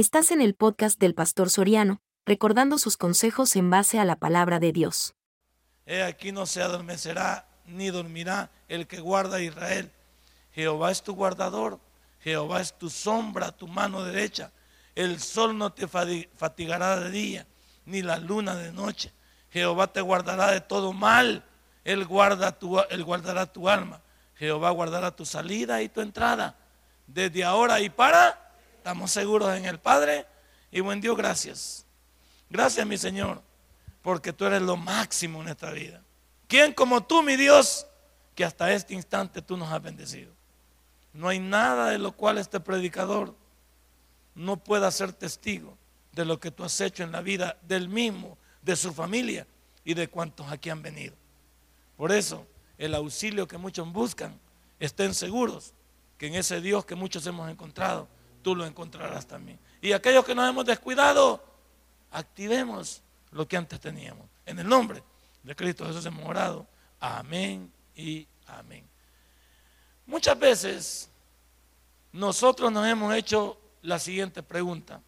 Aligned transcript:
Estás 0.00 0.30
en 0.30 0.40
el 0.40 0.54
podcast 0.54 0.98
del 0.98 1.14
Pastor 1.14 1.50
Soriano, 1.50 2.00
recordando 2.24 2.78
sus 2.78 2.96
consejos 2.96 3.54
en 3.54 3.68
base 3.68 3.98
a 3.98 4.06
la 4.06 4.16
palabra 4.16 4.58
de 4.58 4.72
Dios. 4.72 5.14
He 5.84 6.02
aquí 6.02 6.32
no 6.32 6.46
se 6.46 6.62
adormecerá 6.62 7.46
ni 7.66 7.90
dormirá 7.90 8.50
el 8.68 8.86
que 8.86 9.00
guarda 9.00 9.36
a 9.36 9.42
Israel. 9.42 9.92
Jehová 10.52 10.90
es 10.90 11.02
tu 11.02 11.14
guardador, 11.14 11.80
Jehová 12.20 12.62
es 12.62 12.78
tu 12.78 12.88
sombra, 12.88 13.52
tu 13.52 13.68
mano 13.68 14.02
derecha. 14.02 14.52
El 14.94 15.20
sol 15.20 15.58
no 15.58 15.70
te 15.74 15.86
fatigará 15.86 16.98
de 16.98 17.10
día, 17.10 17.46
ni 17.84 18.00
la 18.00 18.16
luna 18.16 18.54
de 18.54 18.72
noche. 18.72 19.12
Jehová 19.50 19.92
te 19.92 20.00
guardará 20.00 20.50
de 20.50 20.62
todo 20.62 20.94
mal. 20.94 21.44
Él, 21.84 22.06
guarda 22.06 22.58
tu, 22.58 22.80
él 22.88 23.04
guardará 23.04 23.52
tu 23.52 23.68
alma. 23.68 24.00
Jehová 24.36 24.70
guardará 24.70 25.14
tu 25.14 25.26
salida 25.26 25.82
y 25.82 25.90
tu 25.90 26.00
entrada. 26.00 26.56
Desde 27.06 27.44
ahora 27.44 27.80
y 27.80 27.90
para, 27.90 28.49
estamos 28.80 29.10
seguros 29.10 29.54
en 29.54 29.66
el 29.66 29.78
Padre. 29.78 30.26
Y 30.70 30.80
buen 30.80 31.02
Dios, 31.02 31.14
gracias. 31.14 31.84
Gracias, 32.48 32.86
mi 32.86 32.96
Señor, 32.96 33.42
porque 34.00 34.32
tú 34.32 34.46
eres 34.46 34.62
lo 34.62 34.78
máximo 34.78 35.40
en 35.40 35.44
nuestra 35.44 35.70
vida. 35.70 36.02
¿Quién 36.48 36.72
como 36.72 37.02
tú, 37.04 37.22
mi 37.22 37.36
Dios, 37.36 37.86
que 38.34 38.42
hasta 38.42 38.72
este 38.72 38.94
instante 38.94 39.42
tú 39.42 39.58
nos 39.58 39.70
has 39.70 39.82
bendecido? 39.82 40.32
No 41.12 41.28
hay 41.28 41.38
nada 41.38 41.90
de 41.90 41.98
lo 41.98 42.12
cual 42.12 42.38
este 42.38 42.58
predicador 42.58 43.34
no 44.34 44.56
pueda 44.56 44.90
ser 44.90 45.12
testigo 45.12 45.76
de 46.12 46.24
lo 46.24 46.40
que 46.40 46.50
tú 46.50 46.64
has 46.64 46.80
hecho 46.80 47.02
en 47.02 47.12
la 47.12 47.20
vida 47.20 47.58
del 47.60 47.90
mismo, 47.90 48.38
de 48.62 48.76
su 48.76 48.94
familia 48.94 49.46
y 49.84 49.92
de 49.92 50.08
cuantos 50.08 50.50
aquí 50.50 50.70
han 50.70 50.80
venido. 50.80 51.14
Por 51.98 52.12
eso, 52.12 52.46
el 52.78 52.94
auxilio 52.94 53.46
que 53.46 53.58
muchos 53.58 53.92
buscan, 53.92 54.40
estén 54.78 55.12
seguros 55.12 55.74
que 56.16 56.28
en 56.28 56.34
ese 56.34 56.62
Dios 56.62 56.86
que 56.86 56.94
muchos 56.94 57.26
hemos 57.26 57.50
encontrado, 57.50 58.08
tú 58.42 58.54
lo 58.56 58.66
encontrarás 58.66 59.26
también. 59.26 59.58
Y 59.80 59.92
aquellos 59.92 60.24
que 60.24 60.34
nos 60.34 60.48
hemos 60.48 60.64
descuidado, 60.64 61.42
activemos 62.10 63.02
lo 63.32 63.46
que 63.46 63.56
antes 63.56 63.80
teníamos. 63.80 64.26
En 64.46 64.58
el 64.58 64.68
nombre 64.68 65.02
de 65.42 65.54
Cristo 65.54 65.86
Jesús 65.86 66.04
hemos 66.06 66.26
orado. 66.26 66.66
Amén 66.98 67.72
y 67.94 68.26
amén. 68.46 68.84
Muchas 70.06 70.38
veces 70.38 71.10
nosotros 72.12 72.72
nos 72.72 72.86
hemos 72.86 73.14
hecho 73.14 73.58
la 73.82 73.98
siguiente 73.98 74.42
pregunta. 74.42 75.00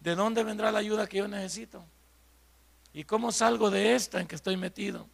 ¿De 0.00 0.14
dónde 0.14 0.44
vendrá 0.44 0.70
la 0.72 0.80
ayuda 0.80 1.06
que 1.06 1.18
yo 1.18 1.28
necesito? 1.28 1.84
¿Y 2.92 3.04
cómo 3.04 3.32
salgo 3.32 3.70
de 3.70 3.94
esta 3.94 4.20
en 4.20 4.26
que 4.26 4.36
estoy 4.36 4.56
metido? 4.56 5.06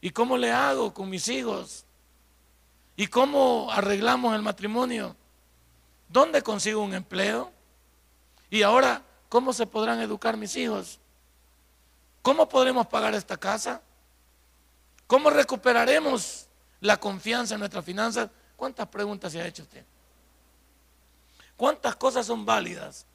¿Y 0.00 0.10
cómo 0.10 0.36
le 0.36 0.50
hago 0.50 0.92
con 0.92 1.08
mis 1.08 1.28
hijos? 1.28 1.84
¿Y 2.96 3.06
cómo 3.06 3.68
arreglamos 3.70 4.34
el 4.34 4.42
matrimonio? 4.42 5.16
¿Dónde 6.12 6.42
consigo 6.42 6.82
un 6.82 6.92
empleo? 6.92 7.50
Y 8.50 8.62
ahora, 8.62 9.02
¿cómo 9.30 9.54
se 9.54 9.66
podrán 9.66 9.98
educar 10.00 10.36
mis 10.36 10.54
hijos? 10.56 11.00
¿Cómo 12.20 12.48
podremos 12.48 12.86
pagar 12.86 13.14
esta 13.14 13.38
casa? 13.38 13.80
¿Cómo 15.06 15.30
recuperaremos 15.30 16.48
la 16.80 16.98
confianza 16.98 17.54
en 17.54 17.60
nuestras 17.60 17.82
finanzas? 17.84 18.28
¿Cuántas 18.56 18.88
preguntas 18.88 19.32
se 19.32 19.40
ha 19.40 19.46
hecho 19.46 19.62
usted? 19.62 19.84
¿Cuántas 21.56 21.96
cosas 21.96 22.26
son 22.26 22.44
válidas? 22.44 23.06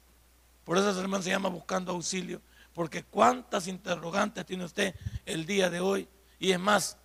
Por 0.64 0.76
eso 0.76 1.00
hermano 1.00 1.22
se 1.22 1.30
llama 1.30 1.48
buscando 1.48 1.92
auxilio. 1.92 2.42
Porque 2.74 3.04
cuántas 3.04 3.68
interrogantes 3.68 4.44
tiene 4.44 4.64
usted 4.64 4.94
el 5.24 5.46
día 5.46 5.70
de 5.70 5.78
hoy. 5.78 6.08
Y 6.40 6.50
es 6.50 6.58
más, 6.58 6.96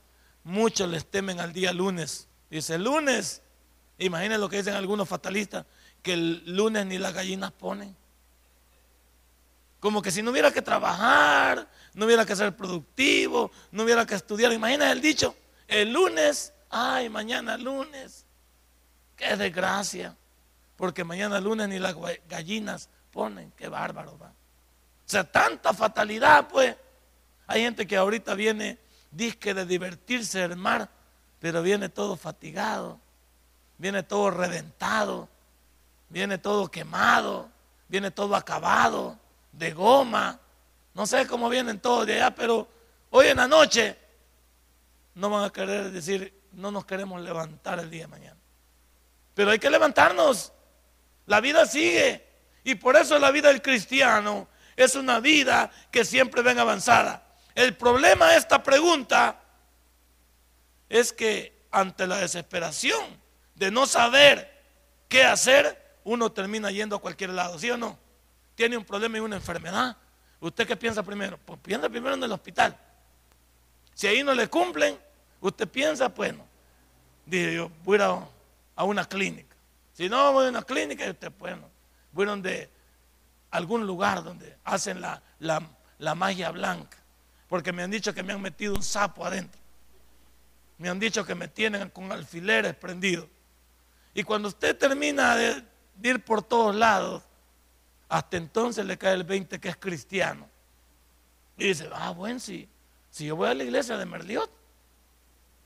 muchos 0.44 0.90
les 0.90 1.06
temen 1.06 1.40
al 1.40 1.54
día 1.54 1.72
lunes. 1.72 2.28
Dice, 2.50 2.80
lunes. 2.80 3.44
Imaginen 3.98 4.42
lo 4.42 4.50
que 4.50 4.58
dicen 4.58 4.74
algunos 4.74 5.08
fatalistas, 5.08 5.66
que 6.04 6.14
el 6.14 6.44
lunes 6.46 6.86
ni 6.86 7.00
las 7.00 7.14
gallinas 7.14 7.52
ponen. 7.52 7.96
Como 9.80 10.02
que 10.02 10.12
si 10.12 10.22
no 10.22 10.32
hubiera 10.32 10.52
que 10.52 10.62
trabajar, 10.62 11.68
no 11.94 12.06
hubiera 12.06 12.26
que 12.26 12.36
ser 12.36 12.56
productivo, 12.56 13.52
no 13.72 13.84
hubiera 13.84 14.06
que 14.06 14.16
estudiar. 14.16 14.54
Imagina 14.54 14.92
el 14.92 15.02
dicho, 15.02 15.36
el 15.68 15.92
lunes, 15.92 16.54
ay, 16.70 17.10
mañana 17.10 17.58
lunes. 17.58 18.26
Qué 19.16 19.36
desgracia. 19.36 20.16
Porque 20.76 21.04
mañana 21.04 21.40
lunes 21.40 21.70
ni 21.70 21.80
las 21.80 21.96
gallinas 22.30 22.90
ponen. 23.12 23.52
Qué 23.58 23.68
bárbaro 23.68 24.18
va. 24.18 24.28
O 24.28 25.10
sea, 25.10 25.24
tanta 25.24 25.74
fatalidad, 25.74 26.48
pues. 26.48 26.76
Hay 27.48 27.62
gente 27.62 27.86
que 27.86 27.98
ahorita 27.98 28.36
viene, 28.36 28.78
disque 29.12 29.54
de 29.54 29.66
divertirse 29.66 30.48
del 30.48 30.56
mar, 30.56 30.90
pero 31.40 31.62
viene 31.62 31.90
todo 31.90 32.16
fatigado, 32.16 33.00
viene 33.78 34.02
todo 34.02 34.32
reventado, 34.32 35.28
viene 36.14 36.38
todo 36.38 36.70
quemado, 36.70 37.50
viene 37.88 38.12
todo 38.12 38.36
acabado, 38.36 39.18
de 39.52 39.72
goma. 39.72 40.40
No 40.94 41.08
sé 41.08 41.26
cómo 41.26 41.50
vienen 41.50 41.80
todos 41.80 42.06
de 42.06 42.14
allá, 42.14 42.36
pero 42.36 42.68
hoy 43.10 43.28
en 43.30 43.38
la 43.38 43.48
noche 43.48 43.98
no 45.16 45.32
van 45.32 45.46
a 45.46 45.50
querer 45.50 45.90
decir, 45.92 46.40
no 46.52 46.70
nos 46.70 46.86
queremos 46.86 47.20
levantar 47.20 47.80
el 47.80 47.90
día 47.90 48.04
de 48.04 48.10
mañana. 48.10 48.38
Pero 49.34 49.50
hay 49.50 49.58
que 49.58 49.72
levantarnos. 49.72 50.54
La 51.26 51.42
vida 51.42 51.66
sigue. 51.66 52.24
Y 52.64 52.76
por 52.76 52.96
eso 52.96 53.18
la 53.18 53.32
vida 53.32 53.48
del 53.48 53.64
cristiano 53.64 54.48
es 54.76 54.94
una 54.94 55.20
vida 55.20 55.72
que 55.90 56.06
siempre 56.06 56.44
ven 56.44 56.60
avanzada. 56.60 57.26
El 57.56 57.76
problema 57.76 58.30
de 58.30 58.38
esta 58.38 58.62
pregunta 58.62 59.42
es 60.90 61.12
que 61.12 61.66
ante 61.72 62.06
la 62.06 62.18
desesperación 62.18 63.20
de 63.56 63.72
no 63.72 63.88
saber 63.88 64.62
qué 65.10 65.24
hacer, 65.24 65.83
uno 66.04 66.32
termina 66.32 66.72
yendo 66.72 66.96
a 66.96 67.00
cualquier 67.00 67.32
lado, 67.32 67.58
¿sí 67.58 67.70
o 67.72 67.78
no? 67.78 67.98
Tiene 68.56 68.78
un 68.78 68.86
problema 68.86 69.18
y 69.18 69.22
una 69.22 69.36
enfermedad. 69.36 69.98
¿Usted 70.40 70.68
qué 70.68 70.76
piensa 70.76 71.04
primero? 71.04 71.38
Pues 71.38 71.60
piensa 71.60 71.90
primero 71.90 72.16
en 72.16 72.24
el 72.24 72.32
hospital. 72.32 72.78
Si 73.94 74.08
ahí 74.08 74.24
no 74.24 74.34
le 74.34 74.48
cumplen, 74.48 74.98
usted 75.40 75.68
piensa, 75.68 76.10
bueno, 76.10 76.46
dije 77.26 77.56
yo, 77.56 77.72
voy 77.84 78.00
a, 78.00 78.20
a 78.76 78.84
una 78.84 79.06
clínica. 79.06 79.56
Si 79.94 80.10
no 80.10 80.34
voy 80.34 80.48
a 80.48 80.50
una 80.50 80.64
clínica, 80.64 81.10
usted, 81.10 81.32
bueno, 81.38 81.70
voy 82.12 82.26
a 82.26 82.30
donde 82.30 82.70
algún 83.52 83.86
lugar 83.86 84.24
donde 84.24 84.58
hacen 84.64 85.00
la, 85.00 85.22
la 85.40 86.16
magia 86.16 86.52
blanca. 86.52 86.98
Porque 87.48 87.72
me 87.72 87.84
han 87.84 87.92
dicho 87.92 88.14
que 88.14 88.24
me 88.24 88.34
han 88.34 88.42
metido 88.42 88.74
un 88.74 88.84
sapo 88.84 89.26
adentro. 89.26 89.62
Me 90.80 90.90
han 90.90 91.00
dicho 91.00 91.24
que 91.24 91.36
me 91.36 91.48
tienen 91.48 91.90
con 91.90 92.12
alfileres 92.12 92.76
prendidos. 92.76 93.28
Y 94.14 94.24
cuando 94.24 94.48
usted 94.48 94.78
termina 94.78 95.36
de, 95.36 95.64
ir 96.02 96.24
por 96.24 96.44
todos 96.44 96.76
lados, 96.76 97.24
hasta 98.10 98.38
entonces 98.38 98.86
le 98.86 98.98
cae 98.98 99.14
el 99.14 99.24
20 99.24 99.60
que 99.60 99.70
es 99.70 99.78
cristiano. 99.78 100.48
Y 101.58 101.68
dice, 101.68 101.90
ah, 101.94 102.12
bueno, 102.12 102.40
si, 102.40 102.68
si 103.10 103.26
yo 103.26 103.36
voy 103.36 103.50
a 103.50 103.54
la 103.54 103.64
iglesia 103.64 103.98
de 103.98 104.06
Merliot, 104.06 104.52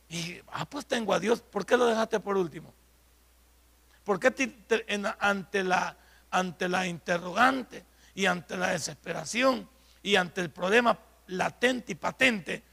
y, 0.09 0.39
ah, 0.47 0.65
pues 0.65 0.85
tengo 0.85 1.13
a 1.13 1.19
Dios, 1.19 1.41
¿por 1.41 1.65
qué 1.65 1.75
lo 1.75 1.85
dejaste 1.85 2.19
por 2.19 2.37
último? 2.37 2.73
¿Por 4.03 4.19
qué 4.19 4.27
ante, 5.19 5.63
la, 5.63 5.97
ante 6.31 6.69
la 6.69 6.87
interrogante 6.87 7.85
y 8.15 8.25
ante 8.25 8.55
la 8.55 8.69
desesperación 8.69 9.69
y 10.01 10.15
ante 10.15 10.41
el 10.41 10.49
problema 10.49 10.97
latente 11.27 11.91
y 11.91 11.95
patente, 11.95 12.63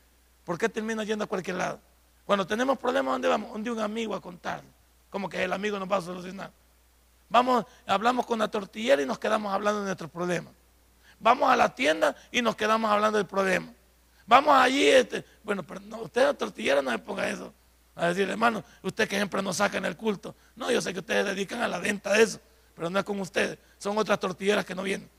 ¿por 0.44 0.56
qué 0.56 0.68
termina 0.68 1.02
yendo 1.02 1.24
a 1.24 1.26
cualquier 1.26 1.56
lado? 1.56 1.80
Cuando 2.24 2.46
tenemos 2.46 2.78
problemas, 2.78 3.14
¿dónde 3.14 3.28
vamos? 3.28 3.52
Donde 3.52 3.70
un 3.70 3.80
amigo 3.80 4.14
a 4.14 4.20
contarle 4.20 4.74
como 5.14 5.28
que 5.28 5.44
el 5.44 5.52
amigo 5.52 5.78
nos 5.78 5.88
va 5.88 5.98
a 5.98 6.00
solucionar. 6.00 6.50
Vamos, 7.34 7.64
hablamos 7.84 8.26
con 8.26 8.38
la 8.38 8.46
tortillera 8.46 9.02
y 9.02 9.06
nos 9.06 9.18
quedamos 9.18 9.52
hablando 9.52 9.80
de 9.80 9.86
nuestros 9.86 10.08
problemas. 10.08 10.54
Vamos 11.18 11.50
a 11.50 11.56
la 11.56 11.74
tienda 11.74 12.14
y 12.30 12.40
nos 12.40 12.54
quedamos 12.54 12.88
hablando 12.88 13.18
del 13.18 13.26
problema. 13.26 13.72
Vamos 14.24 14.54
allí, 14.56 14.86
este, 14.86 15.24
bueno, 15.42 15.64
pero 15.64 15.80
no, 15.80 16.02
usted 16.02 16.22
la 16.22 16.34
tortillera 16.34 16.80
no 16.80 16.92
se 16.92 16.98
ponga 17.00 17.28
eso. 17.28 17.52
A 17.96 18.06
decir, 18.06 18.30
hermano, 18.30 18.62
usted 18.82 19.08
que 19.08 19.16
siempre 19.16 19.42
nos 19.42 19.56
saca 19.56 19.78
en 19.78 19.84
el 19.84 19.96
culto. 19.96 20.36
No, 20.54 20.70
yo 20.70 20.80
sé 20.80 20.92
que 20.92 21.00
ustedes 21.00 21.26
dedican 21.26 21.60
a 21.60 21.66
la 21.66 21.80
venta 21.80 22.12
de 22.12 22.22
eso, 22.22 22.38
pero 22.72 22.88
no 22.88 23.00
es 23.00 23.04
con 23.04 23.18
ustedes. 23.18 23.58
Son 23.78 23.98
otras 23.98 24.20
tortilleras 24.20 24.64
que 24.64 24.76
no 24.76 24.84
vienen. 24.84 25.10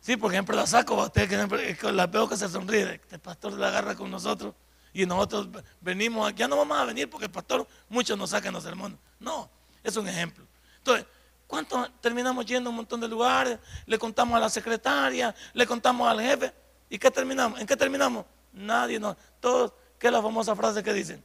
Sí, 0.00 0.16
por 0.16 0.32
ejemplo, 0.32 0.56
la 0.56 0.66
saco, 0.66 0.96
usted 1.04 1.28
que 1.28 1.36
siempre 1.36 1.78
la 1.92 2.08
veo 2.08 2.28
que 2.28 2.36
se 2.36 2.48
sonríe. 2.48 2.94
Este 2.94 3.20
pastor 3.20 3.52
la 3.52 3.68
agarra 3.68 3.94
con 3.94 4.10
nosotros 4.10 4.54
y 4.92 5.06
nosotros 5.06 5.48
venimos, 5.80 6.34
ya 6.34 6.46
no 6.46 6.56
vamos 6.56 6.78
a 6.78 6.84
venir 6.84 7.08
porque 7.08 7.26
el 7.26 7.30
pastor 7.30 7.66
muchos 7.88 8.16
nos 8.18 8.30
sacan 8.30 8.52
los 8.52 8.62
sermones. 8.62 8.98
No, 9.18 9.48
es 9.82 9.96
un 9.96 10.06
ejemplo. 10.06 10.46
Entonces, 10.78 11.06
¿cuántos 11.46 11.90
terminamos 12.00 12.44
yendo 12.44 12.68
a 12.68 12.70
un 12.70 12.76
montón 12.76 13.00
de 13.00 13.08
lugares? 13.08 13.58
Le 13.86 13.98
contamos 13.98 14.36
a 14.36 14.40
la 14.40 14.50
secretaria, 14.50 15.34
le 15.54 15.66
contamos 15.66 16.08
al 16.08 16.20
jefe. 16.20 16.52
¿Y 16.90 16.98
qué 16.98 17.10
terminamos? 17.10 17.58
¿En 17.60 17.66
qué 17.66 17.76
terminamos? 17.76 18.26
Nadie, 18.52 19.00
no. 19.00 19.16
Todos, 19.40 19.72
¿qué 19.98 20.08
es 20.08 20.12
la 20.12 20.20
famosa 20.20 20.54
frase 20.54 20.82
que 20.82 20.92
dicen? 20.92 21.24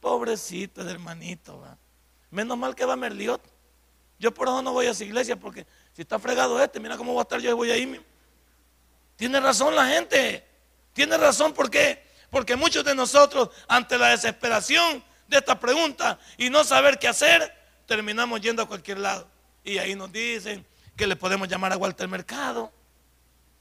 Pobrecito 0.00 0.82
el 0.82 0.88
hermanito, 0.88 1.64
Menos 2.30 2.56
mal 2.56 2.74
que 2.74 2.84
va 2.84 2.94
Merliot. 2.94 3.42
Yo 4.20 4.32
por 4.32 4.48
eso 4.48 4.62
no 4.62 4.72
voy 4.72 4.86
a 4.86 4.90
esa 4.90 5.04
iglesia 5.04 5.38
porque 5.38 5.66
si 5.92 6.02
está 6.02 6.18
fregado 6.18 6.62
este, 6.62 6.78
mira 6.78 6.96
cómo 6.96 7.12
voy 7.12 7.20
a 7.20 7.22
estar 7.22 7.40
yo 7.40 7.50
y 7.50 7.54
voy 7.54 7.70
a 7.70 7.76
ir. 7.76 8.04
Tiene 9.16 9.40
razón 9.40 9.74
la 9.74 9.86
gente. 9.86 10.46
Tiene 10.92 11.16
razón, 11.16 11.52
¿por 11.52 11.70
qué? 11.70 12.07
Porque 12.30 12.56
muchos 12.56 12.84
de 12.84 12.94
nosotros, 12.94 13.50
ante 13.68 13.96
la 13.98 14.08
desesperación 14.08 15.02
de 15.28 15.38
esta 15.38 15.58
pregunta 15.58 16.18
y 16.36 16.50
no 16.50 16.64
saber 16.64 16.98
qué 16.98 17.08
hacer, 17.08 17.54
terminamos 17.86 18.40
yendo 18.40 18.62
a 18.62 18.68
cualquier 18.68 18.98
lado. 18.98 19.28
Y 19.64 19.78
ahí 19.78 19.94
nos 19.94 20.12
dicen 20.12 20.66
que 20.96 21.06
le 21.06 21.16
podemos 21.16 21.48
llamar 21.48 21.72
a 21.72 21.76
Walter 21.76 22.08
Mercado 22.08 22.72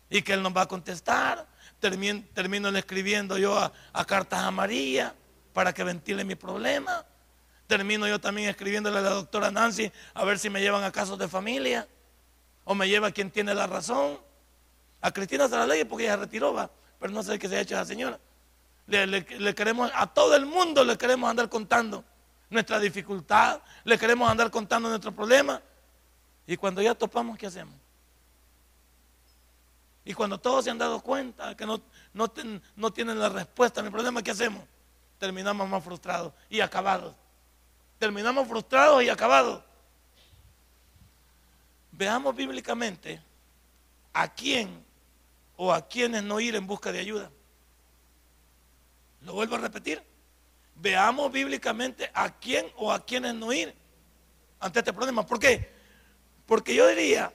y 0.10 0.22
que 0.22 0.34
él 0.34 0.42
nos 0.42 0.56
va 0.56 0.64
a 0.64 0.68
contestar. 0.68 1.48
Termino, 1.80 2.70
escribiendo 2.78 3.38
yo 3.38 3.58
a, 3.58 3.72
a 3.94 4.06
cartas 4.06 4.40
a 4.40 4.52
María 4.52 5.14
para 5.54 5.74
que 5.74 5.84
ventile 5.84 6.24
mi 6.24 6.36
problema. 6.36 7.06
Termino 7.68 8.08
yo 8.08 8.20
también 8.20 8.50
escribiéndole 8.50 9.00
a 9.00 9.02
la 9.02 9.10
doctora 9.10 9.52
Nancy 9.52 9.92
a 10.14 10.24
ver 10.24 10.40
si 10.40 10.50
me 10.50 10.62
llevan 10.62 10.84
a 10.84 10.92
casos 10.92 11.20
de 11.20 11.28
familia 11.28 11.88
o 12.64 12.74
me 12.76 12.88
lleva 12.88 13.12
quien 13.12 13.30
tiene 13.32 13.54
la 13.54 13.68
razón. 13.68 14.20
A 15.02 15.12
Cristina 15.12 15.48
se 15.48 15.56
la 15.56 15.68
ley 15.68 15.84
porque 15.84 16.06
ella 16.06 16.14
se 16.14 16.22
retiró, 16.22 16.54
va, 16.54 16.72
pero 17.00 17.14
no 17.14 17.22
sé 17.24 17.38
qué 17.38 17.48
se 17.48 17.58
ha 17.58 17.62
hecho 17.62 17.76
esa 17.76 17.86
señora. 17.86 18.20
Le, 18.88 19.54
queremos, 19.54 19.92
a 19.94 20.08
todo 20.08 20.36
el 20.36 20.46
mundo 20.46 20.84
le 20.84 20.98
queremos 20.98 21.30
andar 21.30 21.50
contando 21.50 22.06
nuestra 22.50 22.80
dificultad, 22.80 23.62
le 23.84 23.98
queremos 23.98 24.30
andar 24.30 24.50
contando 24.50 24.88
nuestro 24.88 25.12
problema. 25.12 25.62
Y 26.46 26.56
cuando 26.56 26.82
ya 26.82 26.96
topamos, 26.96 27.38
¿qué 27.38 27.48
hacemos? 27.48 27.76
Y 30.06 30.14
cuando 30.14 30.40
todos 30.40 30.64
se 30.64 30.72
han 30.72 30.78
dado 30.78 31.02
cuenta 31.02 31.54
que 31.58 31.66
no, 31.66 31.82
no, 32.14 32.92
tienen 32.94 33.20
la 33.20 33.28
respuesta 33.28 33.82
a 33.82 33.84
mi 33.84 33.90
problema, 33.90 34.24
¿qué 34.24 34.32
hacemos? 34.32 34.64
Terminamos 35.20 35.68
más 35.68 35.84
frustrados 35.84 36.32
y 36.50 36.62
acabados. 36.62 37.14
Terminamos 38.00 38.48
frustrados 38.48 39.04
y 39.04 39.10
acabados. 39.10 39.62
Veamos 41.92 42.34
bíblicamente 42.34 43.22
a 44.14 44.34
quién 44.34 44.82
o 45.58 45.74
a 45.74 45.86
quienes 45.86 46.24
no 46.24 46.40
ir 46.40 46.56
en 46.56 46.66
busca 46.66 46.94
de 46.94 47.00
ayuda. 47.00 47.30
Lo 49.22 49.34
vuelvo 49.34 49.56
a 49.56 49.60
repetir. 49.60 50.02
Veamos 50.76 51.32
bíblicamente 51.32 52.12
a 52.14 52.38
quién 52.38 52.68
o 52.76 52.92
a 52.92 53.04
quienes 53.04 53.34
no 53.34 53.52
ir 53.52 53.74
ante 54.60 54.80
este 54.80 54.94
problema. 54.94 55.26
¿Por 55.26 55.40
qué? 55.40 55.70
Porque 56.46 56.76
yo 56.76 56.88
diría 56.88 57.34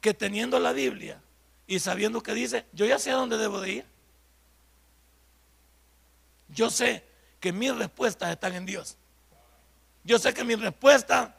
que 0.00 0.14
teniendo 0.14 0.58
la 0.58 0.72
Biblia 0.72 1.20
y 1.66 1.78
sabiendo 1.78 2.22
que 2.22 2.34
dice, 2.34 2.66
yo 2.72 2.86
ya 2.86 2.98
sé 2.98 3.10
a 3.10 3.16
dónde 3.16 3.36
debo 3.36 3.60
de 3.60 3.70
ir. 3.70 3.86
Yo 6.48 6.70
sé 6.70 7.04
que 7.40 7.52
mis 7.52 7.74
respuestas 7.76 8.30
están 8.30 8.54
en 8.54 8.66
Dios. 8.66 8.96
Yo 10.02 10.18
sé 10.18 10.32
que 10.32 10.44
mis 10.44 10.58
respuestas 10.58 11.30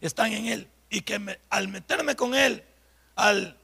están 0.00 0.32
en 0.32 0.46
Él. 0.46 0.70
Y 0.88 1.02
que 1.02 1.38
al 1.50 1.68
meterme 1.68 2.16
con 2.16 2.34
Él, 2.34 2.64
al 3.14 3.56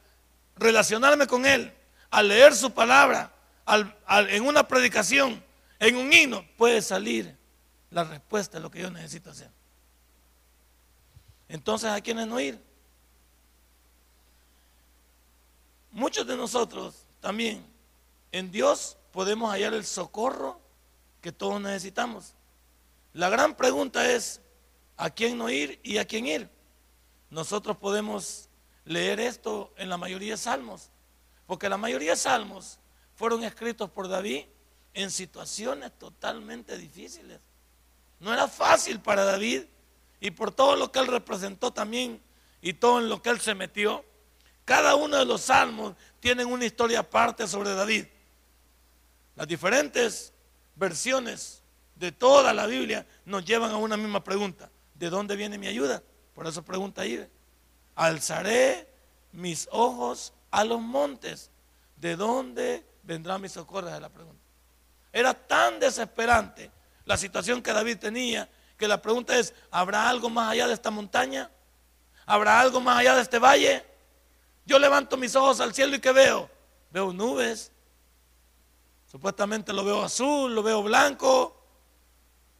relacionarme 0.56 1.26
con 1.26 1.46
Él, 1.46 1.72
al 2.10 2.28
leer 2.28 2.54
su 2.54 2.72
palabra, 2.72 3.32
en 3.66 4.44
una 4.46 4.66
predicación, 4.66 5.42
en 5.78 5.96
un 5.96 6.12
himno, 6.12 6.44
puede 6.56 6.80
salir 6.82 7.36
la 7.90 8.04
respuesta 8.04 8.58
de 8.58 8.62
lo 8.62 8.70
que 8.70 8.80
yo 8.80 8.90
necesito 8.90 9.30
hacer. 9.30 9.50
Entonces, 11.48 11.90
¿a 11.90 12.00
quiénes 12.00 12.26
no 12.26 12.40
ir? 12.40 12.60
Muchos 15.90 16.26
de 16.26 16.36
nosotros 16.36 17.06
también 17.20 17.64
en 18.32 18.50
Dios 18.50 18.98
podemos 19.12 19.50
hallar 19.50 19.72
el 19.72 19.84
socorro 19.84 20.60
que 21.20 21.32
todos 21.32 21.60
necesitamos. 21.60 22.34
La 23.14 23.30
gran 23.30 23.56
pregunta 23.56 24.10
es, 24.10 24.40
¿a 24.96 25.08
quién 25.10 25.38
no 25.38 25.48
ir 25.48 25.80
y 25.82 25.98
a 25.98 26.04
quién 26.04 26.26
ir? 26.26 26.50
Nosotros 27.30 27.78
podemos 27.78 28.48
leer 28.84 29.20
esto 29.20 29.72
en 29.76 29.88
la 29.88 29.96
mayoría 29.96 30.32
de 30.32 30.36
salmos, 30.36 30.90
porque 31.46 31.68
la 31.68 31.78
mayoría 31.78 32.10
de 32.10 32.16
salmos 32.16 32.78
fueron 33.16 33.42
escritos 33.42 33.90
por 33.90 34.08
David 34.08 34.44
en 34.94 35.10
situaciones 35.10 35.92
totalmente 35.98 36.78
difíciles. 36.78 37.40
No 38.20 38.32
era 38.32 38.48
fácil 38.48 39.00
para 39.00 39.24
David 39.24 39.64
y 40.20 40.30
por 40.30 40.52
todo 40.52 40.76
lo 40.76 40.92
que 40.92 41.00
él 41.00 41.06
representó 41.06 41.72
también 41.72 42.20
y 42.62 42.74
todo 42.74 43.00
en 43.00 43.08
lo 43.08 43.20
que 43.20 43.30
él 43.30 43.40
se 43.40 43.54
metió. 43.54 44.04
Cada 44.64 44.94
uno 44.94 45.16
de 45.16 45.24
los 45.24 45.42
salmos 45.42 45.94
tienen 46.20 46.46
una 46.46 46.64
historia 46.64 47.00
aparte 47.00 47.46
sobre 47.46 47.74
David. 47.74 48.06
Las 49.34 49.46
diferentes 49.46 50.32
versiones 50.74 51.62
de 51.94 52.12
toda 52.12 52.52
la 52.52 52.66
Biblia 52.66 53.06
nos 53.24 53.44
llevan 53.44 53.70
a 53.70 53.76
una 53.76 53.96
misma 53.96 54.24
pregunta. 54.24 54.70
¿De 54.94 55.10
dónde 55.10 55.36
viene 55.36 55.58
mi 55.58 55.66
ayuda? 55.66 56.02
Por 56.34 56.46
eso 56.46 56.62
pregunta 56.62 57.02
ahí. 57.02 57.26
Alzaré 57.94 58.88
mis 59.32 59.68
ojos 59.70 60.32
a 60.50 60.64
los 60.64 60.80
montes. 60.80 61.50
¿De 61.96 62.16
dónde 62.16 62.84
vendrá 63.06 63.38
mi 63.38 63.48
socorro? 63.48 63.88
Es 63.88 64.00
la 64.00 64.08
pregunta. 64.08 64.42
Era 65.12 65.32
tan 65.32 65.80
desesperante 65.80 66.70
la 67.04 67.16
situación 67.16 67.62
que 67.62 67.72
David 67.72 67.98
tenía 67.98 68.48
que 68.76 68.88
la 68.88 69.00
pregunta 69.00 69.38
es, 69.38 69.54
¿habrá 69.70 70.08
algo 70.08 70.28
más 70.28 70.50
allá 70.50 70.66
de 70.66 70.74
esta 70.74 70.90
montaña? 70.90 71.50
¿Habrá 72.26 72.60
algo 72.60 72.80
más 72.80 72.98
allá 72.98 73.14
de 73.14 73.22
este 73.22 73.38
valle? 73.38 73.84
Yo 74.66 74.78
levanto 74.78 75.16
mis 75.16 75.34
ojos 75.34 75.60
al 75.60 75.72
cielo 75.72 75.96
y 75.96 76.00
¿qué 76.00 76.12
veo? 76.12 76.50
Veo 76.90 77.12
nubes. 77.12 77.72
Supuestamente 79.10 79.72
lo 79.72 79.84
veo 79.84 80.02
azul, 80.02 80.54
lo 80.54 80.62
veo 80.62 80.82
blanco. 80.82 81.56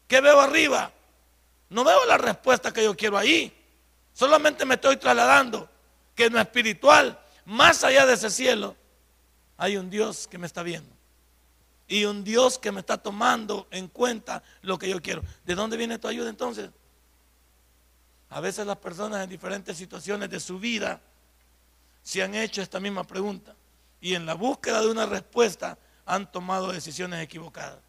¿Qué 0.07 0.21
veo 0.21 0.41
arriba? 0.41 0.93
No 1.69 1.85
veo 1.85 2.07
la 2.07 2.17
respuesta 2.17 2.73
que 2.73 2.85
yo 2.85 2.97
quiero 2.97 3.19
ahí. 3.19 3.53
Solamente 4.13 4.65
me 4.65 4.77
estoy 4.77 4.97
trasladando 4.97 5.69
que 6.15 6.27
en 6.27 6.33
lo 6.33 6.41
espiritual, 6.41 7.21
más 7.45 7.85
allá 7.85 8.07
de 8.07 8.15
ese 8.15 8.31
cielo, 8.31 8.77
hay 9.57 9.77
un 9.77 9.91
Dios 9.91 10.27
que 10.27 10.39
me 10.39 10.47
está 10.47 10.63
viendo. 10.63 10.95
Y 11.89 12.05
un 12.05 12.25
Dios 12.25 12.59
que 12.59 12.73
me 12.73 12.81
está 12.81 12.99
tomando 12.99 13.69
en 13.71 13.89
cuenta 13.89 14.43
lo 14.63 14.79
que 14.79 14.89
yo 14.89 15.01
quiero. 15.01 15.23
¿De 15.45 15.55
dónde 15.55 15.77
viene 15.77 15.99
tu 15.99 16.09
ayuda 16.09 16.29
entonces? 16.29 16.71
A 18.31 18.41
veces 18.41 18.67
las 18.67 18.79
personas 18.79 19.23
en 19.23 19.31
diferentes 19.31 19.77
situaciones 19.77 20.29
de 20.29 20.41
su 20.41 20.59
vida 20.59 21.01
se 22.03 22.23
han 22.23 22.35
hecho 22.35 22.61
esta 22.61 22.81
misma 22.81 23.05
pregunta. 23.05 23.55
Y 24.01 24.15
en 24.15 24.27
la 24.27 24.35
búsqueda 24.35 24.81
de 24.81 24.89
una 24.89 25.07
respuesta 25.07 25.79
han 26.05 26.31
tomado 26.31 26.73
decisiones 26.73 27.23
equivocadas. 27.23 27.81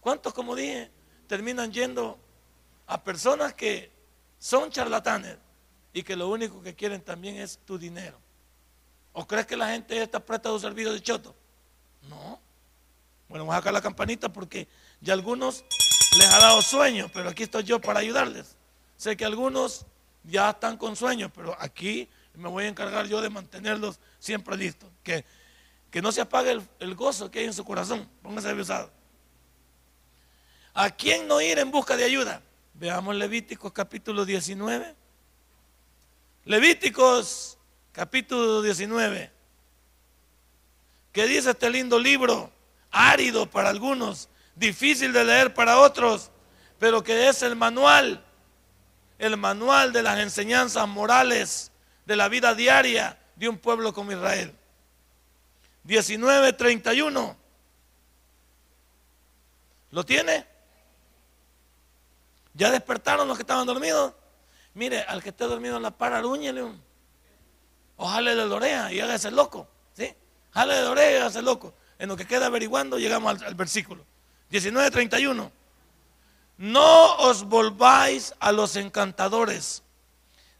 ¿Cuántos, 0.00 0.32
como 0.32 0.54
dije, 0.54 0.90
terminan 1.26 1.72
yendo 1.72 2.18
a 2.86 3.02
personas 3.02 3.54
que 3.54 3.90
son 4.38 4.70
charlatanes 4.70 5.36
y 5.92 6.02
que 6.04 6.14
lo 6.14 6.28
único 6.28 6.62
que 6.62 6.74
quieren 6.74 7.02
también 7.02 7.36
es 7.36 7.58
tu 7.58 7.76
dinero? 7.78 8.18
¿O 9.18 9.26
crees 9.26 9.46
que 9.46 9.56
la 9.56 9.68
gente 9.68 10.02
está 10.02 10.20
presta 10.20 10.54
a 10.54 10.58
servicio 10.58 10.92
de 10.92 11.00
choto? 11.00 11.34
No. 12.02 12.38
Bueno, 13.30 13.46
vamos 13.46 13.54
a 13.54 13.58
sacar 13.60 13.72
la 13.72 13.80
campanita 13.80 14.30
porque 14.30 14.68
ya 15.00 15.14
algunos 15.14 15.64
les 16.18 16.30
ha 16.34 16.38
dado 16.38 16.60
sueño, 16.60 17.10
pero 17.14 17.30
aquí 17.30 17.44
estoy 17.44 17.64
yo 17.64 17.80
para 17.80 18.00
ayudarles. 18.00 18.56
Sé 18.98 19.16
que 19.16 19.24
algunos 19.24 19.86
ya 20.22 20.50
están 20.50 20.76
con 20.76 20.96
sueño, 20.96 21.32
pero 21.34 21.56
aquí 21.58 22.10
me 22.34 22.50
voy 22.50 22.64
a 22.64 22.68
encargar 22.68 23.06
yo 23.06 23.22
de 23.22 23.30
mantenerlos 23.30 24.00
siempre 24.18 24.54
listos. 24.54 24.90
Que, 25.02 25.24
que 25.90 26.02
no 26.02 26.12
se 26.12 26.20
apague 26.20 26.60
el, 26.78 26.94
gozo 26.94 27.30
que 27.30 27.38
hay 27.38 27.46
en 27.46 27.54
su 27.54 27.64
corazón. 27.64 28.06
Póngase 28.20 28.50
avisado. 28.50 28.90
¿A 30.74 30.90
quién 30.90 31.26
no 31.26 31.40
ir 31.40 31.58
en 31.58 31.70
busca 31.70 31.96
de 31.96 32.04
ayuda? 32.04 32.42
Veamos 32.74 33.16
Levíticos 33.16 33.72
capítulo 33.72 34.26
19. 34.26 34.94
Levíticos 36.44 37.55
capítulo 37.96 38.60
19. 38.60 39.32
¿Qué 41.12 41.26
dice 41.26 41.52
este 41.52 41.70
lindo 41.70 41.98
libro? 41.98 42.52
Árido 42.90 43.48
para 43.48 43.70
algunos, 43.70 44.28
difícil 44.54 45.14
de 45.14 45.24
leer 45.24 45.54
para 45.54 45.78
otros, 45.78 46.30
pero 46.78 47.02
que 47.02 47.26
es 47.30 47.40
el 47.40 47.56
manual, 47.56 48.22
el 49.18 49.38
manual 49.38 49.94
de 49.94 50.02
las 50.02 50.18
enseñanzas 50.18 50.86
morales 50.86 51.72
de 52.04 52.16
la 52.16 52.28
vida 52.28 52.54
diaria 52.54 53.18
de 53.34 53.48
un 53.48 53.56
pueblo 53.56 53.94
como 53.94 54.12
Israel. 54.12 54.54
19:31. 55.84 57.34
¿Lo 59.90 60.04
tiene? 60.04 60.46
¿Ya 62.52 62.70
despertaron 62.70 63.26
los 63.26 63.38
que 63.38 63.42
estaban 63.42 63.66
dormidos? 63.66 64.12
Mire, 64.74 65.00
al 65.00 65.22
que 65.22 65.30
esté 65.30 65.44
dormido 65.44 65.78
en 65.78 65.82
la 65.82 65.92
para, 65.92 66.20
León 66.20 66.85
o 67.96 68.06
jale 68.06 68.34
de 68.34 68.46
la 68.46 68.54
oreja 68.54 68.92
y 68.92 69.00
hágase 69.00 69.30
loco. 69.30 69.68
¿sí? 69.94 70.12
Jale 70.52 70.74
de 70.74 70.82
la 70.82 70.90
oreja 70.90 71.10
y 71.12 71.14
hágase 71.16 71.42
loco. 71.42 71.74
En 71.98 72.08
lo 72.08 72.16
que 72.16 72.26
queda 72.26 72.46
averiguando 72.46 72.98
llegamos 72.98 73.36
al, 73.36 73.44
al 73.44 73.54
versículo. 73.54 74.04
19.31. 74.50 75.50
No 76.58 77.16
os 77.16 77.44
volváis 77.44 78.34
a 78.40 78.52
los 78.52 78.76
encantadores, 78.76 79.82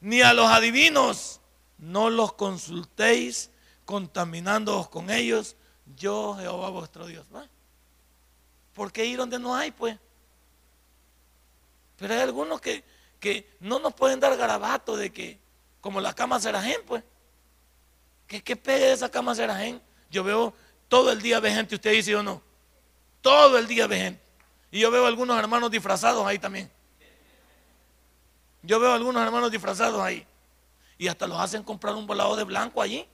ni 0.01 0.21
a 0.21 0.35
los 0.35 0.51
adivinos, 0.51 1.41
no 1.79 2.11
los 2.11 2.35
consultéis 2.35 3.51
contaminándoos 3.87 4.89
con 4.89 5.11
ellos, 5.11 5.57
yo 5.97 6.37
Jehová 6.39 6.69
vuestro 6.69 7.07
Dios. 7.07 7.27
¿Por 8.75 8.93
qué 8.93 9.07
ir 9.07 9.17
donde 9.17 9.39
no 9.39 9.55
hay, 9.55 9.71
pues? 9.71 9.97
Pero 11.97 12.13
hay 12.13 12.21
algunos 12.21 12.61
que, 12.61 12.85
que 13.19 13.57
no 13.61 13.79
nos 13.79 13.95
pueden 13.95 14.21
dar 14.21 14.37
garabato 14.37 14.97
de 14.97 15.11
que, 15.13 15.39
como 15.81 16.01
la 16.01 16.13
cama 16.13 16.41
Serajén, 16.41 16.83
pues. 16.87 17.03
¿Qué, 18.27 18.43
qué 18.43 18.57
pegue 18.57 18.93
esa 18.93 19.09
cama 19.09 19.35
gente? 19.35 19.81
Yo 20.11 20.25
veo 20.25 20.55
todo 20.89 21.11
el 21.13 21.21
día 21.21 21.41
ve 21.41 21.53
gente, 21.53 21.75
usted 21.75 21.93
dice 21.93 22.15
o 22.17 22.23
no. 22.23 22.43
Todo 23.21 23.59
el 23.59 23.67
día 23.67 23.87
ve 23.87 23.99
gente. 23.99 24.23
Y 24.71 24.81
yo 24.81 24.91
veo 24.91 25.07
algunos 25.07 25.39
hermanos 25.39 25.71
disfrazados 25.71 26.27
ahí 26.27 26.39
también. 26.39 26.71
Yo 28.63 28.81
veo 28.81 28.93
algunos 28.93 29.23
hermanos 29.23 29.51
disfrazados 29.51 30.01
ahí. 30.01 30.27
Y 30.99 31.09
hasta 31.09 31.27
los 31.27 31.39
hacen 31.39 31.63
comprar 31.63 31.95
un 31.95 32.07
volado 32.07 32.37
de 32.37 32.45
blanco 32.45 32.83
allí. 32.83 33.07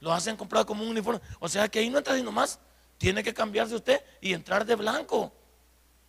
Los 0.00 0.12
hacen 0.12 0.36
comprar 0.36 0.64
como 0.64 0.82
un 0.82 0.90
uniforme. 0.90 1.20
O 1.40 1.48
sea 1.48 1.68
que 1.68 1.80
ahí 1.80 1.90
no 1.90 1.98
entra 1.98 2.16
sino 2.16 2.32
más. 2.32 2.58
Tiene 2.98 3.22
que 3.22 3.32
cambiarse 3.32 3.74
usted 3.74 4.02
y 4.20 4.32
entrar 4.32 4.64
de 4.64 4.74
blanco. 4.74 5.32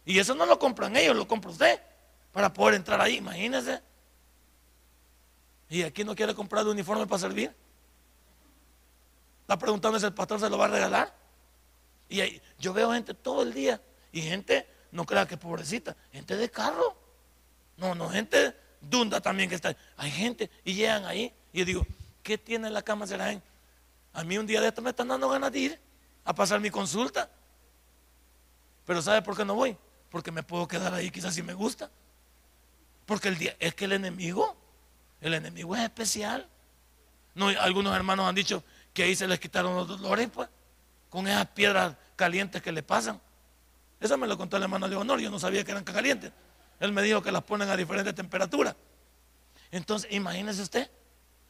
Y 0.06 0.18
eso 0.18 0.34
no 0.34 0.46
lo 0.46 0.58
compran 0.58 0.96
ellos, 0.96 1.16
lo 1.16 1.28
compra 1.28 1.52
usted. 1.52 1.80
Para 2.32 2.52
poder 2.52 2.76
entrar 2.76 3.00
ahí, 3.02 3.18
imagínese. 3.18 3.82
Y 5.70 5.84
aquí 5.84 6.04
no 6.04 6.16
quiere 6.16 6.34
comprar 6.34 6.64
de 6.64 6.72
uniforme 6.72 7.06
para 7.06 7.20
servir. 7.20 7.56
Está 9.50 9.58
preguntando 9.58 10.00
si 10.00 10.06
el 10.06 10.14
pastor 10.14 10.40
se 10.40 10.48
lo 10.48 10.60
va 10.60 10.66
a 10.66 10.68
regalar. 10.68 11.12
Y 12.08 12.22
ahí, 12.22 12.40
yo 12.60 12.72
veo 12.72 12.94
gente 12.94 13.16
todo 13.16 13.42
el 13.42 13.52
día. 13.52 13.82
Y 14.12 14.22
gente, 14.22 14.68
no 14.92 15.08
crea 15.08 15.28
que 15.28 15.38
pobrecita, 15.38 15.98
gente 16.12 16.38
de 16.38 16.52
carro. 16.52 16.96
No, 17.76 17.96
no, 17.96 18.12
gente 18.12 18.56
dunda 18.80 19.20
también 19.20 19.50
que 19.50 19.56
está. 19.56 19.76
Hay 19.98 20.12
gente 20.12 20.52
y 20.64 20.76
llegan 20.76 21.04
ahí. 21.06 21.34
Y 21.52 21.58
yo 21.58 21.66
digo, 21.66 21.88
¿qué 22.22 22.38
tiene 22.38 22.70
la 22.70 22.84
cama 22.84 23.08
Seraén? 23.08 23.42
A 24.14 24.24
mí 24.24 24.38
un 24.38 24.46
día 24.46 24.62
de 24.62 24.68
esto 24.68 24.84
me 24.84 24.92
están 24.92 25.08
dando 25.08 25.28
ganas 25.28 25.52
de 25.52 25.58
ir 25.58 25.82
a 26.26 26.36
pasar 26.36 26.60
mi 26.60 26.70
consulta. 26.70 27.28
Pero 28.86 29.02
¿sabe 29.02 29.24
por 29.24 29.36
qué 29.36 29.46
no 29.46 29.56
voy? 29.56 29.76
Porque 30.12 30.32
me 30.32 30.44
puedo 30.44 30.68
quedar 30.68 30.94
ahí 30.94 31.10
quizás 31.10 31.34
si 31.34 31.42
me 31.42 31.56
gusta. 31.56 31.90
Porque 33.08 33.30
el 33.30 33.40
día, 33.40 33.56
es 33.60 33.74
que 33.74 33.86
el 33.86 33.94
enemigo, 33.94 34.56
el 35.22 35.34
enemigo 35.34 35.76
es 35.76 35.82
especial. 35.82 36.48
No, 37.34 37.48
algunos 37.48 37.96
hermanos 37.96 38.28
han 38.28 38.36
dicho 38.36 38.64
que 39.00 39.04
ahí 39.04 39.16
se 39.16 39.30
les 39.30 39.40
quitaron 39.40 39.78
los 39.78 39.88
dolores, 39.88 40.30
pues, 40.30 40.50
con 41.10 41.26
esas 41.26 41.48
piedras 41.48 41.96
calientes 42.18 42.62
que 42.62 42.70
le 42.70 42.84
pasan. 42.84 43.18
Eso 43.98 44.18
me 44.18 44.28
lo 44.28 44.38
contó 44.38 44.58
el 44.58 44.64
hermano 44.64 44.90
Leonor, 44.90 45.22
yo 45.22 45.32
no 45.32 45.40
sabía 45.40 45.64
que 45.64 45.72
eran 45.72 45.86
calientes. 45.86 46.34
Él 46.82 46.92
me 46.92 47.02
dijo 47.02 47.22
que 47.22 47.32
las 47.32 47.42
ponen 47.44 47.70
a 47.70 47.78
diferentes 47.78 48.14
temperaturas. 48.14 48.76
Entonces, 49.72 50.12
imagínese 50.12 50.64
usted, 50.64 50.92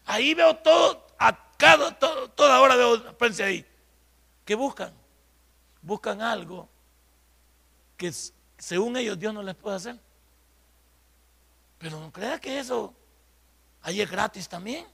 ahí 0.06 0.36
veo 0.36 0.58
todo, 0.58 1.08
a 1.18 1.56
cada, 1.58 1.98
toda 1.98 2.62
hora 2.62 2.76
veo 2.76 3.18
prensa 3.18 3.46
ahí. 3.46 3.66
¿Qué 4.46 4.54
buscan? 4.54 4.94
Buscan 5.82 6.22
algo 6.22 6.70
que 7.98 8.14
según 8.60 8.96
ellos 8.96 9.18
Dios 9.18 9.34
no 9.34 9.42
les 9.42 9.56
puede 9.56 9.76
hacer. 9.76 10.00
Pero 11.80 12.00
no 12.00 12.12
crea 12.12 12.40
que 12.40 12.60
eso 12.60 12.94
ahí 13.82 14.02
es 14.02 14.12
gratis 14.12 14.48
también. 14.48 14.86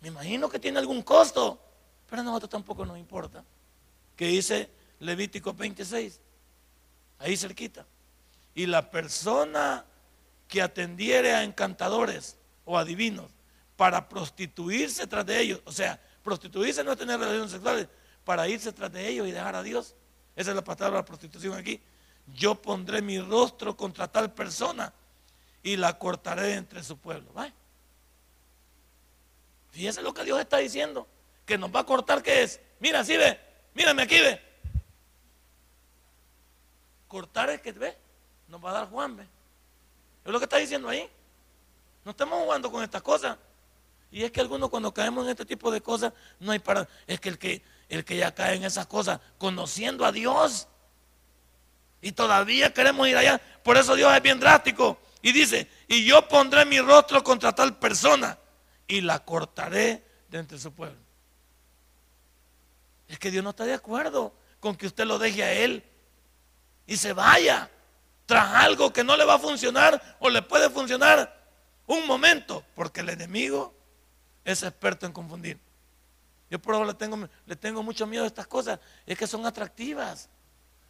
Me 0.00 0.08
imagino 0.08 0.48
que 0.48 0.58
tiene 0.58 0.78
algún 0.78 1.02
costo, 1.02 1.58
pero 2.08 2.22
a 2.22 2.24
nosotros 2.24 2.50
tampoco 2.50 2.84
nos 2.84 2.98
importa. 2.98 3.44
Que 4.16 4.26
dice 4.28 4.70
Levítico 5.00 5.52
26, 5.52 6.20
ahí 7.18 7.36
cerquita. 7.36 7.86
Y 8.54 8.66
la 8.66 8.90
persona 8.90 9.84
que 10.48 10.62
atendiere 10.62 11.34
a 11.34 11.42
encantadores 11.42 12.36
o 12.64 12.78
adivinos 12.78 13.30
para 13.76 14.08
prostituirse 14.08 15.06
tras 15.06 15.26
de 15.26 15.40
ellos, 15.40 15.60
o 15.64 15.72
sea, 15.72 16.00
prostituirse 16.22 16.82
no 16.82 16.92
es 16.92 16.98
tener 16.98 17.18
relaciones 17.18 17.50
sexuales, 17.50 17.88
para 18.24 18.48
irse 18.48 18.72
tras 18.72 18.92
de 18.92 19.08
ellos 19.08 19.28
y 19.28 19.32
dejar 19.32 19.54
a 19.54 19.62
Dios. 19.62 19.94
Esa 20.34 20.50
es 20.50 20.56
la 20.56 20.64
palabra 20.64 21.04
prostitución 21.04 21.54
aquí. 21.54 21.80
Yo 22.34 22.60
pondré 22.60 23.00
mi 23.00 23.20
rostro 23.20 23.76
contra 23.76 24.08
tal 24.08 24.32
persona 24.32 24.92
y 25.62 25.76
la 25.76 25.98
cortaré 25.98 26.54
entre 26.54 26.82
su 26.82 26.96
pueblo. 26.98 27.30
Fíjese 29.76 30.00
lo 30.00 30.14
que 30.14 30.24
Dios 30.24 30.40
está 30.40 30.56
diciendo, 30.56 31.06
que 31.44 31.58
nos 31.58 31.70
va 31.70 31.80
a 31.80 31.84
cortar, 31.84 32.22
¿qué 32.22 32.42
es? 32.42 32.58
Mira, 32.80 33.00
así 33.00 33.14
ve, 33.14 33.38
mírame 33.74 34.04
aquí 34.04 34.18
ve. 34.18 34.40
Cortar 37.06 37.50
es 37.50 37.60
que 37.60 37.72
ve, 37.72 37.94
nos 38.48 38.64
va 38.64 38.70
a 38.70 38.72
dar 38.72 38.88
Juan, 38.88 39.18
ve. 39.18 39.24
Es 40.24 40.32
lo 40.32 40.38
que 40.38 40.46
está 40.46 40.56
diciendo 40.56 40.88
ahí. 40.88 41.06
No 42.06 42.12
estamos 42.12 42.42
jugando 42.42 42.72
con 42.72 42.82
estas 42.82 43.02
cosas. 43.02 43.36
Y 44.10 44.24
es 44.24 44.30
que 44.30 44.40
algunos 44.40 44.70
cuando 44.70 44.94
caemos 44.94 45.26
en 45.26 45.32
este 45.32 45.44
tipo 45.44 45.70
de 45.70 45.82
cosas, 45.82 46.14
no 46.40 46.52
hay 46.52 46.58
para... 46.58 46.88
Es 47.06 47.20
que 47.20 47.28
el 47.28 47.38
que, 47.38 47.62
el 47.90 48.02
que 48.02 48.16
ya 48.16 48.34
cae 48.34 48.56
en 48.56 48.64
esas 48.64 48.86
cosas, 48.86 49.20
conociendo 49.36 50.06
a 50.06 50.12
Dios, 50.12 50.68
y 52.00 52.12
todavía 52.12 52.72
queremos 52.72 53.06
ir 53.08 53.18
allá. 53.18 53.38
Por 53.62 53.76
eso 53.76 53.94
Dios 53.94 54.10
es 54.16 54.22
bien 54.22 54.40
drástico. 54.40 54.96
Y 55.20 55.32
dice, 55.32 55.68
y 55.86 56.06
yo 56.06 56.26
pondré 56.28 56.64
mi 56.64 56.80
rostro 56.80 57.22
contra 57.22 57.54
tal 57.54 57.78
persona 57.78 58.38
y 58.88 59.00
la 59.00 59.24
cortaré 59.24 60.04
de 60.28 60.38
entre 60.38 60.58
su 60.58 60.72
pueblo. 60.72 60.98
Es 63.08 63.18
que 63.18 63.30
Dios 63.30 63.44
no 63.44 63.50
está 63.50 63.64
de 63.64 63.74
acuerdo 63.74 64.34
con 64.60 64.76
que 64.76 64.86
usted 64.86 65.04
lo 65.04 65.18
deje 65.18 65.42
a 65.44 65.52
Él 65.52 65.84
y 66.86 66.96
se 66.96 67.12
vaya 67.12 67.70
tras 68.26 68.54
algo 68.54 68.92
que 68.92 69.04
no 69.04 69.16
le 69.16 69.24
va 69.24 69.34
a 69.34 69.38
funcionar 69.38 70.16
o 70.18 70.28
le 70.28 70.42
puede 70.42 70.68
funcionar 70.70 71.34
un 71.86 72.06
momento, 72.06 72.64
porque 72.74 73.00
el 73.00 73.08
enemigo 73.10 73.72
es 74.44 74.62
experto 74.62 75.06
en 75.06 75.12
confundir. 75.12 75.58
Yo 76.50 76.60
por 76.60 76.74
ahora 76.74 76.88
le 76.88 76.94
tengo, 76.94 77.28
le 77.46 77.56
tengo 77.56 77.82
mucho 77.82 78.06
miedo 78.06 78.24
a 78.24 78.26
estas 78.26 78.46
cosas, 78.46 78.80
es 79.04 79.16
que 79.16 79.26
son 79.26 79.46
atractivas. 79.46 80.28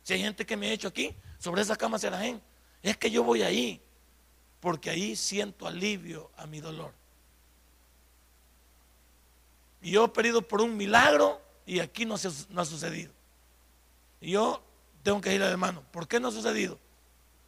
Si 0.02 0.14
hay 0.14 0.22
gente 0.22 0.46
que 0.46 0.56
me 0.56 0.68
ha 0.68 0.72
hecho 0.72 0.88
aquí, 0.88 1.14
sobre 1.38 1.62
esa 1.62 1.76
cama 1.76 1.98
se 1.98 2.10
la 2.10 2.20
gente, 2.20 2.44
es 2.82 2.96
que 2.96 3.10
yo 3.10 3.22
voy 3.22 3.42
ahí, 3.42 3.82
porque 4.60 4.90
ahí 4.90 5.16
siento 5.16 5.66
alivio 5.66 6.30
a 6.36 6.46
mi 6.46 6.60
dolor. 6.60 6.92
Y 9.86 9.92
yo 9.92 10.06
he 10.06 10.08
pedido 10.08 10.42
por 10.42 10.60
un 10.60 10.76
milagro 10.76 11.40
y 11.64 11.78
aquí 11.78 12.04
no, 12.04 12.18
se, 12.18 12.28
no 12.48 12.60
ha 12.60 12.64
sucedido. 12.64 13.12
Y 14.20 14.32
yo 14.32 14.60
tengo 15.04 15.20
que 15.20 15.32
ir 15.32 15.40
al 15.40 15.52
hermano, 15.52 15.84
¿por 15.92 16.08
qué 16.08 16.18
no 16.18 16.26
ha 16.26 16.32
sucedido? 16.32 16.76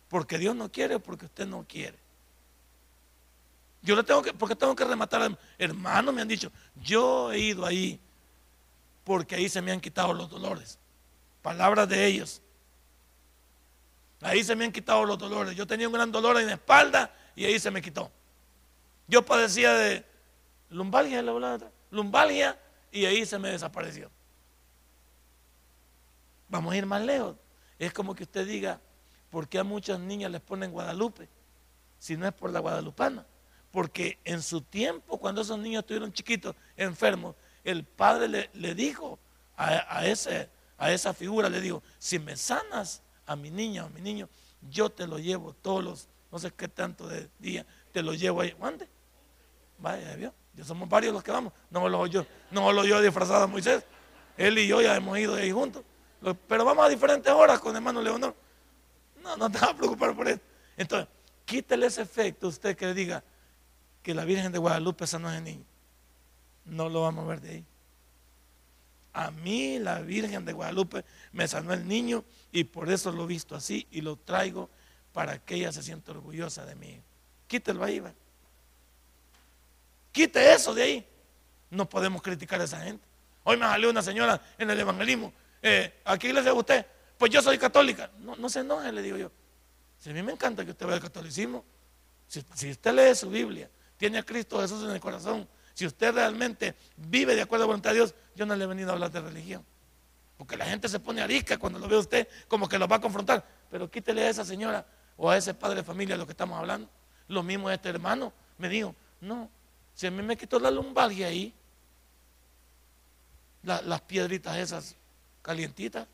Porque 0.06 0.38
Dios 0.38 0.54
no 0.54 0.70
quiere 0.70 0.94
o 0.94 1.00
porque 1.00 1.24
usted 1.24 1.48
no 1.48 1.66
quiere. 1.66 1.98
Yo 3.82 3.96
le 3.96 4.04
tengo 4.04 4.22
que, 4.22 4.32
porque 4.32 4.54
tengo 4.54 4.76
que 4.76 4.84
rematar 4.84 5.36
hermano, 5.58 6.12
me 6.12 6.22
han 6.22 6.28
dicho, 6.28 6.52
yo 6.76 7.32
he 7.32 7.40
ido 7.40 7.66
ahí 7.66 7.98
porque 9.02 9.34
ahí 9.34 9.48
se 9.48 9.60
me 9.60 9.72
han 9.72 9.80
quitado 9.80 10.12
los 10.12 10.30
dolores. 10.30 10.78
Palabras 11.42 11.88
de 11.88 12.06
ellos. 12.06 12.40
Ahí 14.20 14.44
se 14.44 14.54
me 14.54 14.64
han 14.64 14.70
quitado 14.70 15.04
los 15.04 15.18
dolores. 15.18 15.56
Yo 15.56 15.66
tenía 15.66 15.88
un 15.88 15.94
gran 15.94 16.12
dolor 16.12 16.38
en 16.38 16.46
la 16.46 16.52
espalda 16.52 17.12
y 17.34 17.46
ahí 17.46 17.58
se 17.58 17.72
me 17.72 17.82
quitó. 17.82 18.12
Yo 19.08 19.26
padecía 19.26 19.74
de 19.74 20.04
lumbalgia, 20.70 21.20
lumbalgia 21.90 22.58
y 22.90 23.04
ahí 23.04 23.24
se 23.26 23.38
me 23.38 23.50
desapareció. 23.50 24.10
Vamos 26.48 26.72
a 26.72 26.76
ir 26.76 26.86
más 26.86 27.02
lejos. 27.02 27.36
Es 27.78 27.92
como 27.92 28.14
que 28.14 28.24
usted 28.24 28.46
diga, 28.46 28.80
¿por 29.30 29.48
qué 29.48 29.58
a 29.58 29.64
muchas 29.64 30.00
niñas 30.00 30.30
les 30.30 30.40
ponen 30.40 30.72
Guadalupe? 30.72 31.28
Si 31.98 32.16
no 32.16 32.26
es 32.26 32.32
por 32.32 32.50
la 32.50 32.60
guadalupana. 32.60 33.26
Porque 33.70 34.18
en 34.24 34.42
su 34.42 34.62
tiempo, 34.62 35.18
cuando 35.18 35.42
esos 35.42 35.58
niños 35.58 35.80
estuvieron 35.80 36.12
chiquitos, 36.12 36.56
enfermos, 36.76 37.36
el 37.64 37.84
padre 37.84 38.50
le, 38.52 38.74
dijo 38.74 39.18
a, 39.56 40.06
ese, 40.06 40.48
a 40.78 40.90
esa 40.90 41.12
figura, 41.12 41.50
le 41.50 41.60
dijo, 41.60 41.82
si 41.98 42.18
me 42.18 42.36
sanas 42.36 43.02
a 43.26 43.36
mi 43.36 43.50
niña 43.50 43.84
o 43.84 43.86
a 43.86 43.90
mi 43.90 44.00
niño, 44.00 44.28
yo 44.70 44.90
te 44.90 45.06
lo 45.06 45.18
llevo 45.18 45.52
todos 45.52 45.84
los, 45.84 46.08
no 46.32 46.38
sé 46.38 46.50
qué 46.52 46.68
tanto 46.68 47.06
de 47.06 47.28
día, 47.38 47.66
te 47.92 48.02
lo 48.02 48.14
llevo 48.14 48.40
ahí. 48.40 48.54
¿Mande? 48.58 48.88
Vaya, 49.78 50.16
¿vio? 50.16 50.32
Somos 50.64 50.88
varios 50.88 51.12
los 51.12 51.22
que 51.22 51.30
vamos. 51.30 51.52
No 51.70 51.88
lo 51.88 52.06
yo, 52.06 52.26
no 52.50 52.72
lo 52.72 52.84
yo 52.84 53.00
disfrazado 53.00 53.44
a 53.44 53.46
Moisés. 53.46 53.84
Él 54.36 54.58
y 54.58 54.66
yo 54.66 54.80
ya 54.80 54.96
hemos 54.96 55.18
ido 55.18 55.34
ahí 55.34 55.50
juntos. 55.50 55.82
Pero 56.46 56.64
vamos 56.64 56.84
a 56.84 56.88
diferentes 56.88 57.32
horas 57.32 57.60
con 57.60 57.74
hermano 57.74 58.02
Leonor. 58.02 58.34
No, 59.22 59.36
no 59.36 59.50
te 59.50 59.58
vas 59.60 59.70
a 59.70 59.76
preocupar 59.76 60.14
por 60.14 60.28
eso. 60.28 60.40
Entonces, 60.76 61.08
quítele 61.44 61.86
ese 61.86 62.02
efecto 62.02 62.48
usted 62.48 62.76
que 62.76 62.86
le 62.86 62.94
diga, 62.94 63.24
que 64.02 64.14
la 64.14 64.24
Virgen 64.24 64.52
de 64.52 64.58
Guadalupe 64.58 65.06
sanó 65.06 65.28
a 65.28 65.34
ese 65.34 65.42
niño. 65.42 65.64
No 66.64 66.88
lo 66.88 67.02
vamos 67.02 67.24
a 67.24 67.28
ver 67.28 67.40
de 67.40 67.50
ahí. 67.50 67.64
A 69.12 69.30
mí 69.30 69.78
la 69.78 70.00
Virgen 70.00 70.44
de 70.44 70.52
Guadalupe 70.52 71.04
me 71.32 71.48
sanó 71.48 71.72
el 71.72 71.86
niño 71.88 72.24
y 72.52 72.64
por 72.64 72.90
eso 72.90 73.10
lo 73.10 73.24
he 73.24 73.26
visto 73.26 73.56
así 73.56 73.86
y 73.90 74.00
lo 74.00 74.16
traigo 74.16 74.70
para 75.12 75.38
que 75.38 75.56
ella 75.56 75.72
se 75.72 75.82
sienta 75.82 76.12
orgullosa 76.12 76.64
de 76.64 76.74
mí. 76.74 77.02
Quítelo 77.48 77.82
ahí, 77.82 77.98
¿va? 77.98 78.12
Quite 80.12 80.52
eso 80.52 80.74
de 80.74 80.82
ahí. 80.82 81.08
No 81.70 81.88
podemos 81.88 82.22
criticar 82.22 82.60
a 82.60 82.64
esa 82.64 82.80
gente. 82.80 83.06
Hoy 83.44 83.56
me 83.56 83.66
salió 83.66 83.90
una 83.90 84.02
señora 84.02 84.40
en 84.58 84.70
el 84.70 84.80
evangelismo. 84.80 85.32
Eh, 85.62 86.00
¿A 86.04 86.16
qué 86.18 86.28
iglesia 86.28 86.52
usted? 86.52 86.86
Pues 87.16 87.32
yo 87.32 87.42
soy 87.42 87.58
católica. 87.58 88.10
No, 88.18 88.36
no 88.36 88.48
se 88.48 88.60
enoje, 88.60 88.92
le 88.92 89.02
digo 89.02 89.16
yo. 89.16 89.30
Si 89.98 90.10
a 90.10 90.12
mí 90.12 90.22
me 90.22 90.32
encanta 90.32 90.64
que 90.64 90.70
usted 90.70 90.86
vea 90.86 90.96
el 90.96 91.02
catolicismo, 91.02 91.64
si 92.26 92.70
usted 92.70 92.92
lee 92.92 93.14
su 93.14 93.30
Biblia 93.30 93.70
tiene 93.96 94.18
a 94.18 94.22
Cristo 94.22 94.60
Jesús 94.60 94.84
en 94.84 94.90
el 94.90 95.00
corazón, 95.00 95.48
si 95.74 95.84
usted 95.84 96.14
realmente 96.14 96.74
vive 96.96 97.34
de 97.34 97.42
acuerdo 97.42 97.64
a 97.64 97.66
la 97.66 97.68
voluntad 97.68 97.90
de 97.90 97.96
Dios, 97.96 98.14
yo 98.34 98.46
no 98.46 98.54
le 98.56 98.64
he 98.64 98.66
venido 98.66 98.90
a 98.90 98.92
hablar 98.92 99.10
de 99.10 99.20
religión. 99.20 99.64
Porque 100.36 100.56
la 100.56 100.64
gente 100.64 100.88
se 100.88 101.00
pone 101.00 101.20
arisca 101.20 101.58
cuando 101.58 101.78
lo 101.80 101.88
ve 101.88 101.96
usted 101.96 102.28
como 102.46 102.68
que 102.68 102.78
lo 102.78 102.86
va 102.86 102.96
a 102.96 103.00
confrontar. 103.00 103.44
Pero 103.70 103.90
quítele 103.90 104.24
a 104.24 104.30
esa 104.30 104.44
señora 104.44 104.86
o 105.16 105.28
a 105.28 105.36
ese 105.36 105.52
padre 105.52 105.76
de 105.76 105.82
familia 105.82 106.16
lo 106.16 106.26
que 106.26 106.32
estamos 106.32 106.58
hablando. 106.58 106.88
Lo 107.26 107.42
mismo 107.42 107.70
este 107.70 107.88
hermano 107.88 108.32
me 108.56 108.68
dijo, 108.68 108.94
no, 109.20 109.50
a 110.06 110.10
mí 110.10 110.22
me 110.22 110.36
quitó 110.36 110.58
la 110.60 110.70
lumbalgia 110.70 111.26
ahí, 111.26 111.52
las 113.62 114.00
piedritas 114.02 114.56
esas 114.56 114.94
calientitas, 115.42 116.06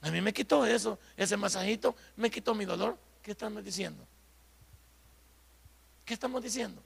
a 0.00 0.10
mí 0.10 0.20
me 0.20 0.32
quitó 0.32 0.64
eso, 0.64 0.98
ese 1.16 1.36
masajito 1.36 1.96
me 2.16 2.30
quitó 2.30 2.54
mi 2.54 2.64
dolor. 2.64 2.96
¿Qué 3.22 3.32
están 3.32 3.62
diciendo? 3.64 4.06
¿Qué 6.04 6.14
estamos 6.14 6.40
diciendo? 6.40 6.80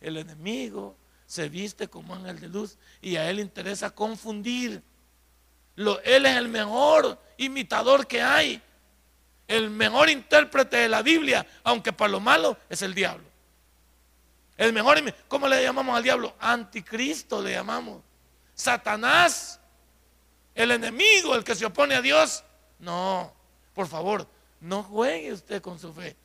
El 0.00 0.16
enemigo 0.16 0.96
se 1.26 1.50
viste 1.50 1.88
como 1.88 2.14
ángel 2.14 2.40
de 2.40 2.48
luz 2.48 2.78
y 3.02 3.16
a 3.16 3.28
él 3.28 3.40
interesa 3.40 3.90
confundir. 3.90 4.82
él 5.76 6.26
es 6.26 6.36
el 6.36 6.48
mejor 6.48 7.20
imitador 7.36 8.06
que 8.06 8.22
hay, 8.22 8.62
el 9.46 9.68
mejor 9.68 10.08
intérprete 10.08 10.78
de 10.78 10.88
la 10.88 11.02
Biblia, 11.02 11.46
aunque 11.62 11.92
para 11.92 12.12
lo 12.12 12.20
malo 12.20 12.56
es 12.70 12.80
el 12.80 12.94
diablo. 12.94 13.25
El 14.56 14.72
mejor, 14.72 14.98
¿cómo 15.28 15.48
le 15.48 15.62
llamamos 15.62 15.96
al 15.96 16.02
diablo? 16.02 16.34
Anticristo 16.40 17.42
le 17.42 17.52
llamamos. 17.52 18.02
Satanás, 18.54 19.60
el 20.54 20.70
enemigo, 20.70 21.34
el 21.34 21.44
que 21.44 21.54
se 21.54 21.66
opone 21.66 21.94
a 21.94 22.00
Dios. 22.00 22.42
No, 22.78 23.32
por 23.74 23.86
favor, 23.86 24.26
no 24.60 24.82
juegue 24.82 25.32
usted 25.32 25.60
con 25.60 25.78
su 25.78 25.92
fe. 25.92 26.16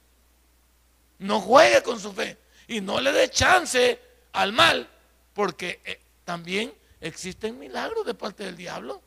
No 1.20 1.42
juegue 1.42 1.84
con 1.84 2.00
su 2.00 2.14
fe. 2.14 2.38
Y 2.68 2.80
no 2.80 3.02
le 3.02 3.12
dé 3.12 3.30
chance 3.30 4.00
al 4.32 4.54
mal, 4.54 4.90
porque 5.34 5.82
eh, 5.84 6.02
también 6.24 6.74
existen 7.02 7.60
milagros 7.60 8.06
de 8.06 8.14
parte 8.14 8.46
del 8.46 8.56
diablo. 8.56 9.02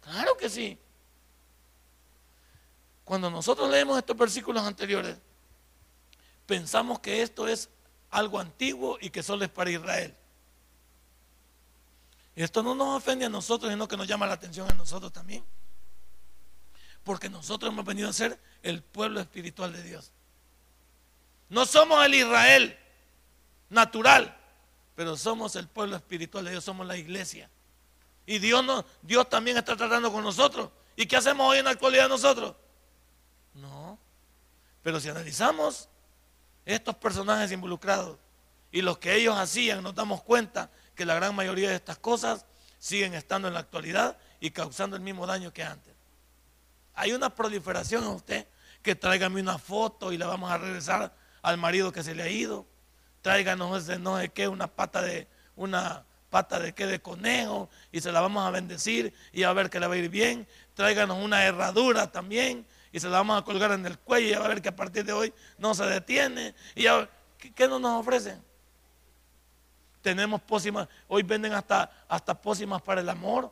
Claro 0.00 0.36
que 0.36 0.48
sí. 0.48 0.78
Cuando 3.04 3.30
nosotros 3.30 3.68
leemos 3.68 3.98
estos 3.98 4.16
versículos 4.16 4.62
anteriores, 4.62 5.18
pensamos 6.46 7.00
que 7.00 7.20
esto 7.20 7.46
es 7.46 7.68
algo 8.12 8.38
antiguo 8.38 8.98
y 9.00 9.10
que 9.10 9.22
solo 9.22 9.44
es 9.44 9.50
para 9.50 9.70
Israel. 9.70 10.14
Esto 12.36 12.62
no 12.62 12.74
nos 12.74 12.96
ofende 12.96 13.24
a 13.24 13.28
nosotros, 13.28 13.70
sino 13.70 13.88
que 13.88 13.96
nos 13.96 14.06
llama 14.06 14.26
la 14.26 14.34
atención 14.34 14.70
a 14.70 14.74
nosotros 14.74 15.12
también. 15.12 15.44
Porque 17.04 17.28
nosotros 17.28 17.72
hemos 17.72 17.84
venido 17.84 18.08
a 18.08 18.12
ser 18.12 18.38
el 18.62 18.82
pueblo 18.82 19.20
espiritual 19.20 19.72
de 19.72 19.82
Dios. 19.82 20.12
No 21.48 21.66
somos 21.66 22.04
el 22.06 22.14
Israel 22.14 22.78
natural, 23.68 24.36
pero 24.94 25.16
somos 25.16 25.56
el 25.56 25.66
pueblo 25.66 25.96
espiritual 25.96 26.44
de 26.44 26.52
Dios, 26.52 26.64
somos 26.64 26.86
la 26.86 26.96
iglesia. 26.96 27.50
Y 28.24 28.38
Dios, 28.38 28.64
Dios 29.02 29.28
también 29.28 29.56
está 29.56 29.76
tratando 29.76 30.12
con 30.12 30.22
nosotros. 30.22 30.70
¿Y 30.96 31.06
qué 31.06 31.16
hacemos 31.16 31.50
hoy 31.50 31.58
en 31.58 31.64
la 31.64 31.72
actualidad 31.72 32.08
nosotros? 32.08 32.54
No. 33.54 33.98
Pero 34.82 35.00
si 35.00 35.08
analizamos 35.08 35.88
estos 36.64 36.96
personajes 36.96 37.50
involucrados 37.52 38.18
y 38.70 38.82
lo 38.82 38.98
que 38.98 39.14
ellos 39.14 39.36
hacían, 39.36 39.82
nos 39.82 39.94
damos 39.94 40.22
cuenta 40.22 40.70
que 40.94 41.04
la 41.04 41.14
gran 41.14 41.34
mayoría 41.34 41.68
de 41.68 41.76
estas 41.76 41.98
cosas 41.98 42.46
siguen 42.78 43.14
estando 43.14 43.48
en 43.48 43.54
la 43.54 43.60
actualidad 43.60 44.16
y 44.40 44.50
causando 44.50 44.96
el 44.96 45.02
mismo 45.02 45.26
daño 45.26 45.52
que 45.52 45.62
antes. 45.62 45.94
Hay 46.94 47.12
una 47.12 47.34
proliferación 47.34 48.04
a 48.04 48.10
usted 48.10 48.46
que 48.82 48.94
tráigame 48.94 49.40
una 49.40 49.58
foto 49.58 50.12
y 50.12 50.18
la 50.18 50.26
vamos 50.26 50.50
a 50.50 50.58
regresar 50.58 51.14
al 51.42 51.58
marido 51.58 51.92
que 51.92 52.02
se 52.02 52.14
le 52.14 52.22
ha 52.22 52.28
ido. 52.28 52.66
Tráiganos 53.20 53.82
ese 53.82 53.98
no 53.98 54.18
sé 54.18 54.30
qué, 54.30 54.48
una 54.48 54.66
pata 54.66 55.02
de 55.02 55.28
una 55.54 56.04
pata 56.30 56.58
de 56.58 56.72
qué 56.72 56.86
de 56.86 57.00
conejo 57.00 57.68
y 57.92 58.00
se 58.00 58.10
la 58.10 58.22
vamos 58.22 58.44
a 58.44 58.50
bendecir 58.50 59.12
y 59.32 59.42
a 59.42 59.52
ver 59.52 59.68
que 59.68 59.78
le 59.78 59.86
va 59.86 59.94
a 59.94 59.98
ir 59.98 60.08
bien. 60.08 60.48
Tráiganos 60.74 61.22
una 61.22 61.44
herradura 61.44 62.10
también 62.10 62.66
y 62.92 63.00
se 63.00 63.08
la 63.08 63.18
vamos 63.18 63.40
a 63.40 63.44
colgar 63.44 63.72
en 63.72 63.86
el 63.86 63.98
cuello 63.98 64.28
y 64.28 64.32
a 64.34 64.40
ver 64.40 64.60
que 64.60 64.68
a 64.68 64.76
partir 64.76 65.04
de 65.04 65.14
hoy 65.14 65.32
no 65.56 65.74
se 65.74 65.84
detiene. 65.86 66.54
Y 66.74 66.86
a 66.86 67.08
¿qué, 67.38 67.66
no 67.66 67.78
nos 67.78 68.00
ofrecen? 68.00 68.40
Tenemos 70.02 70.42
pócimas, 70.42 70.88
hoy 71.08 71.22
venden 71.22 71.54
hasta, 71.54 71.90
hasta 72.06 72.34
pócimas 72.34 72.82
para 72.82 73.00
el 73.00 73.08
amor. 73.08 73.50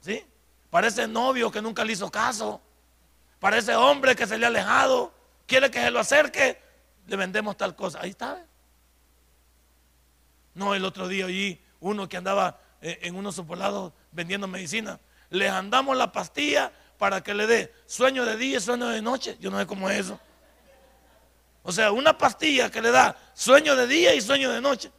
¿Sí? 0.00 0.24
Para 0.68 0.88
ese 0.88 1.08
novio 1.08 1.50
que 1.50 1.62
nunca 1.62 1.84
le 1.84 1.94
hizo 1.94 2.10
caso. 2.10 2.60
Para 3.40 3.56
ese 3.56 3.74
hombre 3.74 4.14
que 4.14 4.26
se 4.26 4.36
le 4.36 4.44
ha 4.44 4.48
alejado. 4.48 5.14
Quiere 5.46 5.70
que 5.70 5.80
se 5.80 5.90
lo 5.90 6.00
acerque. 6.00 6.60
Le 7.06 7.16
vendemos 7.16 7.56
tal 7.56 7.74
cosa. 7.74 8.00
Ahí 8.02 8.10
está. 8.10 8.44
No, 10.54 10.74
el 10.74 10.84
otro 10.84 11.08
día 11.08 11.26
oí 11.26 11.62
uno 11.80 12.08
que 12.08 12.18
andaba 12.18 12.60
eh, 12.82 12.98
en 13.02 13.16
unos 13.16 13.36
supolados 13.36 13.92
vendiendo 14.10 14.46
medicina. 14.46 15.00
Le 15.30 15.48
andamos 15.48 15.96
la 15.96 16.12
pastilla 16.12 16.72
para 17.02 17.20
que 17.20 17.34
le 17.34 17.48
dé 17.48 17.74
sueño 17.84 18.24
de 18.24 18.36
día 18.36 18.58
y 18.58 18.60
sueño 18.60 18.86
de 18.86 19.02
noche. 19.02 19.36
Yo 19.40 19.50
no 19.50 19.58
sé 19.58 19.66
cómo 19.66 19.90
es 19.90 19.98
eso. 20.06 20.20
O 21.64 21.72
sea, 21.72 21.90
una 21.90 22.16
pastilla 22.16 22.70
que 22.70 22.80
le 22.80 22.92
da 22.92 23.16
sueño 23.34 23.74
de 23.74 23.88
día 23.88 24.14
y 24.14 24.20
sueño 24.20 24.52
de 24.52 24.60
noche. 24.60 24.92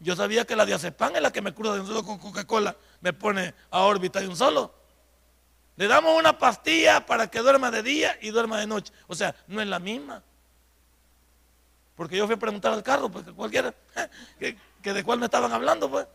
Yo 0.00 0.16
sabía 0.16 0.44
que 0.44 0.56
la 0.56 0.66
diazepam 0.66 1.14
es 1.14 1.22
la 1.22 1.32
que 1.32 1.40
me 1.40 1.54
cura 1.54 1.72
de 1.72 1.82
un 1.82 1.86
solo 1.86 2.02
con 2.02 2.18
Coca-Cola, 2.18 2.74
me 3.00 3.12
pone 3.12 3.54
a 3.70 3.82
órbita 3.82 4.18
de 4.18 4.26
un 4.26 4.36
solo. 4.36 4.74
Le 5.76 5.86
damos 5.86 6.18
una 6.18 6.36
pastilla 6.36 7.06
para 7.06 7.30
que 7.30 7.38
duerma 7.38 7.70
de 7.70 7.84
día 7.84 8.18
y 8.20 8.30
duerma 8.30 8.58
de 8.58 8.66
noche. 8.66 8.92
O 9.06 9.14
sea, 9.14 9.32
no 9.46 9.60
es 9.60 9.68
la 9.68 9.78
misma. 9.78 10.24
Porque 11.94 12.16
yo 12.16 12.26
fui 12.26 12.34
a 12.34 12.38
preguntar 12.40 12.72
al 12.72 12.82
carro, 12.82 13.08
porque 13.08 13.30
cualquiera, 13.30 13.72
que, 14.40 14.92
de 14.92 15.04
cuál 15.04 15.20
me 15.20 15.26
estaban 15.26 15.52
hablando, 15.52 15.88
pues. 15.88 16.08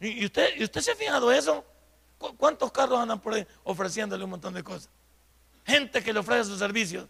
¿Y, 0.00 0.24
usted, 0.24 0.56
¿Y 0.56 0.64
usted 0.64 0.80
se 0.80 0.90
ha 0.90 0.96
fijado 0.96 1.30
eso? 1.30 1.64
¿Cuántos 2.18 2.72
carros 2.72 2.98
andan 2.98 3.20
por 3.20 3.34
ahí 3.34 3.46
ofreciéndole 3.64 4.24
un 4.24 4.30
montón 4.30 4.54
de 4.54 4.62
cosas? 4.62 4.90
Gente 5.64 6.02
que 6.02 6.12
le 6.12 6.18
ofrece 6.18 6.44
sus 6.44 6.58
servicios 6.58 7.08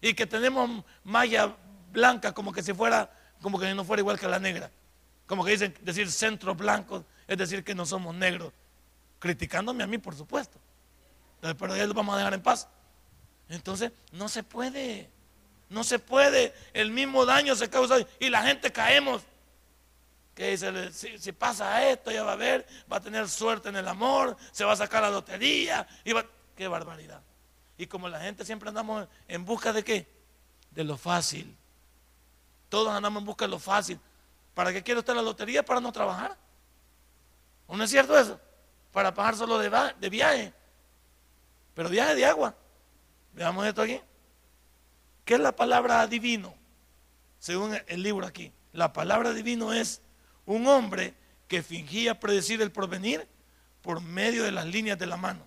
y 0.00 0.14
que 0.14 0.26
tenemos 0.26 0.84
malla 1.02 1.56
blanca 1.90 2.32
como 2.32 2.52
que 2.52 2.62
si 2.62 2.74
fuera, 2.74 3.10
como 3.40 3.58
que 3.58 3.72
no 3.74 3.84
fuera 3.84 4.00
igual 4.00 4.18
que 4.18 4.28
la 4.28 4.38
negra. 4.38 4.70
Como 5.26 5.44
que 5.44 5.52
dicen 5.52 5.74
decir 5.80 6.10
centro 6.10 6.54
blanco, 6.54 7.04
es 7.26 7.38
decir 7.38 7.64
que 7.64 7.74
no 7.74 7.86
somos 7.86 8.14
negros. 8.14 8.52
Criticándome 9.18 9.82
a 9.82 9.86
mí, 9.86 9.96
por 9.96 10.14
supuesto. 10.14 10.58
Pero 11.40 11.76
ya 11.76 11.86
lo 11.86 11.94
vamos 11.94 12.14
a 12.14 12.18
dejar 12.18 12.34
en 12.34 12.42
paz. 12.42 12.68
Entonces, 13.48 13.92
no 14.12 14.28
se 14.28 14.42
puede. 14.42 15.08
No 15.70 15.84
se 15.84 15.98
puede. 15.98 16.54
El 16.74 16.90
mismo 16.90 17.24
daño 17.24 17.54
se 17.54 17.70
causa 17.70 17.96
y 18.18 18.28
la 18.28 18.42
gente 18.42 18.72
caemos 18.72 19.22
que 20.34 20.50
dice, 20.50 20.92
si, 20.92 21.32
pasa 21.32 21.88
esto, 21.88 22.10
ya 22.10 22.24
va 22.24 22.32
a 22.32 22.36
ver, 22.36 22.66
va 22.92 22.96
a 22.96 23.00
tener 23.00 23.28
suerte 23.28 23.68
en 23.68 23.76
el 23.76 23.86
amor, 23.86 24.36
se 24.50 24.64
va 24.64 24.72
a 24.72 24.76
sacar 24.76 25.02
la 25.02 25.10
lotería, 25.10 25.86
y 26.04 26.12
va, 26.12 26.26
qué 26.56 26.66
barbaridad. 26.66 27.22
Y 27.78 27.86
como 27.86 28.08
la 28.08 28.20
gente 28.20 28.44
siempre 28.44 28.68
andamos 28.68 29.06
en 29.28 29.44
busca 29.44 29.72
de 29.72 29.84
qué? 29.84 30.08
De 30.70 30.84
lo 30.84 30.96
fácil. 30.96 31.56
Todos 32.68 32.92
andamos 32.92 33.20
en 33.20 33.26
busca 33.26 33.44
de 33.44 33.50
lo 33.50 33.58
fácil. 33.58 34.00
¿Para 34.54 34.72
qué 34.72 34.82
quiere 34.82 35.00
usted 35.00 35.14
la 35.14 35.22
lotería? 35.22 35.64
Para 35.64 35.80
no 35.80 35.92
trabajar. 35.92 36.36
¿O 37.66 37.76
no 37.76 37.84
es 37.84 37.90
cierto 37.90 38.18
eso? 38.18 38.40
Para 38.92 39.14
pagar 39.14 39.36
solo 39.36 39.58
de 39.58 40.08
viaje. 40.08 40.52
Pero 41.74 41.88
viaje 41.88 42.14
de 42.14 42.24
agua. 42.24 42.54
Veamos 43.32 43.66
esto 43.66 43.82
aquí. 43.82 44.00
¿Qué 45.24 45.34
es 45.34 45.40
la 45.40 45.54
palabra 45.54 46.06
divino? 46.06 46.54
Según 47.38 47.76
el 47.86 48.02
libro 48.02 48.26
aquí. 48.26 48.52
La 48.72 48.92
palabra 48.92 49.32
divino 49.32 49.72
es 49.72 50.00
un 50.46 50.66
hombre 50.66 51.14
que 51.48 51.62
fingía 51.62 52.18
predecir 52.18 52.60
el 52.62 52.70
porvenir 52.72 53.26
por 53.82 54.00
medio 54.00 54.44
de 54.44 54.52
las 54.52 54.66
líneas 54.66 54.98
de 54.98 55.06
la 55.06 55.16
mano. 55.16 55.46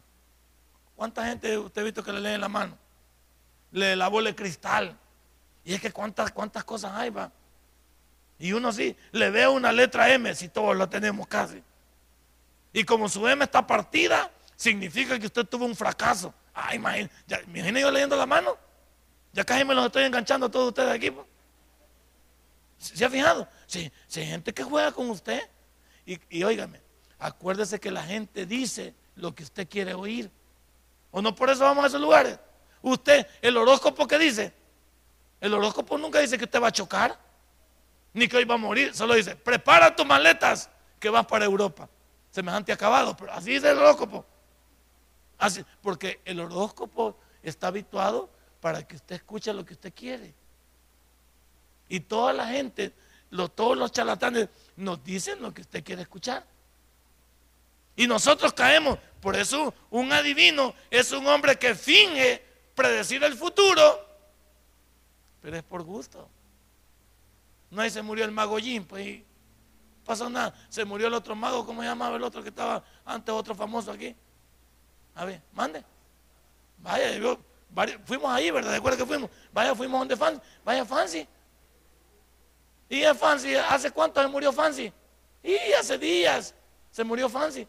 ¿Cuánta 0.96 1.26
gente 1.26 1.58
usted 1.58 1.82
ha 1.82 1.86
visto 1.86 2.04
que 2.04 2.14
le 2.14 2.22
lee 2.22 2.40
la 2.40 2.50
mano? 2.50 2.78
Le 3.72 3.96
lavó 3.96 4.20
el 4.20 4.36
cristal. 4.36 4.98
Y 5.64 5.74
es 5.74 5.82
que 5.82 5.92
cuántas, 5.92 6.32
cuántas 6.32 6.64
cosas 6.64 6.94
hay, 6.96 7.10
va. 7.10 7.32
Y 8.40 8.54
uno 8.54 8.72
sí, 8.72 8.96
le 9.12 9.30
ve 9.30 9.48
una 9.48 9.72
letra 9.72 10.12
M, 10.14 10.34
si 10.34 10.50
todos 10.50 10.76
la 10.76 10.90
tenemos 10.90 11.28
casi. 11.28 11.62
Y 12.74 12.84
como 12.84 13.10
su 13.10 13.28
M 13.28 13.44
está 13.44 13.66
partida, 13.66 14.32
significa 14.56 15.18
que 15.20 15.26
usted 15.26 15.46
tuvo 15.46 15.66
un 15.66 15.76
fracaso. 15.76 16.34
Ay, 16.54 16.78
imagínate, 16.78 17.44
imagínate 17.48 17.82
yo 17.82 17.92
leyendo 17.92 18.16
la 18.16 18.26
mano. 18.26 18.58
Ya 19.34 19.44
casi 19.44 19.66
me 19.66 19.74
los 19.76 19.86
estoy 19.86 20.04
enganchando 20.04 20.48
a 20.48 20.52
todos 20.52 20.70
ustedes 20.70 20.92
aquí. 20.92 21.12
Pues. 21.12 21.26
¿Se 22.78 23.06
ha 23.06 23.10
fijado? 23.10 23.48
Si, 23.68 23.92
hay 24.16 24.26
gente 24.26 24.54
que 24.54 24.64
juega 24.64 24.92
con 24.92 25.10
usted. 25.10 25.42
Y, 26.06 26.20
y 26.30 26.44
óigame, 26.44 26.82
acuérdese 27.20 27.80
que 27.80 27.92
la 27.92 28.02
gente 28.04 28.46
dice 28.46 28.96
lo 29.16 29.36
que 29.36 29.44
usted 29.44 29.68
quiere 29.68 29.94
oír. 29.94 30.32
¿O 31.12 31.22
no 31.22 31.36
por 31.36 31.50
eso 31.50 31.64
vamos 31.64 31.84
a 31.84 31.88
esos 31.88 32.02
lugares? 32.02 32.40
Usted, 32.82 33.28
el 33.42 33.58
horóscopo 33.58 34.08
que 34.08 34.18
dice, 34.18 34.54
el 35.42 35.54
horóscopo 35.54 35.98
nunca 35.98 36.20
dice 36.20 36.38
que 36.38 36.46
usted 36.46 36.62
va 36.62 36.68
a 36.70 36.72
chocar, 36.72 37.18
ni 38.14 38.28
que 38.28 38.38
hoy 38.38 38.46
va 38.46 38.56
a 38.56 38.58
morir, 38.58 38.96
solo 38.96 39.14
dice, 39.14 39.36
prepara 39.36 39.96
tus 39.96 40.06
maletas 40.06 40.70
que 41.00 41.10
vas 41.10 41.26
para 41.26 41.46
Europa. 41.46 41.90
Semejante 42.32 42.72
acabado, 42.72 43.16
pero 43.16 43.32
así 43.34 43.52
dice 43.52 43.70
el 43.70 43.78
horóscopo. 43.78 44.26
Así, 45.38 45.64
porque 45.82 46.22
el 46.26 46.40
horóscopo 46.40 47.18
está 47.44 47.68
habituado 47.68 48.30
para 48.60 48.88
que 48.88 48.96
usted 48.96 49.16
escuche 49.16 49.54
lo 49.54 49.66
que 49.66 49.74
usted 49.74 49.94
quiere. 49.94 50.34
Y 51.90 52.00
toda 52.00 52.34
la 52.34 52.48
gente, 52.48 52.94
todos 53.30 53.78
los 53.78 53.92
charlatanes 53.92 54.50
nos 54.76 55.04
dicen 55.04 55.42
lo 55.42 55.54
que 55.54 55.62
usted 55.62 55.84
quiere 55.84 56.04
escuchar. 56.04 56.46
Y 57.96 58.08
nosotros 58.08 58.54
caemos. 58.54 59.00
Por 59.22 59.36
eso 59.36 59.74
un 59.90 60.12
adivino 60.14 60.74
es 60.92 61.12
un 61.12 61.26
hombre 61.28 61.58
que 61.58 61.76
finge 61.76 62.44
predecir 62.76 63.24
el 63.24 63.34
futuro, 63.34 64.08
pero 65.42 65.58
es 65.58 65.64
por 65.64 65.84
gusto. 65.84 66.30
No 67.72 67.82
ahí 67.82 67.90
se 67.90 68.02
murió 68.02 68.24
el 68.24 68.32
mago 68.32 68.58
Jim, 68.60 68.86
pues 68.86 69.22
pasó 70.06 70.30
nada. 70.30 70.54
Se 70.70 70.86
murió 70.86 71.08
el 71.08 71.14
otro 71.16 71.36
mago, 71.36 71.66
¿cómo 71.66 71.82
se 71.82 71.88
llamaba 71.88 72.16
el 72.16 72.24
otro 72.24 72.44
que 72.44 72.50
estaba 72.50 72.84
antes, 73.04 73.34
otro 73.34 73.56
famoso 73.56 73.92
aquí? 73.92 74.16
A 75.16 75.26
ver, 75.26 75.42
mande. 75.52 75.84
Vaya, 76.78 77.20
fuimos 78.06 78.32
ahí, 78.32 78.52
¿verdad? 78.52 78.72
¿De 78.72 78.78
acuerdo 78.78 79.00
que 79.00 79.06
fuimos? 79.06 79.30
Vaya, 79.52 79.76
fuimos 79.76 80.00
donde 80.00 80.16
Fancy. 80.16 80.42
Vaya, 80.64 80.86
Fancy. 80.86 81.28
¿Y 82.90 83.02
es 83.02 83.18
Fancy? 83.18 83.56
¿Hace 83.56 83.92
cuánto 83.92 84.22
se 84.22 84.28
murió 84.28 84.52
Fancy? 84.54 84.92
Y 85.44 85.56
hace 85.74 85.98
días 85.98 86.54
se 86.92 87.04
murió 87.04 87.30
Fancy. 87.30 87.68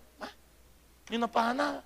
Y 1.11 1.19
no 1.19 1.31
pasa 1.31 1.55
nada. 1.55 1.85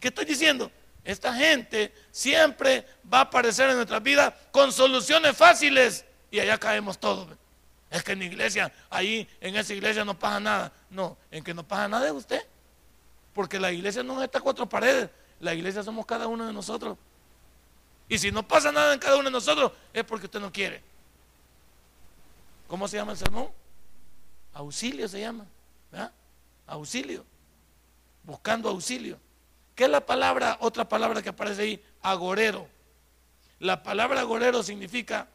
¿Qué 0.00 0.08
estoy 0.08 0.24
diciendo? 0.24 0.70
Esta 1.04 1.34
gente 1.34 1.92
siempre 2.10 2.86
va 3.12 3.18
a 3.18 3.22
aparecer 3.22 3.70
en 3.70 3.76
nuestras 3.76 4.02
vidas 4.02 4.32
con 4.50 4.72
soluciones 4.72 5.36
fáciles 5.36 6.04
y 6.30 6.40
allá 6.40 6.58
caemos 6.58 6.98
todos. 6.98 7.28
Es 7.90 8.02
que 8.02 8.12
en 8.12 8.20
la 8.20 8.24
iglesia, 8.24 8.72
ahí 8.88 9.28
en 9.40 9.56
esa 9.56 9.74
iglesia 9.74 10.04
no 10.04 10.18
pasa 10.18 10.40
nada. 10.40 10.72
No, 10.90 11.16
en 11.30 11.44
que 11.44 11.52
no 11.54 11.66
pasa 11.66 11.88
nada 11.88 12.06
es 12.06 12.12
usted. 12.12 12.42
Porque 13.34 13.58
la 13.58 13.70
iglesia 13.72 14.02
no 14.02 14.18
es 14.18 14.24
estas 14.24 14.42
cuatro 14.42 14.68
paredes. 14.68 15.10
La 15.40 15.54
iglesia 15.54 15.82
somos 15.82 16.06
cada 16.06 16.26
uno 16.26 16.46
de 16.46 16.52
nosotros. 16.52 16.96
Y 18.08 18.18
si 18.18 18.30
no 18.30 18.46
pasa 18.46 18.72
nada 18.72 18.94
en 18.94 18.98
cada 18.98 19.16
uno 19.16 19.24
de 19.24 19.30
nosotros, 19.30 19.72
es 19.92 20.04
porque 20.04 20.26
usted 20.26 20.40
no 20.40 20.52
quiere. 20.52 20.82
¿Cómo 22.72 22.88
se 22.88 22.96
llama 22.96 23.12
el 23.12 23.18
sermón? 23.18 23.50
Auxilio 24.54 25.06
se 25.06 25.20
llama. 25.20 25.44
¿verdad? 25.90 26.10
Auxilio. 26.66 27.22
Buscando 28.22 28.70
auxilio. 28.70 29.20
¿Qué 29.74 29.84
es 29.84 29.90
la 29.90 30.06
palabra, 30.06 30.56
otra 30.58 30.88
palabra 30.88 31.20
que 31.20 31.28
aparece 31.28 31.60
ahí? 31.60 31.84
Agorero. 32.00 32.66
La 33.58 33.82
palabra 33.82 34.20
agorero 34.20 34.62
significa 34.62 35.28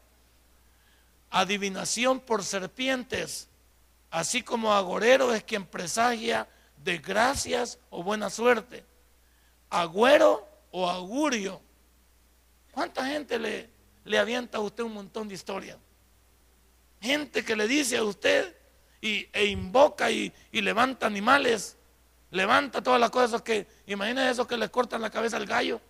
adivinación 1.30 2.18
por 2.18 2.42
serpientes, 2.42 3.48
así 4.10 4.42
como 4.42 4.74
agorero 4.74 5.32
es 5.32 5.44
quien 5.44 5.64
presagia 5.64 6.48
desgracias 6.78 7.78
o 7.90 8.02
buena 8.02 8.30
suerte. 8.30 8.84
Agüero 9.70 10.44
o 10.72 10.90
augurio. 10.90 11.60
¿Cuánta 12.72 13.06
gente 13.06 13.38
le, 13.38 13.70
le 14.04 14.18
avienta 14.18 14.58
a 14.58 14.60
usted 14.60 14.82
un 14.82 14.94
montón 14.94 15.28
de 15.28 15.34
historias? 15.36 15.78
Gente 17.00 17.44
que 17.44 17.56
le 17.56 17.68
dice 17.68 17.98
a 17.98 18.02
usted 18.02 18.54
y, 19.00 19.28
e 19.32 19.46
invoca 19.46 20.10
y, 20.10 20.32
levanta 20.52 21.06
animales, 21.06 21.76
levanta 22.30 22.82
todas 22.82 23.00
las 23.00 23.10
cosas 23.10 23.42
que, 23.42 23.66
imagínese 23.86 24.30
eso 24.30 24.46
que 24.46 24.56
le 24.56 24.68
cortan 24.70 25.00
la 25.00 25.10
cabeza 25.10 25.36
al 25.36 25.46
gallo 25.46 25.80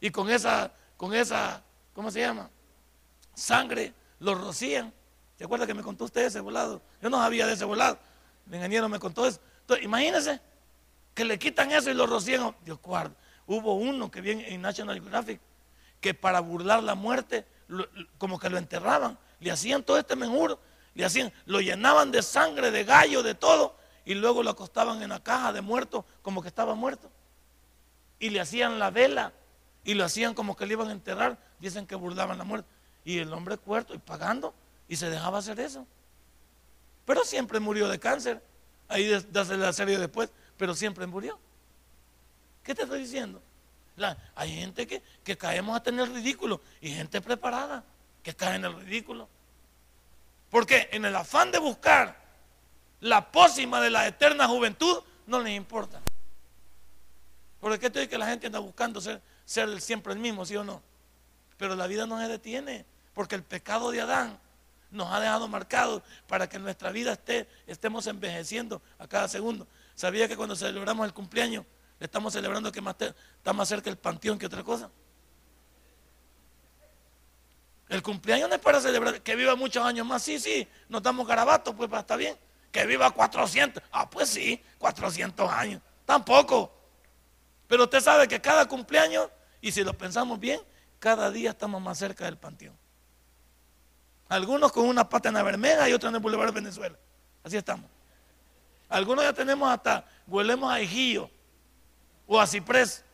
y 0.00 0.10
con 0.10 0.30
esa, 0.30 0.72
con 0.96 1.14
esa, 1.14 1.62
¿cómo 1.92 2.10
se 2.10 2.20
llama? 2.20 2.50
Sangre 3.34 3.92
lo 4.20 4.34
rocían. 4.34 4.92
¿Se 5.36 5.44
acuerda 5.44 5.66
que 5.66 5.74
me 5.74 5.82
contó 5.82 6.04
usted 6.04 6.26
ese 6.26 6.40
volado? 6.40 6.82
Yo 7.00 7.10
no 7.10 7.18
sabía 7.18 7.46
de 7.46 7.52
ese 7.52 7.64
volado. 7.64 7.98
El 8.48 8.56
ingeniero 8.56 8.88
me 8.88 8.98
contó 8.98 9.26
eso. 9.26 9.40
Entonces, 9.60 9.84
imagínense 9.84 10.40
que 11.14 11.24
le 11.24 11.38
quitan 11.38 11.70
eso 11.70 11.90
y 11.90 11.94
lo 11.94 12.06
rocían. 12.06 12.54
Dios 12.64 12.78
guarda. 12.82 13.14
Hubo 13.46 13.74
uno 13.74 14.10
que 14.10 14.20
viene 14.20 14.52
en 14.52 14.60
National 14.62 15.00
Geographic 15.00 15.40
que 16.00 16.14
para 16.14 16.40
burlar 16.40 16.82
la 16.82 16.94
muerte, 16.94 17.44
como 18.18 18.38
que 18.38 18.50
lo 18.50 18.58
enterraban, 18.58 19.18
le 19.40 19.50
hacían 19.50 19.82
todo 19.82 19.98
este 19.98 20.16
menjuro, 20.16 20.58
le 20.94 21.04
hacían, 21.04 21.32
lo 21.46 21.60
llenaban 21.60 22.10
de 22.10 22.22
sangre, 22.22 22.70
de 22.70 22.84
gallo, 22.84 23.22
de 23.22 23.34
todo, 23.34 23.76
y 24.04 24.14
luego 24.14 24.42
lo 24.42 24.50
acostaban 24.50 25.02
en 25.02 25.10
la 25.10 25.22
caja 25.22 25.52
de 25.52 25.60
muerto, 25.60 26.04
como 26.22 26.42
que 26.42 26.48
estaba 26.48 26.74
muerto. 26.74 27.10
Y 28.18 28.30
le 28.30 28.40
hacían 28.40 28.78
la 28.78 28.90
vela, 28.90 29.32
y 29.84 29.94
lo 29.94 30.04
hacían 30.04 30.34
como 30.34 30.56
que 30.56 30.66
le 30.66 30.72
iban 30.72 30.88
a 30.88 30.92
enterrar, 30.92 31.38
dicen 31.60 31.86
que 31.86 31.94
burlaban 31.94 32.38
la 32.38 32.44
muerte. 32.44 32.68
Y 33.04 33.18
el 33.18 33.32
hombre 33.32 33.56
cuerto 33.58 33.94
y 33.94 33.98
pagando, 33.98 34.54
y 34.88 34.96
se 34.96 35.08
dejaba 35.08 35.38
hacer 35.38 35.60
eso. 35.60 35.86
Pero 37.04 37.24
siempre 37.24 37.60
murió 37.60 37.88
de 37.88 37.98
cáncer. 37.98 38.42
Ahí 38.88 39.04
de 39.04 39.56
la 39.56 39.72
serie 39.72 39.98
después, 39.98 40.30
pero 40.56 40.74
siempre 40.74 41.06
murió. 41.06 41.38
¿Qué 42.62 42.74
te 42.74 42.82
estoy 42.82 43.00
diciendo? 43.00 43.40
hay 44.36 44.54
gente 44.54 44.86
que, 44.86 45.02
que 45.24 45.36
caemos 45.36 45.76
a 45.76 45.82
tener 45.82 46.08
ridículo 46.08 46.60
y 46.80 46.90
gente 46.90 47.20
preparada 47.20 47.82
que 48.22 48.34
cae 48.34 48.56
en 48.56 48.64
el 48.64 48.74
ridículo. 48.80 49.28
Porque 50.50 50.88
en 50.92 51.04
el 51.04 51.14
afán 51.14 51.50
de 51.50 51.58
buscar 51.58 52.16
la 53.00 53.30
pócima 53.30 53.80
de 53.80 53.90
la 53.90 54.06
eterna 54.06 54.48
juventud, 54.48 55.02
no 55.26 55.40
les 55.40 55.56
importa. 55.56 56.00
Porque 57.60 57.90
te 57.90 58.00
digo 58.00 58.10
que 58.10 58.18
la 58.18 58.26
gente 58.26 58.46
anda 58.46 58.58
buscando 58.58 59.00
ser, 59.00 59.20
ser 59.44 59.80
siempre 59.80 60.12
el 60.12 60.18
mismo, 60.18 60.44
¿sí 60.44 60.56
o 60.56 60.64
no? 60.64 60.82
Pero 61.56 61.74
la 61.74 61.86
vida 61.86 62.06
no 62.06 62.18
se 62.18 62.28
detiene, 62.28 62.84
porque 63.14 63.34
el 63.34 63.42
pecado 63.42 63.90
de 63.90 64.00
Adán 64.00 64.38
nos 64.90 65.12
ha 65.12 65.20
dejado 65.20 65.48
marcados 65.48 66.02
para 66.26 66.48
que 66.48 66.56
en 66.56 66.62
nuestra 66.62 66.90
vida 66.90 67.12
esté, 67.12 67.48
estemos 67.66 68.06
envejeciendo 68.06 68.80
a 68.98 69.06
cada 69.06 69.28
segundo. 69.28 69.66
¿Sabía 69.94 70.28
que 70.28 70.36
cuando 70.36 70.56
celebramos 70.56 71.06
el 71.06 71.12
cumpleaños, 71.12 71.64
le 71.98 72.06
estamos 72.06 72.32
celebrando 72.32 72.70
que 72.70 72.80
está 72.80 73.52
más 73.52 73.68
cerca 73.68 73.90
el 73.90 73.98
panteón 73.98 74.38
que 74.38 74.46
otra 74.46 74.62
cosa? 74.62 74.90
El 77.88 78.02
cumpleaños 78.02 78.48
no 78.48 78.54
es 78.54 78.60
para 78.60 78.80
celebrar 78.80 79.22
que 79.22 79.34
viva 79.34 79.56
muchos 79.56 79.84
años 79.84 80.06
más. 80.06 80.22
Sí, 80.22 80.38
sí, 80.38 80.68
nos 80.88 81.02
damos 81.02 81.26
garabatos, 81.26 81.74
pues 81.74 81.90
está 81.92 82.16
bien. 82.16 82.36
Que 82.70 82.84
viva 82.84 83.10
400. 83.10 83.82
Ah, 83.90 84.08
pues 84.08 84.28
sí, 84.28 84.62
400 84.78 85.50
años. 85.50 85.80
Tampoco. 86.04 86.72
Pero 87.66 87.84
usted 87.84 88.00
sabe 88.00 88.28
que 88.28 88.40
cada 88.40 88.66
cumpleaños, 88.66 89.30
y 89.60 89.72
si 89.72 89.84
lo 89.84 89.94
pensamos 89.94 90.38
bien, 90.38 90.60
cada 90.98 91.30
día 91.30 91.50
estamos 91.50 91.80
más 91.80 91.98
cerca 91.98 92.24
del 92.26 92.36
panteón. 92.36 92.76
Algunos 94.28 94.72
con 94.72 94.86
una 94.86 95.08
pata 95.08 95.28
en 95.28 95.34
la 95.34 95.42
Bermeja 95.42 95.88
y 95.88 95.92
otros 95.92 96.10
en 96.10 96.16
el 96.16 96.22
Boulevard 96.22 96.48
de 96.48 96.60
Venezuela. 96.60 96.96
Así 97.42 97.56
estamos. 97.56 97.86
Algunos 98.88 99.24
ya 99.24 99.32
tenemos 99.32 99.70
hasta, 99.70 100.04
huelemos 100.26 100.70
a 100.70 100.80
ejillo 100.80 101.30
o 102.26 102.38
a 102.38 102.46
ciprés. 102.46 103.04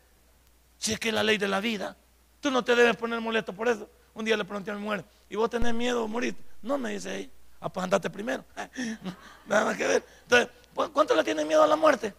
Si 0.78 0.92
es 0.92 0.98
que 0.98 1.08
es 1.08 1.14
la 1.14 1.22
ley 1.22 1.38
de 1.38 1.48
la 1.48 1.60
vida. 1.60 1.96
Tú 2.40 2.50
no 2.50 2.64
te 2.64 2.74
debes 2.74 2.96
poner 2.96 3.20
molesto 3.20 3.52
por 3.52 3.68
eso. 3.68 3.88
Un 4.14 4.24
día 4.24 4.36
le 4.36 4.44
pregunté 4.44 4.70
a 4.70 4.74
mi 4.74 4.80
mujer, 4.80 5.04
¿y 5.28 5.36
vos 5.36 5.50
tenés 5.50 5.74
miedo 5.74 6.02
de 6.02 6.08
morir? 6.08 6.36
No, 6.62 6.78
me 6.78 6.90
dice 6.90 7.16
ella. 7.16 7.30
Ah, 7.60 7.68
pues 7.68 7.82
andate 7.82 8.08
primero. 8.08 8.44
Nada 9.46 9.64
más 9.64 9.76
que 9.76 9.86
ver. 9.86 10.04
Entonces, 10.22 10.48
¿cuánto 10.92 11.14
le 11.16 11.24
tienen 11.24 11.46
miedo 11.48 11.62
a 11.62 11.66
la 11.66 11.76
muerte? 11.76 12.14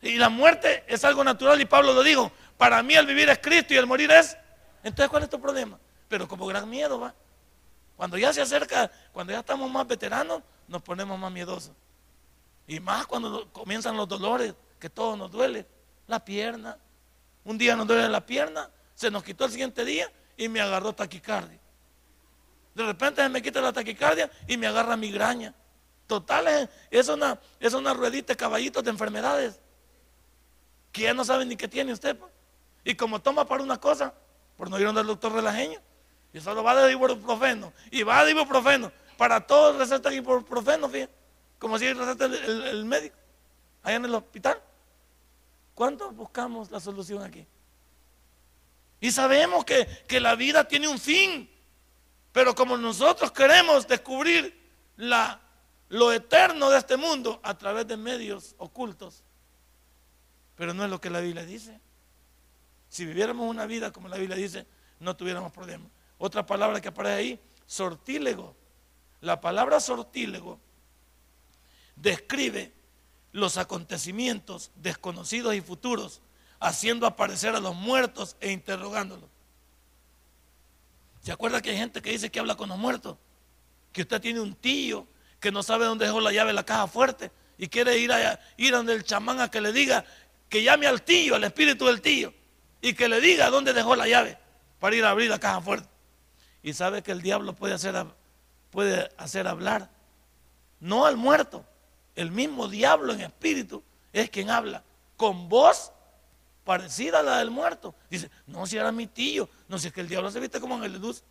Y 0.00 0.16
la 0.16 0.28
muerte 0.28 0.84
es 0.86 1.04
algo 1.04 1.22
natural 1.22 1.60
y 1.60 1.66
Pablo 1.66 1.92
lo 1.92 2.02
dijo. 2.02 2.32
Para 2.56 2.82
mí 2.82 2.94
el 2.94 3.06
vivir 3.06 3.28
es 3.28 3.38
Cristo 3.38 3.74
y 3.74 3.76
el 3.76 3.86
morir 3.86 4.10
es. 4.10 4.36
Entonces, 4.82 5.10
¿cuál 5.10 5.24
es 5.24 5.30
tu 5.30 5.40
problema? 5.40 5.78
Pero 6.08 6.26
como 6.26 6.46
gran 6.46 6.68
miedo 6.68 7.00
va. 7.00 7.14
Cuando 7.96 8.16
ya 8.16 8.32
se 8.32 8.40
acerca, 8.40 8.90
cuando 9.12 9.32
ya 9.32 9.40
estamos 9.40 9.70
más 9.70 9.86
veteranos, 9.86 10.42
nos 10.68 10.82
ponemos 10.82 11.18
más 11.18 11.30
miedosos. 11.30 11.72
Y 12.66 12.80
más 12.80 13.06
cuando 13.06 13.52
comienzan 13.52 13.96
los 13.96 14.08
dolores, 14.08 14.54
que 14.78 14.88
todo 14.88 15.16
nos 15.16 15.30
duele. 15.30 15.66
La 16.06 16.24
pierna. 16.24 16.78
Un 17.44 17.58
día 17.58 17.76
nos 17.76 17.86
duele 17.86 18.08
la 18.08 18.24
pierna, 18.24 18.70
se 18.94 19.10
nos 19.10 19.22
quitó 19.22 19.44
el 19.44 19.50
siguiente 19.50 19.84
día 19.84 20.10
y 20.36 20.48
me 20.48 20.60
agarró 20.60 20.92
taquicardia. 20.92 21.58
De 22.74 22.84
repente 22.84 23.22
se 23.22 23.28
me 23.28 23.40
quita 23.40 23.60
la 23.60 23.72
taquicardia 23.72 24.30
y 24.48 24.56
me 24.56 24.66
agarra 24.66 24.96
migraña. 24.96 25.54
Total, 26.06 26.68
es 26.90 27.08
una, 27.08 27.38
es 27.60 27.72
una 27.72 27.94
ruedita 27.94 28.32
de 28.32 28.36
caballitos 28.36 28.82
de 28.84 28.90
enfermedades. 28.90 29.60
Que 30.92 31.02
ya 31.02 31.14
no 31.14 31.24
saben 31.24 31.48
ni 31.48 31.56
qué 31.56 31.68
tiene 31.68 31.92
usted. 31.92 32.16
Pues. 32.16 32.32
Y 32.84 32.94
como 32.94 33.20
toma 33.20 33.46
para 33.46 33.62
una 33.62 33.80
cosa, 33.80 34.12
por 34.56 34.68
no 34.68 34.78
ir 34.78 34.86
donde 34.86 35.00
el 35.00 35.06
doctor 35.06 35.32
relajeño, 35.32 35.80
y 36.32 36.40
solo 36.40 36.62
va 36.62 36.74
de 36.74 36.92
ibuprofeno, 36.92 37.72
y 37.90 38.02
va 38.02 38.24
de 38.24 38.32
ibuprofeno. 38.32 38.92
Para 39.16 39.46
todos 39.46 39.76
recetan 39.76 40.12
ibuprofeno, 40.12 40.88
fíjate. 40.88 41.12
Como 41.58 41.78
si 41.78 41.92
receta 41.92 42.26
el, 42.26 42.34
el 42.34 42.84
médico, 42.84 43.16
allá 43.82 43.96
en 43.96 44.04
el 44.04 44.14
hospital. 44.14 44.60
¿Cuánto 45.74 46.10
buscamos 46.10 46.70
la 46.70 46.80
solución 46.80 47.22
aquí? 47.22 47.46
Y 49.04 49.12
sabemos 49.12 49.66
que, 49.66 50.18
la 50.18 50.34
vida 50.34 50.66
tiene 50.66 50.88
un 50.88 50.98
fin. 50.98 51.46
Pero 52.32 52.54
como 52.54 52.78
nosotros 52.78 53.30
queremos 53.32 53.86
descubrir 53.86 54.58
la, 54.96 55.42
lo 55.90 56.10
eterno 56.10 56.70
de 56.70 56.78
este 56.78 56.96
mundo 56.96 57.38
a 57.42 57.52
través 57.58 57.86
de 57.86 57.98
medios 57.98 58.54
ocultos, 58.56 59.22
pero 60.56 60.72
no 60.72 60.84
es 60.84 60.90
lo 60.90 61.02
que 61.02 61.10
la 61.10 61.20
Biblia 61.20 61.44
dice. 61.44 61.78
Si 62.88 63.04
viviéramos 63.04 63.46
una 63.46 63.66
vida 63.66 63.92
como 63.92 64.08
la 64.08 64.16
Biblia 64.16 64.38
dice, 64.38 64.66
no 65.00 65.14
tuviéramos 65.14 65.52
problemas. 65.52 65.92
Otra 66.16 66.46
palabra 66.46 66.80
que 66.80 66.88
aparece 66.88 67.14
ahí, 67.14 67.40
sortílego. 67.66 68.56
La 69.20 69.38
palabra 69.38 69.80
sortílego 69.80 70.58
describe 71.94 72.72
los 73.32 73.58
acontecimientos 73.58 74.70
desconocidos 74.76 75.54
y 75.54 75.60
futuros 75.60 76.22
haciendo 76.60 77.06
aparecer 77.06 77.54
a 77.54 77.60
los 77.60 77.74
muertos 77.74 78.36
e 78.40 78.50
interrogándolos. 78.52 79.28
¿Se 81.22 81.32
acuerda 81.32 81.62
que 81.62 81.70
hay 81.70 81.76
gente 81.76 82.02
que 82.02 82.10
dice 82.10 82.30
que 82.30 82.38
habla 82.38 82.56
con 82.56 82.68
los 82.68 82.78
muertos? 82.78 83.16
Que 83.92 84.02
usted 84.02 84.20
tiene 84.20 84.40
un 84.40 84.54
tío 84.54 85.06
que 85.40 85.50
no 85.50 85.62
sabe 85.62 85.86
dónde 85.86 86.06
dejó 86.06 86.20
la 86.20 86.32
llave 86.32 86.48
de 86.48 86.54
la 86.54 86.64
caja 86.64 86.86
fuerte 86.86 87.30
y 87.58 87.68
quiere 87.68 87.98
ir 87.98 88.12
a 88.12 88.40
ir 88.56 88.72
donde 88.72 88.94
el 88.94 89.04
chamán 89.04 89.40
a 89.40 89.50
que 89.50 89.60
le 89.60 89.72
diga 89.72 90.04
que 90.48 90.62
llame 90.62 90.86
al 90.86 91.02
tío, 91.02 91.34
al 91.34 91.44
espíritu 91.44 91.86
del 91.86 92.00
tío, 92.00 92.32
y 92.80 92.94
que 92.94 93.08
le 93.08 93.20
diga 93.20 93.50
dónde 93.50 93.72
dejó 93.72 93.96
la 93.96 94.06
llave 94.06 94.38
para 94.78 94.94
ir 94.94 95.04
a 95.04 95.10
abrir 95.10 95.30
la 95.30 95.38
caja 95.38 95.60
fuerte. 95.60 95.88
Y 96.62 96.72
sabe 96.72 97.02
que 97.02 97.12
el 97.12 97.22
diablo 97.22 97.54
puede 97.54 97.74
hacer, 97.74 97.94
puede 98.70 99.10
hacer 99.16 99.48
hablar, 99.48 99.90
no 100.80 101.06
al 101.06 101.16
muerto, 101.16 101.64
el 102.14 102.30
mismo 102.30 102.68
diablo 102.68 103.12
en 103.12 103.22
espíritu 103.22 103.82
es 104.12 104.30
quien 104.30 104.50
habla 104.50 104.82
con 105.16 105.48
voz 105.48 105.92
parecida 106.64 107.20
a 107.20 107.22
la 107.22 107.38
del 107.38 107.50
muerto. 107.50 107.94
Dice, 108.10 108.30
no, 108.46 108.66
si 108.66 108.76
era 108.76 108.90
mi 108.90 109.06
tío. 109.06 109.48
No, 109.68 109.78
si 109.78 109.88
es 109.88 109.92
que 109.92 110.00
el 110.00 110.08
diablo 110.08 110.30
se 110.30 110.40
viste 110.40 110.60
como 110.60 110.76
en 110.76 110.84
el 110.84 110.98
luz. 110.98 111.22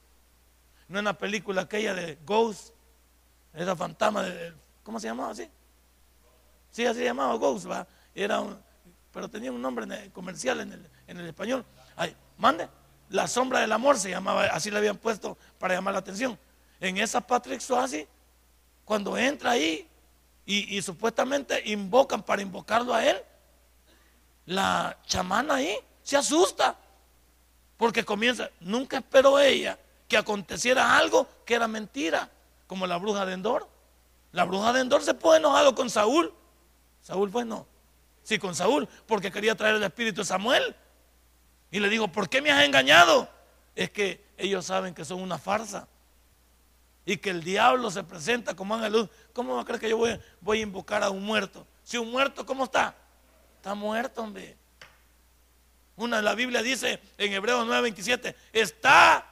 No 0.87 0.99
en 0.99 1.05
la 1.05 1.17
película 1.17 1.63
aquella 1.63 1.93
de 1.93 2.17
Ghost, 2.25 2.73
esa 3.53 3.75
fantasma 3.75 4.23
de, 4.23 4.53
¿cómo 4.83 4.99
se 4.99 5.07
llamaba 5.07 5.31
así? 5.31 5.49
Sí, 6.71 6.85
así 6.85 6.99
se 6.99 7.05
llamaba 7.05 7.35
Ghost, 7.35 7.69
va. 7.69 7.87
Era 8.13 8.43
pero 9.13 9.29
tenía 9.29 9.51
un 9.51 9.61
nombre 9.61 10.11
comercial 10.11 10.59
en 10.61 10.73
el, 10.73 10.89
en 11.07 11.19
el 11.19 11.27
español. 11.27 11.63
Ay, 11.95 12.15
mande. 12.37 12.67
La 13.09 13.27
sombra 13.27 13.59
del 13.59 13.71
amor 13.71 13.97
se 13.99 14.09
llamaba, 14.09 14.45
así 14.45 14.71
le 14.71 14.77
habían 14.79 14.97
puesto 14.97 15.37
para 15.59 15.75
llamar 15.75 15.93
la 15.93 15.99
atención. 15.99 16.37
En 16.79 16.97
esa 16.97 17.21
Patrick 17.21 17.61
Swayze, 17.61 18.07
cuando 18.83 19.15
entra 19.15 19.51
ahí 19.51 19.87
y, 20.45 20.81
supuestamente 20.81 21.61
invocan 21.65 22.23
para 22.23 22.41
invocarlo 22.41 22.93
a 22.93 23.05
él, 23.05 23.17
la 24.45 24.97
chamana 25.05 25.55
ahí 25.55 25.77
se 26.01 26.17
asusta 26.17 26.75
porque 27.77 28.05
comienza, 28.05 28.49
nunca 28.59 28.97
esperó 28.97 29.39
ella 29.39 29.77
que 30.07 30.17
aconteciera 30.17 30.97
algo 30.97 31.27
que 31.45 31.55
era 31.55 31.67
mentira, 31.67 32.29
como 32.67 32.87
la 32.87 32.97
bruja 32.97 33.25
de 33.25 33.33
Endor. 33.33 33.67
La 34.31 34.45
bruja 34.45 34.73
de 34.73 34.81
Endor 34.81 35.03
se 35.03 35.13
puede 35.13 35.39
enojado 35.39 35.75
con 35.75 35.89
Saúl. 35.89 36.33
Saúl 37.01 37.29
fue 37.29 37.45
no. 37.45 37.65
Sí, 38.23 38.39
con 38.39 38.55
Saúl, 38.55 38.87
porque 39.05 39.31
quería 39.31 39.55
traer 39.55 39.75
el 39.75 39.83
espíritu 39.83 40.21
de 40.21 40.25
Samuel. 40.25 40.75
Y 41.71 41.79
le 41.79 41.89
digo, 41.89 42.07
¿por 42.07 42.29
qué 42.29 42.41
me 42.41 42.51
has 42.51 42.63
engañado? 42.63 43.27
Es 43.75 43.89
que 43.89 44.23
ellos 44.37 44.65
saben 44.65 44.93
que 44.93 45.03
son 45.03 45.21
una 45.21 45.37
farsa. 45.37 45.87
Y 47.05 47.17
que 47.17 47.31
el 47.31 47.43
diablo 47.43 47.91
se 47.91 48.03
presenta 48.03 48.55
como 48.55 48.75
ángel. 48.75 49.09
¿Cómo 49.33 49.55
va 49.55 49.63
a 49.63 49.65
creer 49.65 49.81
que 49.81 49.89
yo 49.89 49.97
voy 50.39 50.59
a 50.59 50.61
invocar 50.61 51.03
a 51.03 51.09
un 51.09 51.23
muerto? 51.23 51.67
Si 51.83 51.97
un 51.97 52.11
muerto, 52.11 52.45
¿cómo 52.45 52.63
está? 52.63 52.95
Está 53.63 53.75
muerto, 53.75 54.21
hombre. 54.21 54.57
Una 55.95 56.21
la 56.21 56.35
Biblia 56.35 56.61
dice 56.61 56.99
en 57.17 57.31
Hebreos 57.31 57.65
9:27, 57.65 58.35
está 58.51 59.25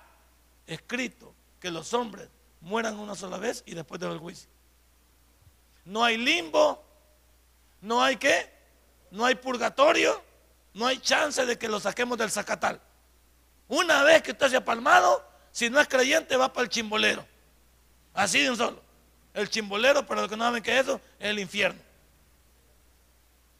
escrito 0.65 1.35
que 1.59 1.69
los 1.69 1.93
hombres 1.93 2.29
mueran 2.61 2.97
una 2.97 3.13
sola 3.13 3.37
vez 3.37 3.61
y 3.65 3.75
después 3.75 3.99
del 3.99 4.17
juicio. 4.19 4.49
No 5.83 6.05
hay 6.05 6.15
limbo, 6.15 6.81
no 7.81 8.01
hay 8.01 8.15
qué, 8.15 8.49
no 9.11 9.25
hay 9.25 9.35
purgatorio, 9.35 10.23
no 10.75 10.87
hay 10.87 10.99
chance 10.99 11.45
de 11.45 11.57
que 11.57 11.67
lo 11.67 11.81
saquemos 11.81 12.17
del 12.17 12.31
zacatal. 12.31 12.79
Una 13.67 14.01
vez 14.03 14.21
que 14.21 14.31
usted 14.31 14.47
se 14.47 14.55
ha 14.55 14.63
palmado, 14.63 15.27
si 15.51 15.69
no 15.69 15.77
es 15.77 15.89
creyente, 15.89 16.37
va 16.37 16.53
para 16.53 16.63
el 16.63 16.69
chimbolero. 16.69 17.27
Así 18.13 18.41
de 18.41 18.51
un 18.51 18.55
solo. 18.55 18.81
El 19.33 19.49
chimbolero, 19.49 20.05
para 20.05 20.21
los 20.21 20.29
que 20.29 20.37
no 20.37 20.45
saben 20.45 20.63
qué 20.63 20.79
es 20.79 20.83
eso, 20.83 21.01
es 21.19 21.31
el 21.31 21.39
infierno. 21.39 21.90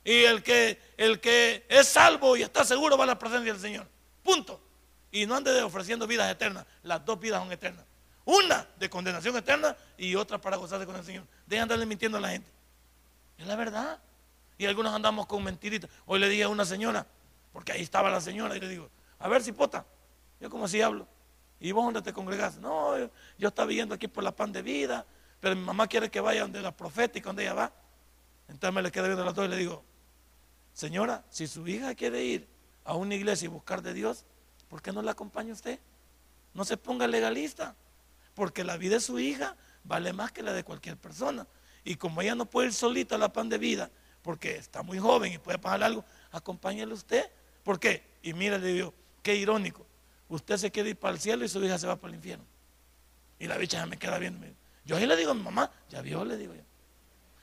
Y 0.03 0.23
el 0.23 0.41
que, 0.41 0.79
el 0.97 1.19
que 1.19 1.65
es 1.69 1.87
salvo 1.87 2.35
y 2.35 2.41
está 2.41 2.65
seguro 2.65 2.97
va 2.97 3.03
a 3.03 3.07
la 3.07 3.19
presencia 3.19 3.51
del 3.51 3.61
Señor. 3.61 3.87
Punto. 4.23 4.59
Y 5.11 5.25
no 5.25 5.35
ande 5.35 5.61
ofreciendo 5.61 6.07
vidas 6.07 6.31
eternas. 6.31 6.65
Las 6.83 7.05
dos 7.05 7.19
vidas 7.19 7.41
son 7.41 7.51
eternas. 7.51 7.85
Una 8.25 8.67
de 8.77 8.89
condenación 8.89 9.35
eterna 9.35 9.75
y 9.97 10.15
otra 10.15 10.39
para 10.39 10.57
gozarse 10.57 10.85
con 10.85 10.95
el 10.95 11.03
Señor. 11.03 11.25
Dejan 11.45 11.67
de 11.67 11.73
andarle 11.73 11.85
mintiendo 11.85 12.17
a 12.17 12.21
la 12.21 12.29
gente. 12.29 12.49
Es 13.37 13.47
la 13.47 13.55
verdad. 13.55 13.99
Y 14.57 14.65
algunos 14.65 14.93
andamos 14.93 15.25
con 15.25 15.43
mentiritas. 15.43 15.89
Hoy 16.05 16.19
le 16.19 16.29
dije 16.29 16.43
a 16.43 16.49
una 16.49 16.65
señora, 16.65 17.05
porque 17.51 17.71
ahí 17.71 17.81
estaba 17.81 18.09
la 18.11 18.21
señora, 18.21 18.55
y 18.55 18.59
le 18.59 18.67
digo, 18.67 18.89
a 19.17 19.27
ver 19.27 19.41
si 19.41 19.51
pota, 19.51 19.85
yo 20.39 20.49
como 20.49 20.67
si 20.67 20.81
hablo. 20.81 21.07
¿Y 21.59 21.71
vos 21.71 21.83
dónde 21.83 22.01
te 22.01 22.13
congregas? 22.13 22.57
No, 22.57 22.97
yo, 22.97 23.47
estaba 23.47 23.67
viendo 23.67 23.95
aquí 23.95 24.07
por 24.07 24.23
la 24.23 24.35
pan 24.35 24.51
de 24.51 24.61
vida, 24.61 25.05
pero 25.39 25.55
mi 25.55 25.63
mamá 25.63 25.87
quiere 25.87 26.09
que 26.09 26.19
vaya 26.19 26.41
donde 26.41 26.61
la 26.61 26.75
profética, 26.75 27.29
donde 27.29 27.43
ella 27.43 27.53
va. 27.53 27.71
Entonces 28.47 28.73
me 28.73 28.81
le 28.81 28.91
quedé 28.91 29.05
viendo 29.05 29.23
a 29.23 29.25
las 29.25 29.35
dos 29.35 29.45
y 29.45 29.49
le 29.49 29.57
digo, 29.57 29.83
señora, 30.73 31.23
si 31.29 31.47
su 31.47 31.67
hija 31.67 31.95
quiere 31.95 32.23
ir 32.23 32.47
a 32.84 32.95
una 32.95 33.15
iglesia 33.15 33.45
y 33.45 33.49
buscar 33.49 33.81
de 33.81 33.93
Dios, 33.93 34.25
¿por 34.69 34.81
qué 34.81 34.91
no 34.91 35.01
la 35.01 35.12
acompaña 35.12 35.53
usted? 35.53 35.79
No 36.53 36.65
se 36.65 36.77
ponga 36.77 37.07
legalista, 37.07 37.75
porque 38.36 38.63
la 38.63 38.77
vida 38.77 38.95
de 38.95 39.01
su 39.01 39.19
hija 39.19 39.55
vale 39.84 40.13
más 40.13 40.31
que 40.31 40.43
la 40.43 40.53
de 40.53 40.63
cualquier 40.63 40.97
persona. 40.97 41.47
Y 41.84 41.95
como 41.95 42.21
ella 42.21 42.36
no 42.36 42.45
puede 42.45 42.67
ir 42.67 42.73
solita 42.73 43.15
a 43.15 43.17
la 43.17 43.34
pan 43.34 43.49
de 43.49 43.57
vida 43.57 43.89
porque 44.21 44.55
está 44.55 44.84
muy 44.84 44.99
joven 44.99 45.34
y 45.34 45.38
puede 45.38 45.57
pasar 45.57 45.84
algo, 45.84 46.05
acompáñele 46.31 46.93
usted. 46.93 47.29
¿Por 47.63 47.79
qué? 47.79 48.03
Y 48.21 48.34
mira, 48.34 48.57
le 48.57 48.73
digo, 48.73 48.93
qué 49.23 49.36
irónico. 49.36 49.86
Usted 50.29 50.57
se 50.57 50.71
quiere 50.71 50.91
ir 50.91 50.97
para 50.97 51.13
el 51.13 51.19
cielo 51.19 51.43
y 51.43 51.49
su 51.49 51.63
hija 51.63 51.77
se 51.77 51.88
va 51.88 51.95
para 51.95 52.10
el 52.10 52.15
infierno. 52.15 52.45
Y 53.39 53.47
la 53.47 53.57
bicha 53.57 53.77
ya 53.77 53.86
me 53.86 53.97
queda 53.97 54.17
viendo. 54.17 54.45
Yo 54.86 54.95
ahí 54.95 55.05
le 55.05 55.15
digo 55.15 55.31
a 55.31 55.34
mi 55.34 55.41
mamá, 55.41 55.71
ya 55.89 56.01
vio, 56.01 56.23
le 56.23 56.38
digo 56.38 56.53
yo. 56.53 56.62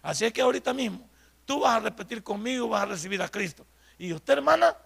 Así 0.02 0.24
es 0.24 0.32
que 0.32 0.40
ahorita 0.40 0.72
mismo, 0.72 1.07
tú 1.48 1.60
vas 1.60 1.76
a 1.76 1.80
repetir 1.80 2.22
conmigo, 2.22 2.68
vas 2.68 2.82
a 2.82 2.86
recibir 2.86 3.22
a 3.22 3.28
Cristo. 3.30 3.64
Y 3.96 4.12
usted, 4.12 4.34
hermana, 4.34 4.76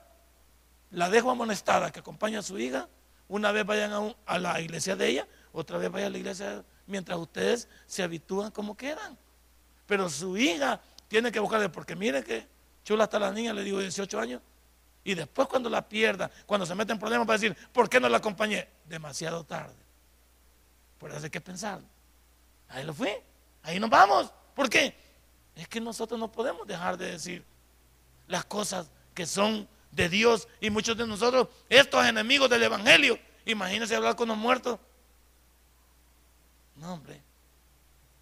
la 0.92 1.10
dejo 1.10 1.28
amonestada 1.28 1.90
que 1.90 1.98
acompañe 1.98 2.36
a 2.36 2.42
su 2.42 2.56
hija. 2.56 2.88
Una 3.26 3.50
vez 3.50 3.66
vayan 3.66 4.14
a, 4.24 4.38
la 4.38 4.60
iglesia 4.60 4.94
de 4.94 5.08
ella, 5.08 5.26
otra 5.52 5.76
vez 5.76 5.90
vayan 5.90 6.06
a 6.06 6.10
la 6.10 6.18
iglesia 6.18 6.64
mientras 6.86 7.18
ustedes 7.18 7.68
se 7.86 8.04
habitúan 8.04 8.52
como 8.52 8.76
quieran. 8.76 9.18
Pero 9.86 10.08
su 10.08 10.36
hija 10.36 10.80
tiene 11.08 11.32
que 11.32 11.40
buscarle, 11.40 11.68
porque 11.68 11.96
mire 11.96 12.22
que 12.22 12.46
chula 12.84 13.04
está 13.04 13.18
la 13.18 13.32
niña, 13.32 13.52
le 13.52 13.64
digo 13.64 13.80
18 13.80 14.20
años, 14.20 14.40
y 15.02 15.14
después 15.14 15.48
cuando 15.48 15.68
la 15.68 15.88
pierda, 15.88 16.30
cuando 16.46 16.64
se 16.64 16.76
mete 16.76 16.92
en 16.92 16.98
problemas, 17.00 17.28
va 17.28 17.34
a 17.34 17.38
decir, 17.38 17.56
¿por 17.72 17.90
qué 17.90 17.98
no 17.98 18.08
la 18.08 18.18
acompañé? 18.18 18.68
Demasiado 18.84 19.42
tarde. 19.42 19.82
Por 20.98 21.10
eso 21.10 21.24
hay 21.24 21.30
que 21.30 21.40
pensar. 21.40 21.80
Ahí 22.68 22.84
lo 22.84 22.94
fui, 22.94 23.10
ahí 23.64 23.80
nos 23.80 23.90
vamos. 23.90 24.32
¿Por 24.54 24.70
qué? 24.70 25.01
Es 25.54 25.68
que 25.68 25.80
nosotros 25.80 26.18
no 26.18 26.30
podemos 26.30 26.66
dejar 26.66 26.96
de 26.96 27.12
decir 27.12 27.44
las 28.26 28.44
cosas 28.44 28.90
que 29.14 29.26
son 29.26 29.68
de 29.90 30.08
Dios 30.08 30.48
y 30.60 30.70
muchos 30.70 30.96
de 30.96 31.06
nosotros, 31.06 31.48
estos 31.68 32.04
enemigos 32.06 32.48
del 32.48 32.62
Evangelio, 32.62 33.18
imagínense 33.44 33.94
hablar 33.94 34.16
con 34.16 34.28
los 34.28 34.36
muertos. 34.36 34.78
No, 36.76 36.94
hombre. 36.94 37.20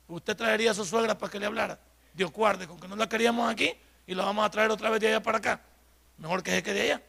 Usted 0.08 0.36
traería 0.36 0.72
a 0.72 0.74
su 0.74 0.84
suegra 0.84 1.16
para 1.16 1.30
que 1.30 1.38
le 1.38 1.46
hablara. 1.46 1.78
Dios 2.12 2.32
guarde, 2.32 2.66
con 2.66 2.80
que 2.80 2.88
no 2.88 2.96
la 2.96 3.08
queríamos 3.08 3.48
aquí 3.48 3.72
y 4.06 4.14
la 4.14 4.24
vamos 4.24 4.44
a 4.44 4.50
traer 4.50 4.70
otra 4.70 4.90
vez 4.90 5.00
de 5.00 5.08
allá 5.08 5.22
para 5.22 5.38
acá. 5.38 5.60
Mejor 6.18 6.42
que 6.42 6.50
se 6.50 6.62
quede 6.62 6.82
allá. 6.82 7.02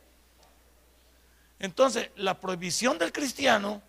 Entonces, 1.57 2.11
la 2.15 2.39
prohibición 2.39 2.97
del 2.99 3.11
cristiano 3.11 3.81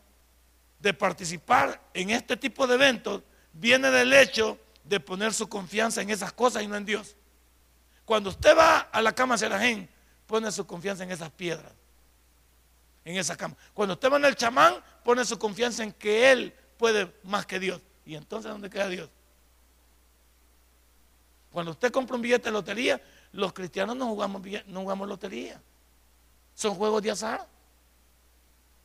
de 0.79 0.95
participar 0.95 1.81
en 1.95 2.11
este 2.11 2.37
tipo 2.37 2.67
de 2.67 2.75
eventos 2.75 3.23
viene 3.53 3.91
del 3.91 4.13
hecho 4.13 4.59
de 4.85 5.01
poner 5.01 5.33
su 5.33 5.49
confianza 5.49 6.03
en 6.03 6.11
esas 6.11 6.33
cosas 6.33 6.63
y 6.63 6.67
no 6.67 6.77
en 6.77 6.85
Dios. 6.85 7.17
Cuando 8.05 8.31
usted 8.31 8.57
va 8.57 8.81
a 8.81 9.01
la 9.01 9.15
cama 9.15 9.39
Serajén, 9.39 9.89
pone 10.27 10.51
su 10.51 10.67
confianza 10.67 11.05
en 11.05 11.11
esas 11.11 11.31
piedras, 11.31 11.73
en 13.05 13.17
esa 13.17 13.37
cama. 13.37 13.57
Cuando 13.75 13.95
usted 13.95 14.11
va 14.11 14.17
en 14.17 14.25
el 14.25 14.37
chamán, 14.37 14.75
pone 15.05 15.25
su 15.25 15.39
confianza 15.39 15.83
en 15.83 15.93
que 15.93 16.33
Él 16.33 16.55
puede 16.77 17.13
más 17.23 17.47
que 17.47 17.59
Dios. 17.59 17.81
Y 18.05 18.15
entonces, 18.17 18.51
¿dónde 18.51 18.69
queda 18.69 18.89
Dios? 18.89 19.09
Cuando 21.53 21.73
usted 21.73 21.93
compra 21.93 22.17
un 22.17 22.23
billete 22.23 22.47
de 22.47 22.53
lotería, 22.53 23.01
los 23.33 23.53
cristianos 23.53 23.95
no 23.97 24.07
jugamos, 24.07 24.43
no 24.67 24.81
jugamos 24.81 25.09
lotería. 25.09 25.61
Son 26.55 26.75
juegos 26.75 27.03
de 27.03 27.11
azar. 27.11 27.47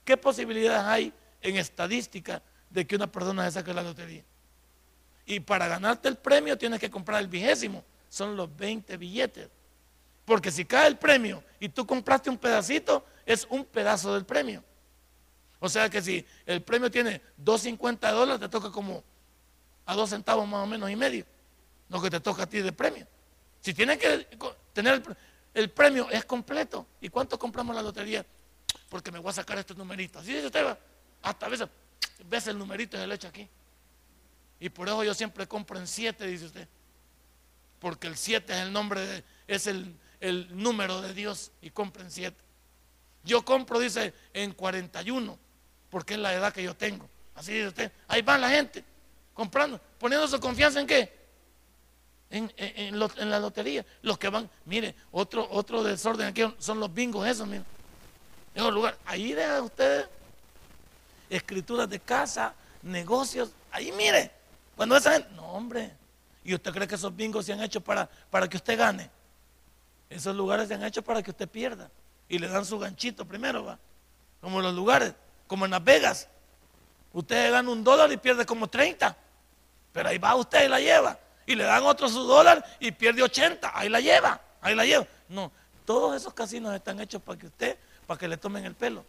¿Qué 0.03 0.15
posibilidades 0.17 0.83
hay 0.83 1.13
en 1.41 1.57
estadística 1.57 2.41
de 2.69 2.85
que 2.85 2.95
una 2.95 3.11
persona 3.11 3.45
se 3.45 3.51
saque 3.51 3.73
la 3.73 3.83
lotería? 3.83 4.23
Y 5.27 5.41
para 5.41 5.67
ganarte 5.67 6.07
el 6.07 6.15
premio 6.15 6.57
tienes 6.57 6.79
que 6.79 6.89
comprar 6.89 7.21
el 7.21 7.27
vigésimo. 7.27 7.83
Son 8.09 8.35
los 8.35 8.55
20 8.55 8.97
billetes. 8.97 9.49
Porque 10.25 10.49
si 10.49 10.65
cae 10.65 10.87
el 10.87 10.97
premio 10.97 11.43
y 11.59 11.69
tú 11.69 11.85
compraste 11.85 12.29
un 12.29 12.37
pedacito, 12.37 13.05
es 13.25 13.45
un 13.49 13.65
pedazo 13.65 14.13
del 14.13 14.25
premio. 14.25 14.63
O 15.59 15.69
sea 15.69 15.89
que 15.89 16.01
si 16.01 16.25
el 16.45 16.61
premio 16.63 16.89
tiene 16.89 17.21
2.50 17.43 18.11
dólares, 18.11 18.39
te 18.39 18.49
toca 18.49 18.71
como 18.71 19.03
a 19.85 19.93
dos 19.93 20.09
centavos 20.09 20.47
más 20.47 20.63
o 20.63 20.65
menos 20.65 20.89
y 20.89 20.95
medio 20.95 21.25
lo 21.89 22.01
que 22.01 22.09
te 22.09 22.19
toca 22.19 22.43
a 22.43 22.47
ti 22.47 22.61
de 22.61 22.71
premio. 22.71 23.07
Si 23.61 23.73
tienes 23.73 23.97
que 23.97 24.27
tener 24.73 25.01
el, 25.53 25.69
premio, 25.69 26.09
es 26.09 26.25
completo. 26.25 26.85
¿Y 27.01 27.09
cuánto 27.09 27.37
compramos 27.39 27.75
la 27.75 27.81
lotería? 27.81 28.25
Porque 28.89 29.11
me 29.11 29.19
voy 29.19 29.29
a 29.29 29.33
sacar 29.33 29.57
estos 29.57 29.77
numeritos. 29.77 30.21
Así 30.21 30.33
dice 30.33 30.47
usted, 30.47 30.77
hasta 31.21 31.45
a 31.45 31.49
veces 31.49 31.67
ves 32.25 32.47
el 32.47 32.57
numerito 32.57 32.97
y 32.97 32.99
se 32.99 33.07
lo 33.07 33.13
echa 33.13 33.29
aquí. 33.29 33.47
Y 34.59 34.69
por 34.69 34.87
eso 34.87 35.03
yo 35.03 35.13
siempre 35.13 35.47
compro 35.47 35.79
en 35.79 35.87
7, 35.87 36.25
dice 36.27 36.45
usted. 36.45 36.67
Porque 37.79 38.07
el 38.07 38.17
7 38.17 38.53
es 38.53 38.59
el 38.59 38.73
nombre, 38.73 39.05
de, 39.05 39.23
es 39.47 39.67
el, 39.67 39.95
el 40.19 40.47
número 40.51 41.01
de 41.01 41.13
Dios 41.13 41.51
y 41.61 41.69
compro 41.69 42.01
en 42.03 42.11
7. 42.11 42.35
Yo 43.23 43.43
compro, 43.43 43.79
dice, 43.79 44.13
en 44.33 44.53
41, 44.53 45.37
porque 45.89 46.13
es 46.15 46.19
la 46.19 46.33
edad 46.33 46.53
que 46.53 46.63
yo 46.63 46.75
tengo. 46.75 47.09
Así 47.35 47.53
dice 47.53 47.67
usted. 47.67 47.91
Ahí 48.07 48.21
va 48.21 48.37
la 48.37 48.49
gente 48.49 48.83
comprando, 49.33 49.79
poniendo 49.99 50.27
su 50.27 50.39
confianza 50.39 50.79
en 50.79 50.87
qué? 50.87 51.17
en, 52.29 53.29
la 53.29 53.39
lotería. 53.39 53.85
Los 54.01 54.17
que 54.17 54.29
van, 54.29 54.49
mire, 54.65 54.95
otro, 55.11 55.47
otro 55.51 55.83
desorden 55.83 56.27
aquí 56.27 56.43
son 56.59 56.79
los 56.79 56.93
bingos 56.93 57.27
esos, 57.27 57.47
mire. 57.47 57.63
En 58.55 58.73
lugar, 58.73 58.97
ahí 59.05 59.33
dejan 59.33 59.63
ustedes 59.63 60.07
escrituras 61.29 61.89
de 61.89 61.99
casa, 61.99 62.53
negocios, 62.81 63.51
ahí 63.71 63.91
mire. 63.91 64.31
Cuando 64.77 64.95
esa 64.95 65.13
gente, 65.13 65.27
no 65.35 65.43
hombre, 65.51 65.91
¿y 66.43 66.53
usted 66.53 66.71
cree 66.71 66.87
que 66.87 66.95
esos 66.95 67.13
bingos 67.13 67.47
se 67.47 67.51
han 67.51 67.61
hecho 67.61 67.81
para, 67.81 68.07
para 68.29 68.47
que 68.47 68.57
usted 68.57 68.77
gane? 68.77 69.09
Esos 70.07 70.35
lugares 70.35 70.67
se 70.67 70.75
han 70.75 70.83
hecho 70.83 71.01
para 71.01 71.23
que 71.23 71.31
usted 71.31 71.49
pierda. 71.49 71.89
Y 72.29 72.37
le 72.37 72.47
dan 72.47 72.63
su 72.63 72.77
ganchito 72.77 73.25
primero, 73.25 73.65
va. 73.65 73.79
Como 74.39 74.61
los 74.61 74.75
lugares, 74.75 75.15
como 75.47 75.65
en 75.65 75.71
Las 75.71 75.83
Vegas. 75.83 76.29
Usted 77.11 77.51
gana 77.51 77.69
un 77.71 77.83
dólar 77.83 78.11
y 78.11 78.17
pierde 78.17 78.45
como 78.45 78.67
30. 78.67 79.17
Pero 79.91 80.09
ahí 80.09 80.19
va 80.19 80.35
usted 80.35 80.65
y 80.65 80.67
la 80.67 80.79
lleva. 80.79 81.17
Y 81.47 81.55
le 81.55 81.63
dan 81.63 81.83
otro 81.83 82.07
su 82.07 82.21
dólar 82.23 82.63
y 82.79 82.91
pierde 82.91 83.23
80. 83.23 83.71
Ahí 83.73 83.89
la 83.89 83.99
lleva, 83.99 84.39
ahí 84.61 84.75
la 84.75 84.85
lleva. 84.85 85.07
No, 85.27 85.51
todos 85.85 86.15
esos 86.15 86.35
casinos 86.35 86.75
están 86.75 86.99
hechos 86.99 87.19
para 87.19 87.39
que 87.39 87.47
usted, 87.47 87.77
para 88.05 88.19
que 88.19 88.27
le 88.27 88.37
tomen 88.37 88.63
el 88.63 88.75
pelo. 88.75 89.03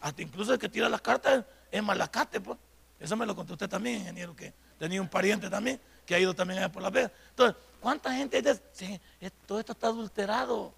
Hasta 0.00 0.22
incluso 0.22 0.54
el 0.54 0.58
que 0.58 0.68
tira 0.68 0.88
las 0.88 1.00
cartas 1.00 1.44
es 1.70 1.82
malacate, 1.84 2.40
pues. 2.40 2.58
Eso 2.98 3.16
me 3.16 3.26
lo 3.26 3.34
contó 3.36 3.52
usted 3.52 3.68
también, 3.68 4.00
ingeniero, 4.00 4.34
que 4.34 4.52
tenía 4.78 5.00
un 5.00 5.08
pariente 5.08 5.50
también 5.50 5.80
que 6.06 6.14
ha 6.14 6.18
ido 6.18 6.34
también 6.34 6.60
allá 6.60 6.72
por 6.72 6.82
la 6.82 6.88
Vegas. 6.88 7.10
Entonces, 7.30 7.56
¿cuánta 7.80 8.14
gente 8.14 8.40
dice? 8.40 9.00
Todo 9.46 9.58
esto 9.58 9.72
está 9.72 9.88
adulterado. 9.88 10.72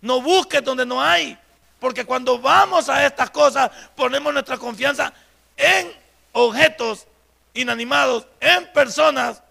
No 0.00 0.20
busques 0.20 0.62
donde 0.62 0.84
no 0.84 1.02
hay. 1.02 1.36
Porque 1.80 2.04
cuando 2.04 2.38
vamos 2.38 2.88
a 2.88 3.04
estas 3.06 3.30
cosas, 3.30 3.70
ponemos 3.96 4.32
nuestra 4.32 4.58
confianza 4.58 5.12
en 5.56 5.90
objetos 6.32 7.06
inanimados, 7.54 8.26
en 8.40 8.70
personas 8.72 9.42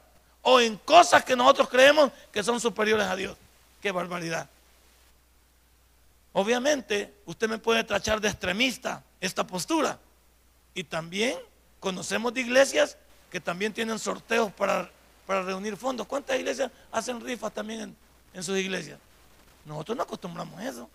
o 0.41 0.61
en 0.61 0.77
cosas 0.77 1.23
que 1.25 1.35
nosotros 1.35 1.67
creemos 1.67 2.11
que 2.31 2.43
son 2.43 2.59
superiores 2.59 3.07
a 3.07 3.15
Dios. 3.15 3.37
Qué 3.81 3.91
barbaridad. 3.91 4.49
Obviamente, 6.33 7.15
usted 7.25 7.49
me 7.49 7.57
puede 7.57 7.83
trachar 7.83 8.21
de 8.21 8.29
extremista 8.29 9.03
esta 9.19 9.45
postura. 9.45 9.97
Y 10.73 10.83
también 10.83 11.37
conocemos 11.79 12.33
de 12.33 12.41
iglesias 12.41 12.97
que 13.31 13.39
también 13.39 13.73
tienen 13.73 13.99
sorteos 13.99 14.51
para, 14.53 14.89
para 15.25 15.41
reunir 15.43 15.75
fondos. 15.77 16.07
¿Cuántas 16.07 16.37
iglesias 16.37 16.71
hacen 16.91 17.19
rifas 17.21 17.53
también 17.53 17.95
en, 18.33 18.43
sus 18.43 18.57
iglesias? 18.57 18.99
Nosotros 19.65 19.97
no 19.97 20.03
acostumbramos 20.03 20.61
eso. 20.61 20.89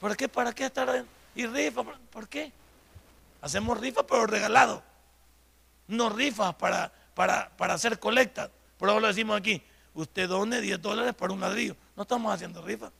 ¿Por 0.00 0.16
qué? 0.16 0.28
¿Para 0.28 0.52
qué 0.52 0.66
estar 0.66 1.04
y 1.34 1.46
rifa? 1.46 1.82
¿Por 2.10 2.28
qué? 2.28 2.52
Hacemos 3.40 3.78
rifas 3.78 4.04
pero 4.08 4.26
regalado. 4.26 4.82
No 5.86 6.08
rifas 6.08 6.54
para, 6.54 6.92
para, 7.14 7.50
para 7.56 7.74
hacer 7.74 7.98
colectas. 7.98 8.50
Por 8.78 8.88
eso 8.88 9.00
lo 9.00 9.06
decimos 9.06 9.38
aquí. 9.38 9.62
Usted 9.94 10.28
done 10.28 10.60
10 10.60 10.82
dólares 10.82 11.14
para 11.14 11.32
un 11.32 11.40
ladrillo. 11.40 11.76
No 11.96 12.02
estamos 12.02 12.34
haciendo 12.34 12.62
rifas. 12.62 12.90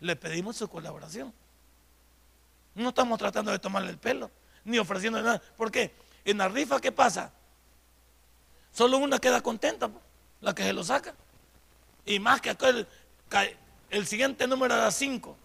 Le 0.00 0.16
pedimos 0.16 0.56
su 0.56 0.68
colaboración. 0.68 1.32
No 2.74 2.88
estamos 2.90 3.18
tratando 3.18 3.50
de 3.50 3.58
tomarle 3.58 3.90
el 3.90 3.98
pelo, 3.98 4.30
ni 4.64 4.78
ofreciendo 4.78 5.20
nada. 5.22 5.40
¿Por 5.56 5.70
qué? 5.70 5.92
En 6.24 6.38
la 6.38 6.48
rifa, 6.48 6.80
¿qué 6.80 6.92
pasa? 6.92 7.32
Solo 8.72 8.98
una 8.98 9.18
queda 9.18 9.42
contenta, 9.42 9.90
la 10.40 10.54
que 10.54 10.62
se 10.62 10.72
lo 10.72 10.84
saca. 10.84 11.14
Y 12.04 12.18
más 12.18 12.40
que 12.40 12.50
aquel, 12.50 12.86
el 13.90 14.06
siguiente 14.06 14.46
número 14.46 14.74
era 14.74 14.90
5, 14.90 15.36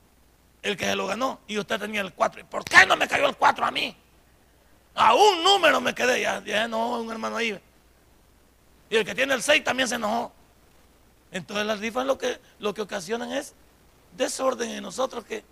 el 0.61 0.77
que 0.77 0.85
se 0.85 0.95
lo 0.95 1.07
ganó, 1.07 1.39
y 1.47 1.57
usted 1.57 1.79
tenía 1.79 2.01
el 2.01 2.13
4. 2.13 2.45
¿Por 2.47 2.63
qué 2.63 2.85
no 2.85 2.95
me 2.95 3.07
cayó 3.07 3.27
el 3.27 3.35
4 3.35 3.65
a 3.65 3.71
mí? 3.71 3.95
A 4.95 5.13
un 5.13 5.43
número 5.43 5.79
me 5.81 5.93
quedé, 5.93 6.21
ya, 6.21 6.43
ya 6.43 6.67
no, 6.67 6.99
un 6.99 7.11
hermano 7.11 7.37
ahí. 7.37 7.59
Y 8.89 8.95
el 8.95 9.05
que 9.05 9.13
tiene 9.13 9.33
el 9.33 9.43
6 9.43 9.63
también 9.63 9.87
se 9.87 9.95
enojó. 9.95 10.31
Entonces 11.31 11.65
las 11.65 11.79
rifas 11.79 12.05
lo 12.05 12.17
que, 12.17 12.39
lo 12.59 12.73
que 12.73 12.81
ocasionan 12.81 13.31
es 13.31 13.53
desorden 14.15 14.69
en 14.71 14.83
nosotros 14.83 15.25
que... 15.25 15.43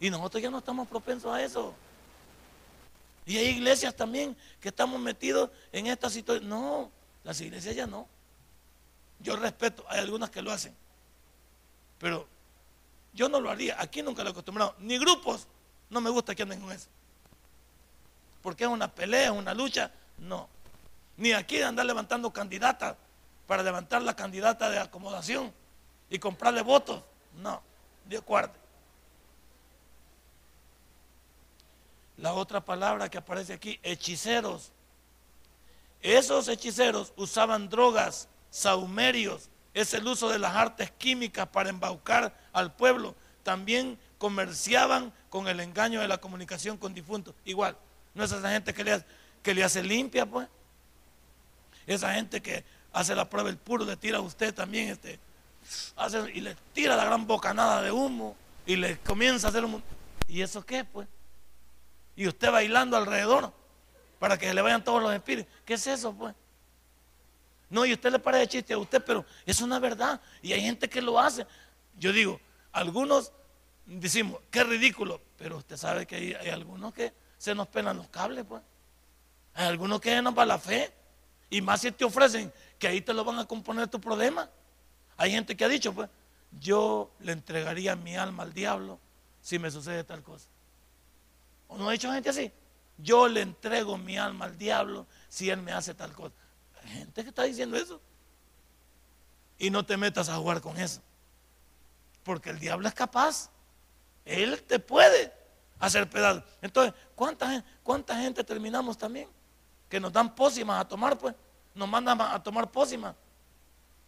Y 0.00 0.08
nosotros 0.08 0.42
ya 0.42 0.50
no 0.50 0.58
estamos 0.58 0.88
propensos 0.88 1.32
a 1.32 1.42
eso. 1.42 1.74
Y 3.26 3.36
hay 3.36 3.48
iglesias 3.48 3.94
también 3.94 4.36
que 4.60 4.68
estamos 4.68 5.00
metidos 5.00 5.50
en 5.72 5.86
esta 5.86 6.10
situación. 6.10 6.48
No, 6.48 6.90
las 7.24 7.40
iglesias 7.40 7.76
ya 7.76 7.86
no. 7.86 8.08
Yo 9.20 9.36
respeto, 9.36 9.84
hay 9.88 10.00
algunas 10.00 10.30
que 10.30 10.42
lo 10.42 10.50
hacen. 10.50 10.74
Pero 11.98 12.26
yo 13.12 13.28
no 13.28 13.40
lo 13.40 13.50
haría. 13.50 13.80
Aquí 13.80 14.02
nunca 14.02 14.22
lo 14.22 14.30
he 14.30 14.32
acostumbrado. 14.32 14.74
Ni 14.78 14.98
grupos. 14.98 15.46
No 15.90 16.00
me 16.00 16.10
gusta 16.10 16.34
que 16.34 16.42
anden 16.42 16.60
con 16.60 16.72
eso 16.72 16.88
porque 18.42 18.64
es 18.64 18.70
una 18.70 18.88
pelea, 18.88 19.24
es 19.24 19.30
una 19.30 19.54
lucha. 19.54 19.90
No. 20.18 20.48
Ni 21.16 21.32
aquí 21.32 21.58
de 21.58 21.64
andar 21.64 21.86
levantando 21.86 22.32
candidatas 22.32 22.96
para 23.46 23.62
levantar 23.62 24.02
la 24.02 24.14
candidata 24.14 24.70
de 24.70 24.78
acomodación 24.78 25.52
y 26.08 26.18
comprarle 26.18 26.62
votos. 26.62 27.02
No, 27.36 27.62
Dios 28.06 28.24
guarde. 28.24 28.58
La 32.20 32.34
otra 32.34 32.62
palabra 32.62 33.08
que 33.08 33.18
aparece 33.18 33.54
aquí, 33.54 33.80
hechiceros. 33.82 34.72
Esos 36.02 36.48
hechiceros 36.48 37.14
usaban 37.16 37.68
drogas, 37.70 38.28
saumerios, 38.50 39.48
es 39.72 39.94
el 39.94 40.06
uso 40.06 40.28
de 40.28 40.38
las 40.38 40.54
artes 40.54 40.90
químicas 40.90 41.48
para 41.48 41.70
embaucar 41.70 42.36
al 42.52 42.74
pueblo. 42.74 43.14
También 43.42 43.98
comerciaban 44.18 45.12
con 45.30 45.48
el 45.48 45.60
engaño 45.60 46.00
de 46.00 46.08
la 46.08 46.18
comunicación 46.18 46.76
con 46.76 46.92
difuntos. 46.92 47.34
Igual, 47.44 47.76
no 48.14 48.24
es 48.24 48.32
esa 48.32 48.50
gente 48.50 48.74
que 48.74 48.84
le, 48.84 49.04
que 49.42 49.54
le 49.54 49.64
hace 49.64 49.82
limpia, 49.82 50.26
pues. 50.26 50.46
Esa 51.86 52.12
gente 52.12 52.42
que 52.42 52.64
hace 52.92 53.14
la 53.14 53.30
prueba 53.30 53.48
el 53.48 53.56
puro, 53.56 53.84
le 53.84 53.96
tira 53.96 54.18
a 54.18 54.20
usted 54.20 54.54
también, 54.54 54.90
este, 54.90 55.18
hace, 55.96 56.30
y 56.34 56.42
le 56.42 56.54
tira 56.74 56.96
la 56.96 57.04
gran 57.06 57.26
bocanada 57.26 57.80
de 57.80 57.90
humo 57.90 58.36
y 58.66 58.76
le 58.76 58.98
comienza 58.98 59.46
a 59.46 59.50
hacer 59.50 59.64
un... 59.64 59.82
¿Y 60.28 60.42
eso 60.42 60.64
qué, 60.66 60.84
pues? 60.84 61.08
Y 62.20 62.28
usted 62.28 62.52
bailando 62.52 62.98
alrededor 62.98 63.50
para 64.18 64.36
que 64.36 64.52
le 64.52 64.60
vayan 64.60 64.84
todos 64.84 65.02
los 65.02 65.10
espíritus. 65.14 65.50
¿Qué 65.64 65.72
es 65.72 65.86
eso, 65.86 66.12
pues? 66.12 66.34
No, 67.70 67.86
y 67.86 67.94
usted 67.94 68.12
le 68.12 68.18
parece 68.18 68.46
chiste 68.46 68.74
a 68.74 68.78
usted, 68.78 69.02
pero 69.02 69.24
es 69.46 69.62
una 69.62 69.78
verdad. 69.78 70.20
Y 70.42 70.52
hay 70.52 70.60
gente 70.60 70.86
que 70.86 71.00
lo 71.00 71.18
hace. 71.18 71.46
Yo 71.96 72.12
digo, 72.12 72.38
algunos 72.72 73.32
decimos, 73.86 74.38
qué 74.50 74.64
ridículo, 74.64 75.18
pero 75.38 75.56
usted 75.56 75.78
sabe 75.78 76.06
que 76.06 76.36
hay 76.38 76.50
algunos 76.50 76.92
que 76.92 77.14
se 77.38 77.54
nos 77.54 77.68
pelan 77.68 77.96
los 77.96 78.08
cables, 78.08 78.44
pues. 78.46 78.62
Hay 79.54 79.68
algunos 79.68 79.98
que 79.98 80.20
no 80.20 80.34
para 80.34 80.44
la 80.44 80.58
fe. 80.58 80.92
Y 81.48 81.62
más 81.62 81.80
si 81.80 81.90
te 81.90 82.04
ofrecen 82.04 82.52
que 82.78 82.86
ahí 82.86 83.00
te 83.00 83.14
lo 83.14 83.24
van 83.24 83.38
a 83.38 83.46
componer 83.46 83.88
tu 83.88 83.98
problema. 83.98 84.46
Hay 85.16 85.30
gente 85.30 85.56
que 85.56 85.64
ha 85.64 85.68
dicho, 85.68 85.94
pues, 85.94 86.10
yo 86.60 87.12
le 87.20 87.32
entregaría 87.32 87.96
mi 87.96 88.14
alma 88.14 88.42
al 88.42 88.52
diablo 88.52 89.00
si 89.40 89.58
me 89.58 89.70
sucede 89.70 90.04
tal 90.04 90.22
cosa. 90.22 90.50
¿O 91.70 91.78
no 91.78 91.88
ha 91.88 91.92
dicho 91.92 92.12
gente 92.12 92.28
así? 92.28 92.52
Yo 92.98 93.28
le 93.28 93.40
entrego 93.40 93.96
mi 93.96 94.18
alma 94.18 94.44
al 94.44 94.58
diablo 94.58 95.06
si 95.28 95.48
él 95.48 95.62
me 95.62 95.72
hace 95.72 95.94
tal 95.94 96.12
cosa. 96.12 96.34
Hay 96.82 96.90
gente 96.90 97.22
que 97.22 97.28
está 97.30 97.44
diciendo 97.44 97.76
eso. 97.76 98.00
Y 99.56 99.70
no 99.70 99.86
te 99.86 99.96
metas 99.96 100.28
a 100.28 100.36
jugar 100.36 100.60
con 100.60 100.76
eso. 100.78 101.00
Porque 102.24 102.50
el 102.50 102.58
diablo 102.58 102.88
es 102.88 102.94
capaz. 102.94 103.50
Él 104.24 104.62
te 104.64 104.78
puede 104.78 105.32
hacer 105.78 106.10
pedazos. 106.10 106.42
Entonces, 106.60 106.92
¿cuánta, 107.14 107.64
¿cuánta 107.82 108.16
gente 108.16 108.42
terminamos 108.44 108.98
también? 108.98 109.28
Que 109.88 110.00
nos 110.00 110.12
dan 110.12 110.34
pócimas 110.34 110.80
a 110.80 110.88
tomar, 110.88 111.16
pues. 111.16 111.34
Nos 111.74 111.88
mandan 111.88 112.20
a 112.20 112.42
tomar 112.42 112.70
pócimas. 112.70 113.14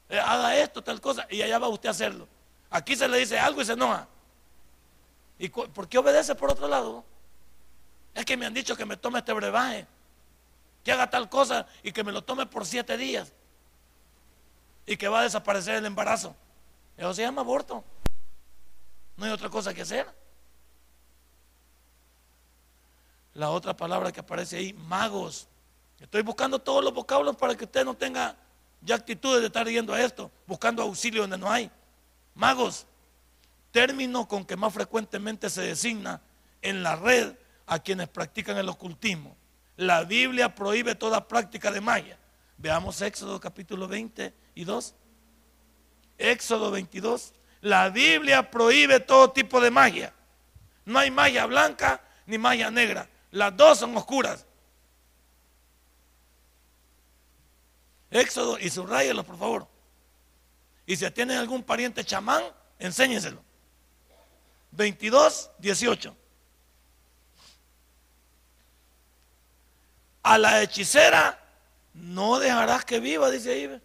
Eh, 0.09 0.19
haga 0.19 0.57
esto, 0.57 0.83
tal 0.83 1.01
cosa, 1.01 1.27
y 1.31 1.41
allá 1.41 1.59
va 1.59 1.69
usted 1.69 1.89
a 1.89 1.93
hacerlo. 1.93 2.29
Aquí 2.69 2.97
se 2.97 3.07
le 3.09 3.19
dice 3.19 3.39
algo 3.39 3.63
y 3.63 3.65
se 3.65 3.73
enoja. 3.73 4.09
¿Y 5.39 5.49
por 5.49 5.89
qué 5.89 5.99
obedece 5.99 6.35
por 6.35 6.51
otro 6.51 6.69
lado? 6.69 7.05
Es 8.15 8.25
que 8.25 8.37
me 8.37 8.47
han 8.47 8.55
dicho 8.55 8.77
que 8.77 8.85
me 8.85 8.97
tome 8.97 9.21
este 9.21 9.33
brebaje, 9.33 9.87
que 10.85 10.93
haga 10.93 11.09
tal 11.09 11.29
cosa 11.29 11.67
y 11.83 11.93
que 11.93 12.05
me 12.05 12.13
lo 12.13 12.23
tome 12.23 12.47
por 12.47 12.67
siete 12.67 12.97
días 12.97 13.33
y 14.87 14.97
que 14.97 15.09
va 15.09 15.21
a 15.21 15.23
desaparecer 15.23 15.77
el 15.77 15.87
embarazo. 15.87 16.35
Eso 16.97 17.15
se 17.15 17.23
llama 17.23 17.43
aborto. 17.43 17.85
No 19.17 19.25
hay 19.25 19.31
otra 19.31 19.49
cosa 19.49 19.73
que 19.73 19.83
hacer. 19.83 20.07
la 23.35 23.51
otra 23.51 23.77
palabra 23.77 24.13
que 24.13 24.21
aparece 24.21 24.57
ahí, 24.57 24.73
magos. 24.73 25.49
Estoy 26.01 26.23
buscando 26.23 26.59
todos 26.59 26.83
los 26.83 26.93
vocablos 26.93 27.37
para 27.37 27.55
que 27.55 27.65
usted 27.65 27.85
no 27.85 27.95
tenga 27.95 28.37
ya 28.81 28.97
actitudes 28.97 29.41
de 29.41 29.47
estar 29.47 29.67
yendo 29.69 29.95
a 29.95 30.03
esto, 30.03 30.31
buscando 30.47 30.83
auxilio 30.83 31.23
donde 31.23 31.39
no 31.39 31.51
hay. 31.51 31.71
Magos, 32.35 32.87
término 33.71 34.27
con 34.27 34.45
que 34.45 34.57
más 34.57 34.73
frecuentemente 34.73 35.49
se 35.49 35.63
designa 35.63 36.21
en 36.61 36.83
la 36.83 36.97
red 36.97 37.35
a 37.73 37.79
quienes 37.79 38.07
practican 38.07 38.59
el 38.59 38.69
ocultismo. 38.69 39.35
La 39.79 40.05
Biblia 40.05 40.55
prohíbe 40.55 40.95
toda 40.95 41.27
práctica 41.27 41.71
de 41.71 41.81
magia. 41.81 42.19
Veamos 42.59 43.01
Éxodo 43.01 43.41
capítulo 43.41 43.89
22. 43.89 44.95
Éxodo 46.19 46.71
22. 46.71 47.33
La 47.63 47.89
Biblia 47.89 48.51
prohíbe 48.51 49.01
todo 49.01 49.31
tipo 49.31 49.59
de 49.59 49.71
magia. 49.71 50.13
No 50.85 50.99
hay 50.99 51.11
magia 51.11 51.47
blanca 51.47 52.03
ni 52.27 52.37
magia 52.37 52.71
negra. 52.71 53.09
Las 53.31 53.57
dos 53.57 53.79
son 53.79 53.97
oscuras. 53.97 54.45
Éxodo 58.11 58.59
y 58.59 58.69
subrayenlo, 58.69 59.25
por 59.25 59.39
favor. 59.39 59.67
Y 60.85 60.95
si 60.95 61.11
tienen 61.11 61.39
algún 61.39 61.63
pariente 61.63 62.05
chamán, 62.05 62.45
enséñenselo. 62.79 63.43
22, 64.73 65.53
18. 65.59 66.17
A 70.23 70.39
la 70.39 70.63
hechicera 70.63 71.39
no 71.95 72.39
dejarás 72.39 72.85
que 72.85 73.01
viva, 73.01 73.31
dice 73.31 73.53
ahí. 73.53 73.83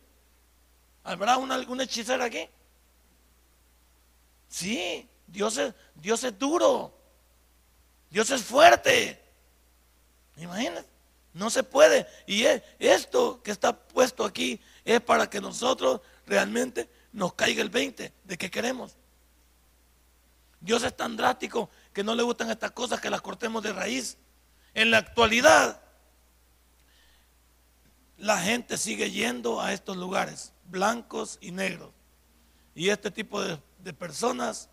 ¿Habrá 1.04 1.38
una, 1.38 1.56
alguna 1.56 1.84
hechicera 1.84 2.26
aquí? 2.26 2.48
Sí, 4.48 5.08
Dios 5.28 5.58
es, 5.58 5.74
Dios 5.96 6.24
es 6.24 6.38
duro. 6.38 6.94
Dios 8.10 8.30
es 8.30 8.44
fuerte. 8.44 9.22
Imagínate, 10.38 10.88
no 11.34 11.50
se 11.50 11.64
puede. 11.64 12.08
Y 12.26 12.46
esto 12.80 13.42
que 13.44 13.52
está 13.52 13.74
puesto 13.74 14.24
aquí 14.24 14.62
es 14.86 15.02
para 15.02 15.30
que 15.30 15.42
nosotros 15.42 16.02
realmente 16.26 16.90
nos 17.12 17.34
caiga 17.34 17.62
el 17.62 17.70
20 17.70 18.14
de 18.24 18.38
que 18.38 18.52
queremos. 18.52 18.96
Dios 20.60 20.84
es 20.84 20.96
tan 20.96 21.18
drástico 21.18 21.70
que 21.94 22.04
no 22.04 22.16
le 22.16 22.24
gustan 22.24 22.50
estas 22.50 22.72
cosas 22.72 23.00
que 23.00 23.10
las 23.10 23.22
cortemos 23.22 23.64
de 23.64 23.74
raíz. 23.74 24.18
En 24.74 24.92
la 24.92 25.00
actualidad, 25.00 25.82
la 28.18 28.40
gente 28.40 28.78
sigue 28.78 29.12
yendo 29.12 29.62
a 29.62 29.74
estos 29.74 29.98
lugares, 29.98 30.54
blancos 30.66 31.38
y 31.42 31.52
negros. 31.52 31.92
Y 32.76 32.90
este 32.90 33.12
tipo 33.12 33.42
de, 33.42 33.62
de 33.80 33.94
personas 33.94 34.70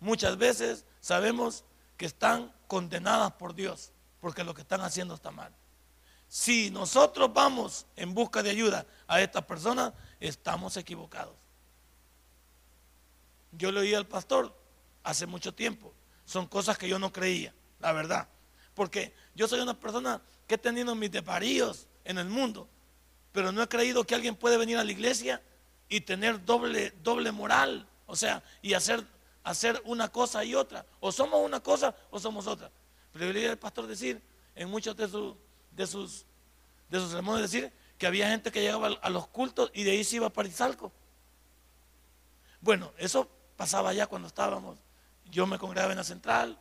muchas 0.00 0.36
veces 0.36 0.84
sabemos 1.00 1.64
que 1.96 2.06
están 2.06 2.52
condenadas 2.66 3.32
por 3.32 3.54
Dios, 3.54 3.92
porque 4.20 4.44
lo 4.44 4.54
que 4.54 4.62
están 4.62 4.80
haciendo 4.80 5.14
está 5.14 5.30
mal. 5.30 5.52
Si 6.28 6.70
nosotros 6.70 7.32
vamos 7.32 7.86
en 7.96 8.14
busca 8.14 8.42
de 8.42 8.50
ayuda 8.50 8.86
a 9.06 9.20
estas 9.20 9.44
personas, 9.44 9.92
estamos 10.20 10.76
equivocados. 10.76 11.34
Yo 13.52 13.72
le 13.72 13.80
oí 13.80 13.94
al 13.94 14.06
pastor 14.06 14.54
hace 15.02 15.26
mucho 15.26 15.54
tiempo. 15.54 15.94
Son 16.26 16.46
cosas 16.46 16.76
que 16.76 16.88
yo 16.88 16.98
no 16.98 17.12
creía, 17.12 17.54
la 17.80 17.92
verdad. 17.92 18.28
Porque 18.74 19.14
yo 19.34 19.48
soy 19.48 19.60
una 19.60 19.78
persona 19.78 20.20
que 20.46 20.56
he 20.56 20.58
tenido 20.58 20.94
mis 20.94 21.10
desvaríos 21.10 21.86
en 22.08 22.18
el 22.18 22.28
mundo, 22.28 22.68
pero 23.30 23.52
no 23.52 23.62
he 23.62 23.68
creído 23.68 24.02
que 24.04 24.16
alguien 24.16 24.34
puede 24.34 24.56
venir 24.56 24.78
a 24.78 24.84
la 24.84 24.90
iglesia 24.90 25.40
y 25.88 26.00
tener 26.00 26.44
doble, 26.44 26.92
doble 27.02 27.30
moral, 27.30 27.88
o 28.06 28.16
sea, 28.16 28.42
y 28.62 28.74
hacer, 28.74 29.06
hacer 29.44 29.80
una 29.84 30.08
cosa 30.08 30.44
y 30.44 30.54
otra. 30.56 30.84
O 30.98 31.12
somos 31.12 31.40
una 31.44 31.60
cosa 31.60 31.94
o 32.10 32.18
somos 32.18 32.46
otra. 32.46 32.70
Pero 33.12 33.26
yo 33.26 33.32
le 33.32 33.40
oí 33.40 33.46
al 33.46 33.58
pastor 33.58 33.86
decir 33.86 34.20
en 34.56 34.68
muchos 34.68 34.96
de, 34.96 35.06
de 35.72 35.86
sus 35.86 36.26
de 36.88 36.98
sus 36.98 37.10
sermones 37.10 37.42
decir 37.42 37.72
que 37.98 38.06
había 38.06 38.30
gente 38.30 38.50
que 38.50 38.62
llegaba 38.62 38.88
a 38.88 39.10
los 39.10 39.26
cultos 39.28 39.70
y 39.74 39.82
de 39.82 39.92
ahí 39.92 40.04
se 40.04 40.16
iba 40.16 40.30
para 40.30 40.48
Izalco. 40.48 40.92
Bueno, 42.60 42.92
eso 42.96 43.28
pasaba 43.56 43.92
ya 43.92 44.06
cuando 44.06 44.28
estábamos. 44.28 44.78
Yo 45.26 45.46
me 45.46 45.58
congregaba 45.58 45.92
en 45.92 45.98
la 45.98 46.04
central. 46.04 46.58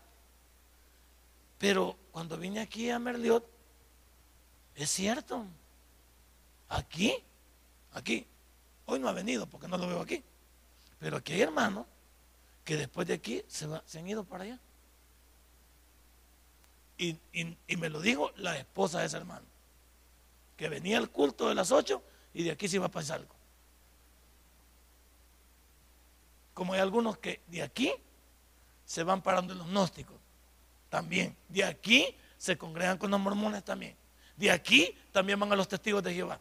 Pero 1.58 1.98
cuando 2.12 2.38
vine 2.38 2.60
aquí 2.60 2.90
a 2.90 3.00
Merliot, 3.00 3.57
es 4.78 4.90
cierto. 4.92 5.44
Aquí, 6.70 7.14
aquí. 7.94 8.26
Hoy 8.86 9.00
no 9.00 9.10
ha 9.10 9.14
venido 9.14 9.48
porque 9.48 9.68
no 9.68 9.78
lo 9.78 9.88
veo 9.88 10.00
aquí. 10.00 10.24
Pero 11.00 11.18
aquí 11.18 11.34
hay 11.34 11.42
hermanos 11.42 11.86
que 12.64 12.78
después 12.78 13.08
de 13.08 13.16
aquí 13.16 13.44
se, 13.48 13.68
se 13.86 14.00
han 14.00 14.08
ido 14.08 14.24
para 14.24 14.44
allá. 14.46 14.60
Y, 16.98 17.18
me 17.76 17.90
lo 17.90 18.02
dijo 18.02 18.32
la 18.38 18.58
esposa 18.58 19.00
de 19.00 19.06
ese 19.06 19.18
hermano 19.18 19.46
que 20.56 20.68
venía 20.68 20.98
al 20.98 21.12
culto 21.12 21.48
de 21.48 21.54
las 21.54 21.72
8 21.72 22.02
y 22.34 22.44
de 22.44 22.52
aquí 22.52 22.68
se 22.68 22.78
iba 22.78 22.88
a 22.88 22.92
pasar 22.92 23.20
algo. 23.20 23.36
Como 26.56 26.74
hay 26.74 26.80
algunos 26.80 27.20
que 27.20 27.42
de 27.48 27.62
aquí 27.62 27.94
se 28.86 29.04
van 29.04 29.22
parando 29.22 29.54
los 29.54 29.68
gnósticos, 29.68 30.18
también. 30.90 31.36
De 31.50 31.64
aquí 31.64 32.16
se 32.38 32.58
congregan 32.58 32.98
con 32.98 33.12
los 33.12 33.20
mormones 33.20 33.64
también. 33.64 33.96
De 34.38 34.50
aquí 34.50 34.96
también 35.12 35.40
van 35.40 35.52
a 35.52 35.56
los 35.56 35.68
testigos 35.68 36.02
de 36.04 36.14
Jehová. 36.14 36.40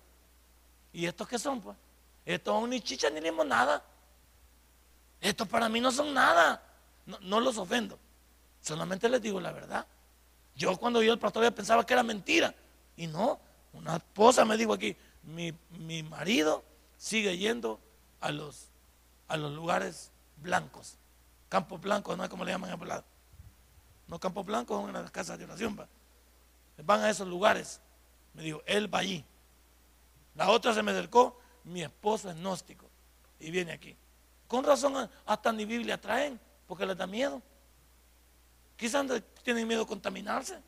¿Y 0.93 1.07
estos 1.07 1.27
qué 1.27 1.39
son? 1.39 1.61
Pues? 1.61 1.77
Estos 2.25 2.61
son 2.61 2.71
ni 2.71 2.81
chicha 2.81 3.11
ni 3.11 3.21
limonada. 3.21 3.83
Estos 5.21 5.49
para 5.49 5.69
mí 5.69 5.81
no 5.81 5.91
son 5.91 6.15
nada. 6.15 6.63
No, 7.07 7.19
no 7.21 7.41
los 7.41 7.59
ofendo. 7.59 7.99
Solamente 8.61 9.09
les 9.09 9.21
digo 9.21 9.41
la 9.41 9.53
verdad. 9.53 9.87
Yo 10.55 10.77
cuando 10.77 11.01
vi 11.01 11.09
al 11.09 11.19
pastor 11.19 11.53
pensaba 11.53 11.85
que 11.85 11.93
era 11.93 12.03
mentira. 12.03 12.55
Y 12.97 13.07
no, 13.07 13.39
una 13.73 13.97
esposa 13.97 14.45
me 14.45 14.57
dijo 14.57 14.73
aquí, 14.73 14.97
mi, 15.23 16.03
marido 16.03 16.65
sigue 16.97 17.37
yendo 17.37 17.79
a 18.21 18.31
los, 18.31 18.69
a 19.29 19.37
los 19.37 19.53
lugares 19.53 20.11
blancos. 20.39 20.97
Campos 21.49 21.81
blancos, 21.81 22.17
no 22.17 22.25
es 22.25 22.31
como 22.31 22.45
le 22.45 22.53
llaman 22.53 22.71
en. 22.71 23.05
No, 24.09 24.19
campos 24.19 24.47
blancos 24.47 24.81
son 24.81 24.89
en 24.95 25.03
las 25.03 25.11
casas 25.11 25.39
de 25.39 25.45
oración. 25.45 25.77
Van 26.79 27.01
a 27.01 27.11
esos 27.11 27.29
lugares. 27.29 27.81
Me 28.37 28.43
dijo, 28.43 28.63
él 28.67 28.93
va 28.93 28.99
allí. 28.99 29.25
La 30.35 30.51
otra 30.51 30.75
se 30.75 30.83
me 30.83 30.93
acercó, 30.93 31.41
mi 31.65 31.83
esposo 31.83 32.31
es 32.31 32.37
gnóstico 32.37 32.89
y 33.41 33.51
viene 33.51 33.73
aquí. 33.73 33.97
Con 34.47 34.63
razón, 34.63 35.11
hasta 35.25 35.53
ni 35.53 35.65
Biblia 35.65 35.99
traen, 35.99 36.39
porque 36.67 36.85
les 36.85 36.97
da 36.97 37.07
miedo. 37.07 37.43
Quizás 38.77 39.07
tienen 39.43 39.67
miedo 39.67 39.83
a 39.83 39.87
contaminarse. 39.87 40.59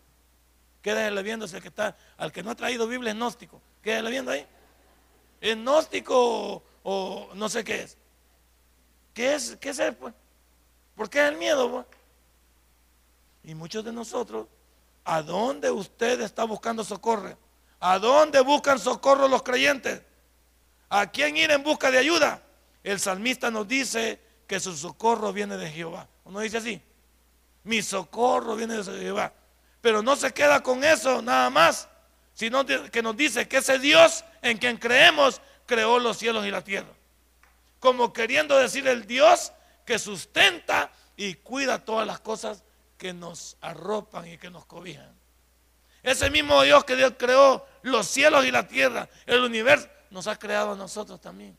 Quédale 0.81 1.23
viendo 1.23 1.45
el 1.45 1.63
que 1.63 1.69
está, 1.69 1.95
al 2.17 2.33
que 2.33 2.43
no 2.43 2.51
ha 2.51 2.55
traído 2.55 2.89
Biblia 2.89 3.11
es 3.11 3.17
gnóstico. 3.17 3.61
Quédale 3.83 4.11
viendo 4.11 4.31
ahí. 4.31 4.47
¿Es 5.41 5.55
gnóstico 5.55 6.63
o, 6.83 7.31
no 7.35 7.49
sé 7.51 7.63
qué 7.63 7.83
es? 7.83 7.99
¿Qué 9.13 9.35
es, 9.35 9.57
qué 9.57 9.69
es 9.71 9.81
pues? 9.97 10.15
¿Por 10.97 11.11
qué 11.11 11.21
es 11.21 11.33
el 11.33 11.37
miedo? 11.37 11.71
Pues? 11.71 11.87
Y 13.45 13.55
muchos 13.55 13.85
de 13.85 13.93
nosotros, 13.93 14.47
¿a 15.05 15.21
dónde 15.21 15.71
usted 15.71 16.23
está 16.23 16.45
buscando 16.45 16.83
socorro? 16.83 17.37
¿A 17.81 17.99
dónde 17.99 18.41
buscan 18.41 18.79
socorro 18.79 19.29
los 19.29 19.43
creyentes? 19.43 20.03
¿A 20.89 21.11
quién 21.11 21.37
ir 21.37 21.51
en 21.51 21.63
busca 21.63 21.91
de 21.91 21.99
ayuda? 21.99 22.43
El 22.83 22.99
salmista 22.99 23.51
nos 23.51 23.69
dice 23.69 24.21
que 24.47 24.59
su 24.59 24.77
socorro 24.77 25.33
viene 25.33 25.57
de 25.57 25.71
Jehová. 25.71 26.09
¿No 26.25 26.41
dice 26.41 26.59
así? 26.59 26.83
Mi 27.65 27.83
socorro 27.83 28.57
viene 28.57 28.77
de 28.77 28.85
Jehová. 28.85 29.33
Pero 29.81 30.03
no 30.03 30.17
se 30.17 30.33
queda 30.33 30.63
con 30.63 30.83
eso 30.83 31.23
nada 31.23 31.51
más, 31.51 31.89
sino 32.35 32.65
que 32.65 33.03
nos 33.03 33.17
dice 33.17 33.47
que 33.47 33.59
ese 33.59 33.79
Dios 33.79 34.25
en 34.43 34.59
quien 34.59 34.77
creemos 34.79 35.41
creó 35.67 35.99
los 35.99 36.19
cielos 36.19 36.47
y 36.47 36.51
la 36.51 36.63
tierra. 36.65 36.93
Como 37.79 38.13
queriendo 38.13 38.57
decir 38.57 38.89
el 38.89 39.07
Dios 39.07 39.53
que 39.85 39.99
sustenta 39.99 40.91
y 41.17 41.35
cuida 41.35 41.85
todas 41.85 42.07
las 42.07 42.21
cosas 42.21 42.65
que 42.97 43.13
nos 43.13 43.57
arropan 43.61 44.27
y 44.27 44.39
que 44.39 44.51
nos 44.51 44.67
cobijan. 44.67 45.18
Ese 46.03 46.31
mismo 46.31 46.63
Dios 46.63 46.85
que 46.85 46.97
Dios 46.97 47.15
creó 47.19 47.67
los 47.83 48.07
cielos 48.07 48.45
y 48.45 48.51
la 48.51 48.67
tierra, 48.67 49.09
el 49.27 49.41
universo, 49.41 49.89
nos 50.11 50.27
ha 50.27 50.39
creado 50.39 50.73
a 50.73 50.77
nosotros 50.77 51.21
también. 51.21 51.57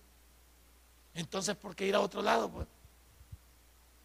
Entonces, 1.14 1.56
¿por 1.56 1.76
qué 1.76 1.88
ir 1.88 1.96
a 1.96 2.00
otro 2.00 2.22
lado? 2.22 2.50
Pues? 2.50 2.68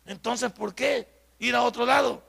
Entonces, 0.07 0.53
¿por 0.53 0.75
qué 0.75 1.09
ir 1.39 1.55
a 1.55 1.63
otro 1.63 1.87
lado? 1.87 2.23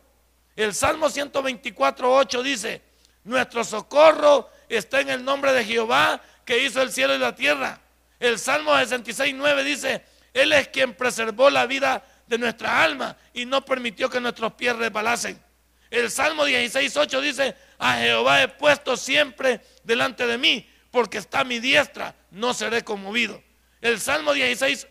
El 0.55 0.73
Salmo 0.73 1.09
124, 1.09 2.13
8 2.13 2.43
dice, 2.43 2.81
nuestro 3.23 3.63
socorro 3.63 4.49
está 4.69 5.01
en 5.01 5.09
el 5.09 5.23
nombre 5.23 5.51
de 5.51 5.65
Jehová 5.65 6.21
que 6.45 6.63
hizo 6.63 6.81
el 6.81 6.91
cielo 6.91 7.15
y 7.15 7.17
la 7.17 7.35
tierra. 7.35 7.81
El 8.19 8.39
Salmo 8.39 8.77
66, 8.77 9.33
9 9.35 9.63
dice, 9.63 10.05
Él 10.33 10.53
es 10.53 10.69
quien 10.69 10.93
preservó 10.93 11.49
la 11.49 11.65
vida 11.65 12.03
de 12.27 12.37
nuestra 12.37 12.83
alma 12.83 13.17
y 13.33 13.45
no 13.45 13.65
permitió 13.65 14.09
que 14.09 14.21
nuestros 14.21 14.53
pies 14.53 14.75
resbalasen. 14.75 15.41
El 15.89 16.09
Salmo 16.09 16.45
16, 16.45 16.95
8 16.95 17.21
dice, 17.21 17.55
a 17.77 17.97
Jehová 17.97 18.43
he 18.43 18.47
puesto 18.47 18.97
siempre 18.97 19.61
delante 19.83 20.25
de 20.27 20.37
mí, 20.37 20.69
porque 20.91 21.17
está 21.17 21.41
a 21.41 21.43
mi 21.43 21.59
diestra, 21.59 22.15
no 22.31 22.53
seré 22.53 22.83
conmovido. 22.83 23.41
El 23.81 23.99
Salmo 23.99 24.33
16, 24.33 24.87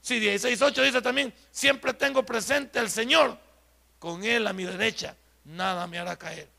sí, 0.00 0.20
16, 0.20 0.62
8 0.62 0.82
dice 0.82 1.02
también, 1.02 1.34
siempre 1.50 1.92
tengo 1.94 2.24
presente 2.24 2.78
al 2.78 2.90
Señor 2.90 3.38
con 3.98 4.24
Él 4.24 4.46
a 4.46 4.52
mi 4.52 4.64
derecha, 4.64 5.16
nada 5.44 5.86
me 5.86 5.98
hará 5.98 6.16
caer. 6.16 6.54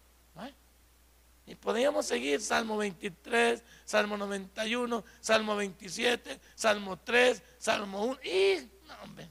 Y 1.47 1.55
podríamos 1.55 2.07
seguir 2.07 2.41
Salmo 2.41 2.77
23, 2.77 3.61
Salmo 3.85 4.17
91, 4.17 5.03
Salmo 5.21 5.55
27, 5.55 6.39
Salmo 6.55 6.97
3, 6.97 7.43
Salmo 7.59 8.03
1. 8.03 8.19
Y, 8.23 8.69
hombre. 9.03 9.29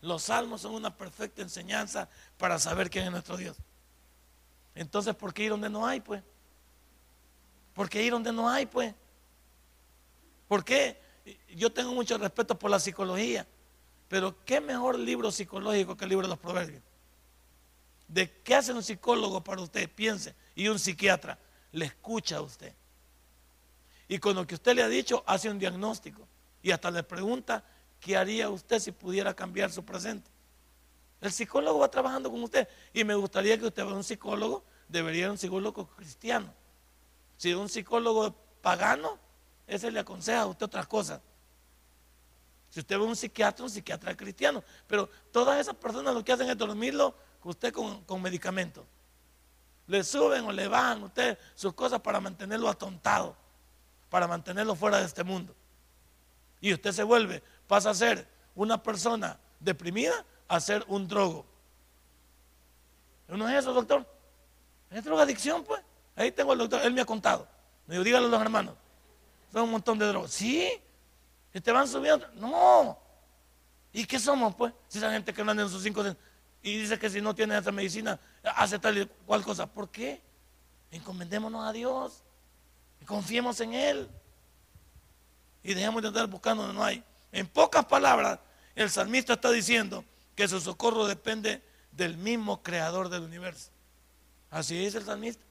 Los 0.00 0.24
salmos 0.24 0.62
son 0.62 0.74
una 0.74 0.96
perfecta 0.96 1.42
enseñanza 1.42 2.08
para 2.36 2.58
saber 2.58 2.90
quién 2.90 3.06
es 3.06 3.12
nuestro 3.12 3.36
Dios. 3.36 3.56
Entonces, 4.74 5.14
¿por 5.14 5.32
qué 5.32 5.44
ir 5.44 5.50
donde 5.50 5.70
no 5.70 5.86
hay, 5.86 6.00
pues? 6.00 6.22
¿Por 7.74 7.88
qué 7.88 8.02
ir 8.02 8.12
donde 8.12 8.32
no 8.32 8.48
hay, 8.48 8.66
pues? 8.66 8.94
¿Por 10.48 10.64
qué? 10.64 11.00
Yo 11.54 11.72
tengo 11.72 11.92
mucho 11.92 12.18
respeto 12.18 12.58
por 12.58 12.70
la 12.70 12.78
psicología. 12.78 13.46
Pero 14.08 14.44
qué 14.44 14.60
mejor 14.60 14.98
libro 14.98 15.30
psicológico 15.30 15.96
que 15.96 16.04
el 16.04 16.10
libro 16.10 16.26
de 16.26 16.30
los 16.30 16.38
proverbios. 16.38 16.82
¿De 18.06 18.30
qué 18.42 18.54
hace 18.54 18.72
un 18.72 18.82
psicólogo 18.82 19.42
para 19.42 19.62
usted? 19.62 19.90
Piense. 19.90 20.34
Y 20.54 20.68
un 20.68 20.78
psiquiatra 20.78 21.38
le 21.72 21.86
escucha 21.86 22.36
a 22.36 22.42
usted. 22.42 22.72
Y 24.06 24.18
con 24.18 24.36
lo 24.36 24.46
que 24.46 24.54
usted 24.54 24.74
le 24.74 24.82
ha 24.82 24.88
dicho, 24.88 25.24
hace 25.26 25.50
un 25.50 25.58
diagnóstico. 25.58 26.26
Y 26.62 26.70
hasta 26.70 26.90
le 26.90 27.02
pregunta, 27.02 27.64
¿qué 28.00 28.16
haría 28.16 28.50
usted 28.50 28.78
si 28.78 28.92
pudiera 28.92 29.34
cambiar 29.34 29.72
su 29.72 29.84
presente? 29.84 30.30
El 31.24 31.32
psicólogo 31.32 31.78
va 31.78 31.90
trabajando 31.90 32.30
con 32.30 32.42
usted. 32.42 32.68
Y 32.92 33.02
me 33.02 33.14
gustaría 33.14 33.58
que 33.58 33.64
usted 33.64 33.82
vea 33.82 33.94
un 33.94 34.04
psicólogo, 34.04 34.62
debería 34.86 35.22
ser 35.22 35.30
un 35.30 35.38
psicólogo 35.38 35.86
cristiano. 35.86 36.52
Si 37.38 37.50
es 37.50 37.56
un 37.56 37.70
psicólogo 37.70 38.34
pagano, 38.60 39.18
ese 39.66 39.90
le 39.90 40.00
aconseja 40.00 40.42
a 40.42 40.46
usted 40.46 40.66
otras 40.66 40.86
cosas. 40.86 41.22
Si 42.68 42.80
usted 42.80 42.98
ve 42.98 43.04
un 43.04 43.16
psiquiatra, 43.16 43.64
un 43.64 43.70
psiquiatra 43.70 44.14
cristiano. 44.14 44.62
Pero 44.86 45.08
todas 45.32 45.58
esas 45.58 45.74
personas 45.76 46.12
lo 46.12 46.22
que 46.22 46.32
hacen 46.32 46.50
es 46.50 46.58
dormirlo 46.58 47.14
usted 47.42 47.72
con, 47.72 48.04
con 48.04 48.20
medicamentos. 48.20 48.84
Le 49.86 50.04
suben 50.04 50.44
o 50.44 50.52
le 50.52 50.68
bajan 50.68 51.04
usted 51.04 51.38
sus 51.54 51.72
cosas 51.72 52.02
para 52.02 52.20
mantenerlo 52.20 52.68
atontado, 52.68 53.34
para 54.10 54.28
mantenerlo 54.28 54.74
fuera 54.74 54.98
de 54.98 55.06
este 55.06 55.24
mundo. 55.24 55.54
Y 56.60 56.74
usted 56.74 56.92
se 56.92 57.02
vuelve, 57.02 57.42
pasa 57.66 57.88
a 57.88 57.94
ser 57.94 58.28
una 58.54 58.82
persona 58.82 59.38
deprimida 59.58 60.26
a 60.48 60.60
ser 60.60 60.84
un 60.88 61.08
drogo. 61.08 61.46
¿No 63.28 63.48
es 63.48 63.56
eso, 63.56 63.72
doctor? 63.72 64.06
Es 64.90 65.04
drogadicción, 65.04 65.64
pues. 65.64 65.82
Ahí 66.16 66.30
tengo 66.30 66.52
el 66.52 66.58
doctor, 66.58 66.80
él 66.82 66.92
me 66.92 67.00
ha 67.00 67.04
contado. 67.04 67.48
Me 67.86 67.94
dijo, 67.94 68.04
dígalo 68.04 68.26
a 68.26 68.30
los 68.30 68.40
hermanos. 68.40 68.74
Son 69.52 69.62
un 69.62 69.70
montón 69.72 69.98
de 69.98 70.06
drogas. 70.06 70.30
¿Sí? 70.30 70.70
¿Y 71.52 71.60
te 71.60 71.72
van 71.72 71.88
subiendo? 71.88 72.26
No. 72.34 72.98
¿Y 73.92 74.04
qué 74.06 74.18
somos, 74.18 74.54
pues? 74.54 74.72
Si 74.88 74.98
esa 74.98 75.10
gente 75.10 75.32
que 75.32 75.44
no 75.44 75.50
anda 75.50 75.62
en 75.62 75.68
sus 75.68 75.82
cinco 75.82 76.04
y 76.62 76.78
dice 76.78 76.98
que 76.98 77.10
si 77.10 77.20
no 77.20 77.34
tiene 77.34 77.56
esa 77.58 77.70
medicina, 77.70 78.18
hace 78.42 78.78
tal 78.78 78.98
y 78.98 79.06
cual 79.26 79.44
cosa. 79.44 79.66
¿Por 79.66 79.90
qué? 79.90 80.20
Encomendémonos 80.90 81.64
a 81.64 81.72
Dios. 81.72 82.22
Y 83.00 83.04
confiemos 83.04 83.60
en 83.60 83.74
Él. 83.74 84.08
Y 85.62 85.74
dejemos 85.74 86.02
de 86.02 86.08
andar 86.08 86.26
buscando 86.26 86.62
donde 86.62 86.78
no 86.78 86.84
hay. 86.84 87.04
En 87.32 87.46
pocas 87.46 87.84
palabras, 87.84 88.38
el 88.74 88.90
salmista 88.90 89.34
está 89.34 89.50
diciendo 89.50 90.04
que 90.34 90.48
su 90.48 90.60
socorro 90.60 91.06
depende 91.06 91.62
del 91.92 92.16
mismo 92.16 92.62
creador 92.62 93.08
del 93.08 93.22
universo. 93.22 93.70
Así 94.50 94.76
dice 94.76 94.98
el 94.98 95.04
salmista. 95.04 95.44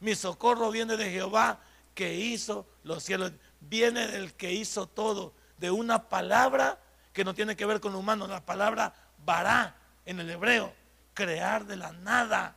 Mi 0.00 0.14
socorro 0.14 0.70
viene 0.70 0.96
de 0.96 1.10
Jehová 1.10 1.60
que 1.94 2.14
hizo 2.14 2.66
los 2.84 3.02
cielos. 3.02 3.32
Viene 3.60 4.06
del 4.06 4.34
que 4.34 4.52
hizo 4.52 4.86
todo. 4.86 5.32
De 5.58 5.70
una 5.70 6.08
palabra 6.08 6.78
que 7.12 7.24
no 7.24 7.34
tiene 7.34 7.56
que 7.56 7.66
ver 7.66 7.80
con 7.80 7.92
lo 7.92 7.98
humano. 7.98 8.26
La 8.26 8.44
palabra 8.44 8.94
vará 9.24 9.76
en 10.04 10.20
el 10.20 10.30
hebreo. 10.30 10.72
Crear 11.14 11.66
de 11.66 11.76
la 11.76 11.92
nada. 11.92 12.56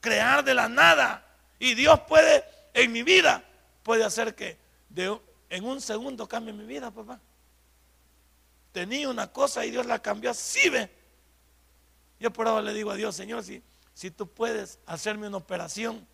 Crear 0.00 0.44
de 0.44 0.54
la 0.54 0.68
nada. 0.68 1.26
Y 1.58 1.74
Dios 1.74 2.00
puede, 2.00 2.44
en 2.74 2.92
mi 2.92 3.02
vida, 3.02 3.42
puede 3.82 4.04
hacer 4.04 4.34
que 4.34 4.58
en 5.48 5.64
un 5.64 5.80
segundo 5.80 6.28
cambie 6.28 6.52
mi 6.52 6.64
vida, 6.64 6.90
papá. 6.90 7.18
Tenía 8.76 9.08
una 9.08 9.32
cosa 9.32 9.64
y 9.64 9.70
Dios 9.70 9.86
la 9.86 10.02
cambió 10.02 10.32
así. 10.32 10.70
Yo 12.20 12.30
por 12.30 12.46
ahora 12.46 12.60
le 12.60 12.74
digo 12.74 12.90
a 12.90 12.94
Dios, 12.94 13.16
Señor, 13.16 13.42
si 13.42 13.62
si 13.94 14.10
tú 14.10 14.28
puedes 14.28 14.78
hacerme 14.84 15.28
una 15.28 15.38
operación 15.38 16.06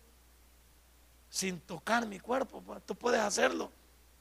sin 1.29 1.59
tocar 1.59 2.07
mi 2.07 2.21
cuerpo, 2.21 2.63
tú 2.85 2.95
puedes 2.95 3.19
hacerlo. 3.19 3.69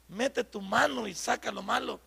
Mete 0.09 0.43
tu 0.43 0.61
mano 0.61 1.07
y 1.07 1.15
saca 1.15 1.53
lo 1.53 1.63
malo. 1.63 2.01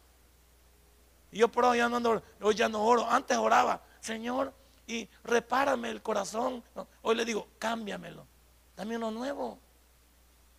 Y 1.32 1.38
yo 1.38 1.48
por 1.48 1.64
hoy 1.64 1.78
ya 1.78 1.88
no 1.88 2.22
hoy 2.42 2.54
ya 2.54 2.68
no 2.68 2.84
oro. 2.84 3.10
Antes 3.10 3.38
oraba, 3.38 3.82
Señor, 4.02 4.54
y 4.88 5.08
repárame 5.24 5.90
el 5.90 6.02
corazón. 6.02 6.62
hoy 7.02 7.16
le 7.16 7.24
digo, 7.24 7.48
cámbiamelo. 7.60 8.28
Dame 8.76 8.98
uno 8.98 9.10
nuevo. 9.10 9.58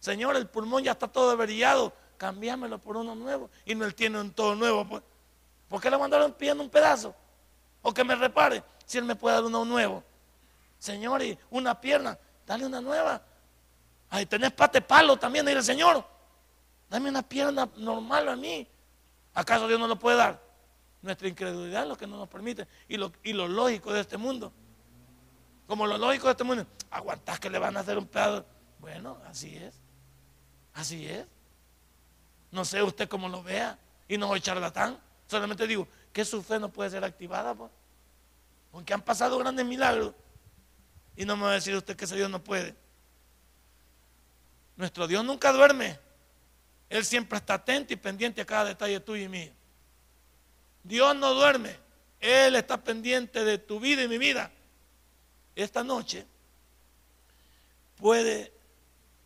Señor, 0.00 0.36
el 0.36 0.48
pulmón 0.48 0.84
ya 0.84 0.92
está 0.92 1.06
todo 1.06 1.32
averillado. 1.32 1.92
Cámbiamelo 2.16 2.78
por 2.78 2.96
uno 2.96 3.14
nuevo. 3.14 3.50
Y 3.66 3.74
no 3.74 3.84
él 3.84 3.94
tiene 3.94 4.18
un 4.18 4.32
todo 4.32 4.54
nuevo. 4.54 4.88
Pues. 4.88 5.02
¿Por 5.68 5.80
qué 5.80 5.90
le 5.90 5.98
mandaron 5.98 6.32
pidiendo 6.32 6.62
un 6.62 6.70
pedazo? 6.70 7.14
O 7.82 7.92
que 7.92 8.04
me 8.04 8.14
repare. 8.14 8.62
Si 8.84 8.98
él 8.98 9.04
me 9.04 9.16
puede 9.16 9.36
dar 9.36 9.44
uno 9.44 9.64
nuevo. 9.64 10.02
Señor, 10.78 11.22
y 11.22 11.38
una 11.50 11.80
pierna, 11.80 12.18
dale 12.46 12.66
una 12.66 12.80
nueva. 12.80 13.20
Ahí 14.10 14.26
tenés 14.26 14.52
pate 14.52 14.80
palo 14.80 15.16
también, 15.16 15.44
dile, 15.44 15.62
Señor, 15.62 16.06
dame 16.88 17.08
una 17.08 17.22
pierna 17.22 17.68
normal 17.76 18.28
a 18.28 18.36
mí. 18.36 18.66
¿Acaso 19.34 19.66
Dios 19.66 19.80
no 19.80 19.88
lo 19.88 19.98
puede 19.98 20.16
dar? 20.16 20.40
Nuestra 21.02 21.28
incredulidad 21.28 21.82
es 21.82 21.88
lo 21.88 21.96
que 21.96 22.06
no 22.06 22.16
nos 22.16 22.28
permite. 22.28 22.66
Y 22.88 22.96
lo, 22.96 23.12
y 23.22 23.32
lo 23.32 23.48
lógico 23.48 23.92
de 23.92 24.00
este 24.00 24.16
mundo. 24.16 24.52
Como 25.66 25.86
lo 25.86 25.98
lógico 25.98 26.26
de 26.26 26.32
este 26.32 26.44
mundo, 26.44 26.66
aguantás 26.90 27.40
que 27.40 27.50
le 27.50 27.58
van 27.58 27.76
a 27.76 27.80
hacer 27.80 27.98
un 27.98 28.06
pedazo. 28.06 28.44
Bueno, 28.78 29.18
así 29.28 29.56
es. 29.56 29.74
Así 30.74 31.06
es. 31.06 31.26
No 32.50 32.64
sé 32.64 32.82
usted 32.82 33.08
cómo 33.08 33.28
lo 33.28 33.42
vea. 33.42 33.78
Y 34.08 34.16
no 34.16 34.28
soy 34.28 34.40
charlatán. 34.40 34.98
Solamente 35.26 35.66
digo 35.66 35.88
que 36.12 36.24
su 36.24 36.42
fe 36.42 36.58
no 36.58 36.72
puede 36.72 36.90
ser 36.90 37.04
activada. 37.04 37.54
Pues. 37.54 37.70
Aunque 38.72 38.94
han 38.94 39.02
pasado 39.02 39.38
grandes 39.38 39.66
milagros. 39.66 40.14
Y 41.16 41.24
no 41.24 41.36
me 41.36 41.44
va 41.44 41.50
a 41.50 41.54
decir 41.54 41.74
usted 41.74 41.96
que 41.96 42.04
ese 42.04 42.16
Dios 42.16 42.30
no 42.30 42.42
puede. 42.42 42.74
Nuestro 44.76 45.06
Dios 45.06 45.24
nunca 45.24 45.52
duerme. 45.52 45.98
Él 46.88 47.04
siempre 47.04 47.38
está 47.38 47.54
atento 47.54 47.92
y 47.92 47.96
pendiente 47.96 48.40
a 48.40 48.46
cada 48.46 48.66
detalle 48.66 49.00
tuyo 49.00 49.24
y 49.24 49.28
mío. 49.28 49.52
Dios 50.84 51.16
no 51.16 51.34
duerme. 51.34 51.76
Él 52.20 52.54
está 52.54 52.82
pendiente 52.82 53.44
de 53.44 53.58
tu 53.58 53.80
vida 53.80 54.02
y 54.02 54.08
mi 54.08 54.18
vida. 54.18 54.50
Esta 55.54 55.82
noche 55.82 56.26
puede, 57.96 58.52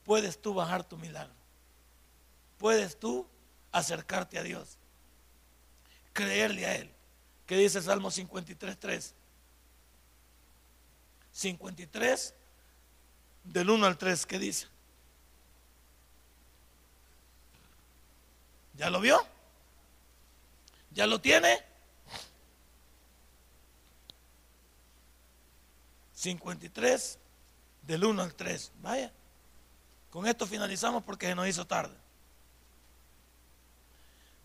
puedes 0.04 0.40
tú 0.40 0.54
bajar 0.54 0.84
tu 0.84 0.96
milagro. 0.96 1.34
Puedes 2.56 2.98
tú 2.98 3.26
acercarte 3.72 4.38
a 4.38 4.42
Dios. 4.42 4.79
Creerle 6.20 6.66
a 6.66 6.76
Él. 6.76 6.90
¿Qué 7.46 7.56
dice 7.56 7.80
Salmo 7.80 8.10
53, 8.10 8.78
3? 8.78 9.14
53, 11.32 12.34
del 13.44 13.70
1 13.70 13.86
al 13.86 13.96
3, 13.96 14.26
¿qué 14.26 14.38
dice? 14.38 14.66
¿Ya 18.74 18.90
lo 18.90 19.00
vio? 19.00 19.18
¿Ya 20.90 21.06
lo 21.06 21.22
tiene? 21.22 21.64
53, 26.12 27.18
del 27.80 28.04
1 28.04 28.22
al 28.22 28.34
3. 28.34 28.72
Vaya. 28.82 29.10
Con 30.10 30.26
esto 30.26 30.46
finalizamos 30.46 31.02
porque 31.02 31.28
se 31.28 31.34
nos 31.34 31.48
hizo 31.48 31.66
tarde. 31.66 31.96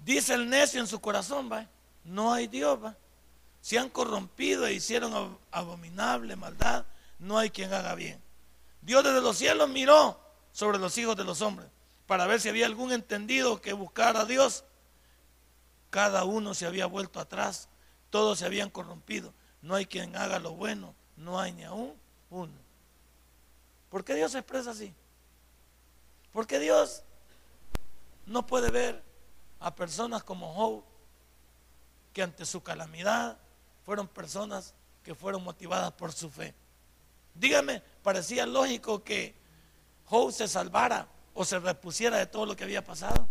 Dice 0.06 0.36
el 0.36 0.50
necio 0.50 0.80
en 0.80 0.88
su 0.88 1.02
corazón, 1.02 1.50
vaya. 1.50 1.70
No 2.06 2.32
hay 2.32 2.48
Dios, 2.48 2.82
va 2.82 2.96
se 3.66 3.80
han 3.80 3.90
corrompido 3.90 4.68
e 4.68 4.74
hicieron 4.74 5.40
abominable 5.50 6.36
maldad, 6.36 6.86
no 7.18 7.40
hay 7.40 7.50
quien 7.50 7.74
haga 7.74 7.96
bien. 7.96 8.22
Dios 8.84 9.04
desde 9.04 9.22
los 9.22 9.40
cielos 9.40 9.68
miró 9.70 10.20
sobre 10.52 10.78
los 10.78 10.96
hijos 11.00 11.16
de 11.18 11.24
los 11.24 11.42
hombres 11.42 11.68
para 12.06 12.28
ver 12.28 12.40
si 12.40 12.48
había 12.48 12.68
algún 12.68 12.92
entendido 12.92 13.60
que 13.62 13.74
buscara 13.74 14.22
a 14.22 14.26
Dios. 14.26 14.66
Cada 15.90 16.26
uno 16.26 16.54
se 16.54 16.68
había 16.68 16.86
vuelto 16.86 17.20
atrás, 17.20 17.68
todos 18.12 18.38
se 18.38 18.46
habían 18.46 18.70
corrompido. 18.70 19.34
No 19.64 19.74
hay 19.74 19.88
quien 19.88 20.16
haga 20.16 20.38
lo 20.38 20.52
bueno, 20.52 20.94
no 21.18 21.40
hay 21.40 21.52
ni 21.52 21.64
aún 21.64 21.96
uno. 22.30 22.54
¿Por 23.90 24.06
qué 24.06 24.14
Dios 24.14 24.34
se 24.34 24.38
expresa 24.38 24.70
así? 24.70 24.94
Porque 26.32 26.60
Dios 26.60 27.02
no 28.28 28.46
puede 28.46 28.70
ver 28.70 29.02
a 29.60 29.76
personas 29.76 30.24
como 30.24 30.54
Job, 30.54 30.84
que 32.14 32.24
ante 32.24 32.46
su 32.46 32.62
calamidad 32.62 33.38
fueron 33.84 34.08
personas 34.08 34.74
que 35.04 35.16
fueron 35.16 35.44
motivadas 35.44 35.92
por 35.94 36.12
su 36.12 36.30
fe. 36.30 36.54
Dígame, 37.34 37.82
parecía 38.02 38.46
lógico 38.46 39.04
que 39.04 39.36
Job 40.06 40.32
se 40.32 40.48
salvara 40.48 41.08
o 41.34 41.44
se 41.44 41.60
repusiera 41.60 42.18
de 42.18 42.26
todo 42.26 42.46
lo 42.46 42.56
que 42.56 42.64
había 42.64 42.84
pasado. 42.84 43.28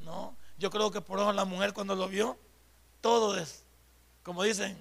No, 0.00 0.36
yo 0.58 0.70
creo 0.70 0.90
que 0.90 1.00
por 1.00 1.18
eso 1.18 1.32
la 1.32 1.44
mujer 1.44 1.72
cuando 1.72 1.94
lo 1.94 2.08
vio, 2.08 2.38
todo 3.00 3.36
es, 3.36 3.64
como 4.22 4.42
dicen, 4.42 4.78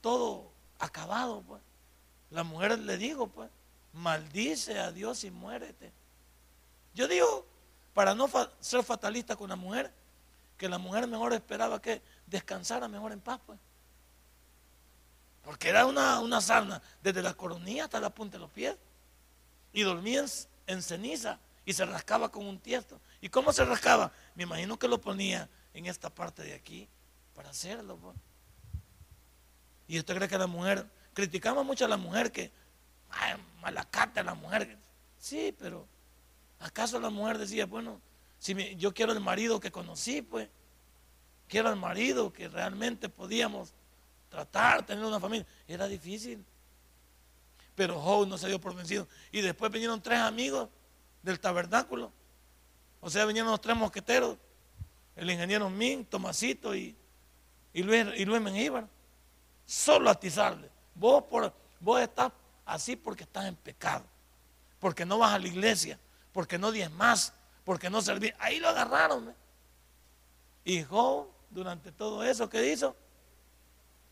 todo 0.00 0.50
acabado, 0.78 1.42
pues. 1.42 1.62
La 2.30 2.44
mujer 2.44 2.78
le 2.78 2.96
dijo, 2.96 3.26
pues, 3.28 3.50
maldice 3.92 4.78
a 4.78 4.92
Dios 4.92 5.24
y 5.24 5.30
muérete. 5.30 5.92
Yo 6.94 7.08
digo, 7.08 7.46
para 7.94 8.14
no 8.14 8.28
ser 8.60 8.82
fatalista 8.82 9.36
con 9.36 9.50
la 9.50 9.56
mujer, 9.56 9.92
que 10.56 10.68
la 10.68 10.78
mujer 10.78 11.06
mejor 11.06 11.32
esperaba 11.32 11.80
que 11.80 12.02
descansara 12.26 12.88
mejor 12.88 13.12
en 13.12 13.20
paz, 13.20 13.40
pues. 13.46 13.58
Porque 15.42 15.70
era 15.70 15.86
una, 15.86 16.20
una 16.20 16.40
sarna 16.40 16.82
desde 17.02 17.22
la 17.22 17.34
coronilla 17.34 17.84
hasta 17.84 17.98
la 17.98 18.10
punta 18.10 18.36
de 18.36 18.42
los 18.42 18.50
pies. 18.50 18.76
Y 19.72 19.82
dormía 19.82 20.24
en, 20.66 20.82
ceniza 20.82 21.38
y 21.64 21.72
se 21.72 21.84
rascaba 21.86 22.30
con 22.30 22.46
un 22.46 22.58
tiesto. 22.58 23.00
¿Y 23.20 23.28
cómo 23.28 23.52
se 23.52 23.64
rascaba? 23.64 24.12
Me 24.34 24.42
imagino 24.42 24.78
que 24.78 24.88
lo 24.88 25.00
ponía 25.00 25.48
en 25.72 25.86
esta 25.86 26.10
parte 26.10 26.42
de 26.42 26.54
aquí 26.54 26.88
para 27.34 27.50
hacerlo. 27.50 27.96
Pues. 27.96 28.16
Y 29.88 29.98
usted 29.98 30.14
cree 30.14 30.28
que 30.28 30.38
la 30.38 30.46
mujer, 30.46 30.86
criticamos 31.14 31.64
mucho 31.64 31.84
a 31.84 31.88
la 31.88 31.96
mujer 31.96 32.30
que, 32.32 32.52
ay, 33.10 33.34
malacate 33.60 34.20
a 34.20 34.24
la 34.24 34.34
mujer. 34.34 34.76
Sí, 35.18 35.54
pero 35.58 35.86
¿acaso 36.60 37.00
la 37.00 37.10
mujer 37.10 37.38
decía, 37.38 37.66
bueno, 37.66 38.00
si 38.38 38.76
yo 38.76 38.94
quiero 38.94 39.12
el 39.12 39.20
marido 39.20 39.58
que 39.58 39.72
conocí, 39.72 40.22
pues, 40.22 40.48
quiero 41.48 41.68
al 41.68 41.76
marido 41.76 42.32
que 42.32 42.48
realmente 42.48 43.08
podíamos 43.08 43.74
tratar, 44.30 44.86
tener 44.86 45.04
una 45.04 45.20
familia. 45.20 45.46
Era 45.66 45.86
difícil. 45.88 46.42
Pero 47.74 48.00
Job 48.00 48.28
no 48.28 48.38
se 48.38 48.48
dio 48.48 48.60
por 48.60 48.74
vencido. 48.74 49.08
Y 49.32 49.40
después 49.40 49.70
vinieron 49.70 50.00
tres 50.00 50.20
amigos 50.20 50.68
del 51.22 51.38
tabernáculo 51.38 52.10
O 53.00 53.10
sea, 53.10 53.26
vinieron 53.26 53.50
los 53.50 53.60
tres 53.60 53.76
mosqueteros, 53.76 54.38
el 55.16 55.30
ingeniero 55.30 55.68
Min, 55.68 56.04
Tomasito 56.06 56.74
y, 56.74 56.96
y 57.72 57.82
Luis, 57.82 58.06
y 58.16 58.24
Luis 58.24 58.40
Mengíbar. 58.40 58.86
Solo 59.66 60.08
atizarle. 60.08 60.70
Vos, 60.94 61.24
por, 61.24 61.52
vos 61.78 62.00
estás 62.00 62.32
así 62.64 62.96
porque 62.96 63.24
estás 63.24 63.46
en 63.46 63.56
pecado, 63.56 64.04
porque 64.78 65.04
no 65.04 65.18
vas 65.18 65.34
a 65.34 65.38
la 65.38 65.48
iglesia, 65.48 65.98
porque 66.32 66.58
no 66.58 66.72
más, 66.92 67.32
porque 67.64 67.90
no 67.90 68.00
servís. 68.02 68.32
Ahí 68.38 68.60
lo 68.60 68.68
agarraron. 68.68 69.34
Y 70.64 70.82
Job, 70.82 71.28
durante 71.50 71.92
todo 71.92 72.22
eso 72.24 72.48
que 72.48 72.72
hizo, 72.72 72.96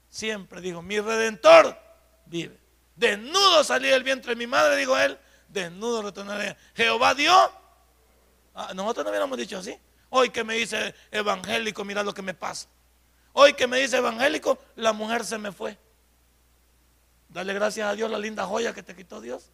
siempre 0.08 0.60
dijo, 0.60 0.82
mi 0.82 1.00
redentor 1.00 1.78
vive. 2.26 2.58
Desnudo 2.96 3.62
salí 3.62 3.88
del 3.88 4.02
vientre 4.02 4.30
de 4.30 4.36
mi 4.36 4.46
madre, 4.46 4.76
dijo 4.76 4.98
él, 4.98 5.18
desnudo 5.48 6.02
retornaré. 6.02 6.56
Jehová 6.74 7.14
dio. 7.14 7.32
Ah, 8.54 8.72
nosotros 8.74 9.04
no 9.04 9.10
hubiéramos 9.10 9.38
dicho 9.38 9.58
así. 9.58 9.78
Hoy 10.10 10.30
que 10.30 10.42
me 10.42 10.54
dice 10.54 10.94
evangélico, 11.10 11.84
mira 11.84 12.02
lo 12.02 12.12
que 12.12 12.22
me 12.22 12.34
pasa. 12.34 12.68
Hoy 13.34 13.52
que 13.52 13.66
me 13.66 13.78
dice 13.78 13.98
evangélico, 13.98 14.58
la 14.74 14.92
mujer 14.92 15.24
se 15.24 15.38
me 15.38 15.52
fue. 15.52 15.78
Dale 17.28 17.52
gracias 17.52 17.86
a 17.86 17.94
Dios 17.94 18.10
la 18.10 18.18
linda 18.18 18.46
joya 18.46 18.72
que 18.72 18.82
te 18.82 18.96
quitó 18.96 19.20
Dios. 19.20 19.52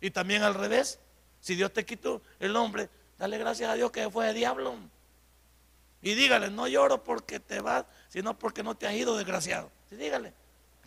Y 0.00 0.10
también 0.10 0.42
al 0.42 0.54
revés, 0.54 1.00
si 1.44 1.56
Dios 1.56 1.74
te 1.74 1.84
quitó 1.84 2.22
el 2.40 2.56
hombre, 2.56 2.88
dale 3.18 3.36
gracias 3.36 3.68
a 3.68 3.74
Dios 3.74 3.90
que 3.90 4.08
fue 4.08 4.30
el 4.30 4.34
diablo. 4.34 4.76
Y 6.00 6.14
dígale, 6.14 6.48
no 6.48 6.66
lloro 6.66 7.04
porque 7.04 7.38
te 7.38 7.60
vas, 7.60 7.84
sino 8.08 8.38
porque 8.38 8.62
no 8.62 8.74
te 8.74 8.86
has 8.86 8.94
ido, 8.94 9.14
desgraciado. 9.14 9.70
Y 9.90 9.96
dígale, 9.96 10.32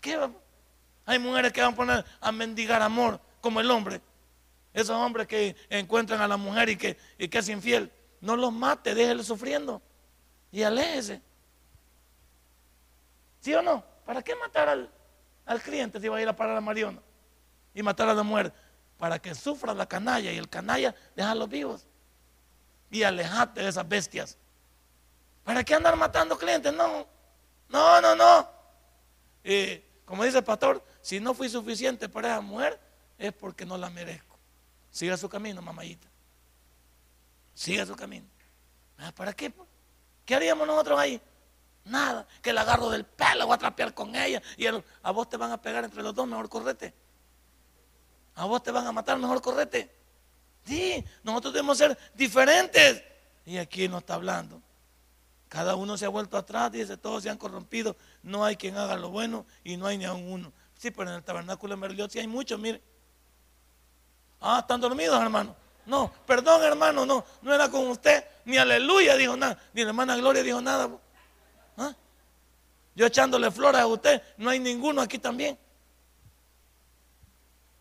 ¿qué 0.02 0.20
Hay 1.06 1.20
mujeres 1.20 1.54
que 1.54 1.62
van 1.62 1.74
a 1.74 1.76
poner 1.76 2.06
a 2.20 2.32
mendigar 2.32 2.82
amor 2.82 3.22
como 3.40 3.60
el 3.60 3.70
hombre. 3.70 4.02
Esos 4.74 4.96
hombres 4.96 5.28
que 5.28 5.56
encuentran 5.70 6.22
a 6.22 6.28
la 6.28 6.38
mujer 6.38 6.70
y 6.70 6.76
que, 6.76 6.98
es 7.20 7.50
infiel. 7.50 7.92
No 8.20 8.36
los 8.36 8.52
mate, 8.52 8.96
déjele 8.96 9.24
sufriendo. 9.24 9.80
Y 10.52 10.64
aléjese. 10.64 11.22
¿Sí 13.42 13.54
o 13.54 13.62
no? 13.62 13.86
¿Para 14.08 14.24
qué 14.24 14.34
matar 14.36 14.70
al, 14.70 14.90
al 15.46 15.62
cliente 15.62 16.00
si 16.00 16.08
va 16.08 16.18
a 16.18 16.22
ir 16.24 16.28
a 16.28 16.36
parar 16.36 16.58
a 16.58 16.62
Mariona? 16.62 17.00
Y 17.76 17.84
matar 17.84 18.10
a 18.10 18.16
la 18.16 18.24
mujer. 18.24 18.52
Para 18.98 19.20
que 19.20 19.36
sufra 19.36 19.74
la 19.74 19.86
canalla 19.86 20.32
y 20.32 20.38
el 20.38 20.50
canalla 20.50 20.96
los 21.16 21.50
vivos. 21.50 21.86
Y 22.90 23.04
alejate 23.04 23.62
de 23.62 23.70
esas 23.70 23.88
bestias. 23.88 24.38
¿Para 25.44 25.64
qué 25.64 25.76
andar 25.76 25.96
matando 25.96 26.38
clientes? 26.38 26.74
No, 26.74 27.08
no, 27.70 28.02
no, 28.02 28.16
no. 28.16 28.50
como 30.06 30.24
dice 30.24 30.40
el 30.40 30.44
pastor, 30.44 30.84
si 31.02 31.20
no 31.20 31.34
fui 31.34 31.50
suficiente 31.50 32.10
para 32.10 32.30
esa 32.30 32.42
mujer, 32.42 32.80
es 33.18 33.34
porque 33.34 33.66
no 33.66 33.78
la 33.78 33.90
merezco. 33.90 34.38
Siga 34.92 35.16
su 35.16 35.30
camino, 35.30 35.62
mamayita. 35.62 36.08
Siga 37.54 37.86
su 37.86 37.96
camino. 37.96 38.26
Ah, 38.98 39.12
¿Para 39.16 39.34
qué? 39.34 39.54
¿Qué 40.26 40.36
haríamos 40.36 40.68
nosotros 40.68 41.00
ahí? 41.00 41.22
Nada, 41.86 42.28
que 42.42 42.52
la 42.52 42.62
agarro 42.62 42.90
del 42.90 43.06
pelo, 43.06 43.46
voy 43.46 43.56
a 43.56 43.58
trapear 43.58 43.94
con 43.94 44.16
ella 44.16 44.42
y 44.58 44.68
a 44.68 45.12
vos 45.12 45.30
te 45.30 45.38
van 45.38 45.52
a 45.52 45.62
pegar 45.62 45.86
entre 45.86 46.04
los 46.04 46.14
dos, 46.14 46.28
mejor 46.28 46.50
correte. 46.50 46.94
A 48.38 48.46
vos 48.46 48.62
te 48.62 48.72
van 48.72 48.86
a 48.86 48.92
matar, 48.92 49.18
mejor 49.18 49.42
correte. 49.42 49.92
Sí, 50.64 51.04
nosotros 51.24 51.54
debemos 51.54 51.78
ser 51.78 51.98
diferentes. 52.14 53.04
Y 53.46 53.58
aquí 53.58 53.88
no 53.88 53.98
está 53.98 54.14
hablando. 54.14 54.62
Cada 55.50 55.76
uno 55.76 55.98
se 55.98 56.06
ha 56.06 56.10
vuelto 56.10 56.38
atrás, 56.38 56.72
dice, 56.72 56.98
todos 56.98 57.24
se 57.24 57.30
han 57.30 57.38
corrompido, 57.38 57.96
no 58.22 58.46
hay 58.46 58.56
quien 58.56 58.78
haga 58.78 58.96
lo 58.96 59.10
bueno 59.10 59.46
y 59.64 59.76
no 59.76 59.88
hay 59.88 59.98
ni 59.98 60.06
aún 60.06 60.32
uno. 60.32 60.54
Sí, 60.78 60.92
pero 60.92 61.10
en 61.10 61.16
el 61.16 61.24
tabernáculo 61.24 61.74
de 61.74 61.82
Merliot 61.82 62.12
sí 62.12 62.20
hay 62.20 62.28
muchos, 62.28 62.60
mire. 62.60 62.82
Ah, 64.40 64.60
están 64.60 64.82
dormidos, 64.82 65.20
hermano. 65.20 65.56
No, 65.88 66.12
perdón, 66.28 66.62
hermano, 66.64 67.06
no, 67.06 67.26
no 67.42 67.54
era 67.54 67.72
con 67.72 67.88
usted. 67.88 68.24
Ni 68.46 68.58
aleluya 68.58 69.16
dijo 69.16 69.36
nada, 69.36 69.58
ni 69.74 69.82
la 69.82 69.90
hermana 69.90 70.16
Gloria 70.16 70.44
dijo 70.44 70.62
nada. 70.62 70.90
¿Ah? 71.78 71.96
Yo 72.94 73.08
echándole 73.08 73.50
flores 73.50 73.82
a 73.82 73.88
usted, 73.88 74.22
no 74.38 74.52
hay 74.52 74.60
ninguno 74.60 75.02
aquí 75.02 75.18
también. 75.18 75.58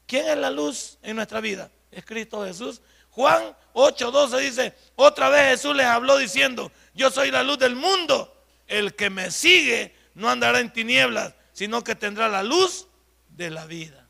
¿Quién 0.07 0.29
es 0.29 0.37
la 0.39 0.51
luz 0.51 0.99
en 1.03 1.17
nuestra 1.17 1.41
vida? 1.41 1.71
Es 1.91 2.05
Cristo 2.05 2.45
Jesús. 2.45 2.81
Juan 3.11 3.57
8:12 3.75 4.39
dice, 4.39 4.75
otra 4.95 5.29
vez 5.29 5.51
Jesús 5.51 5.75
les 5.75 5.87
habló 5.87 6.17
diciendo, 6.17 6.71
yo 6.95 7.11
soy 7.11 7.31
la 7.31 7.43
luz 7.43 7.59
del 7.59 7.75
mundo. 7.75 8.33
El 8.67 8.95
que 8.95 9.11
me 9.11 9.31
sigue 9.31 9.95
no 10.15 10.29
andará 10.29 10.61
en 10.61 10.73
tinieblas, 10.73 11.35
sino 11.53 11.83
que 11.85 11.95
tendrá 11.95 12.29
la 12.29 12.43
luz 12.43 12.89
de 13.29 13.51
la 13.51 13.67
vida. 13.67 14.07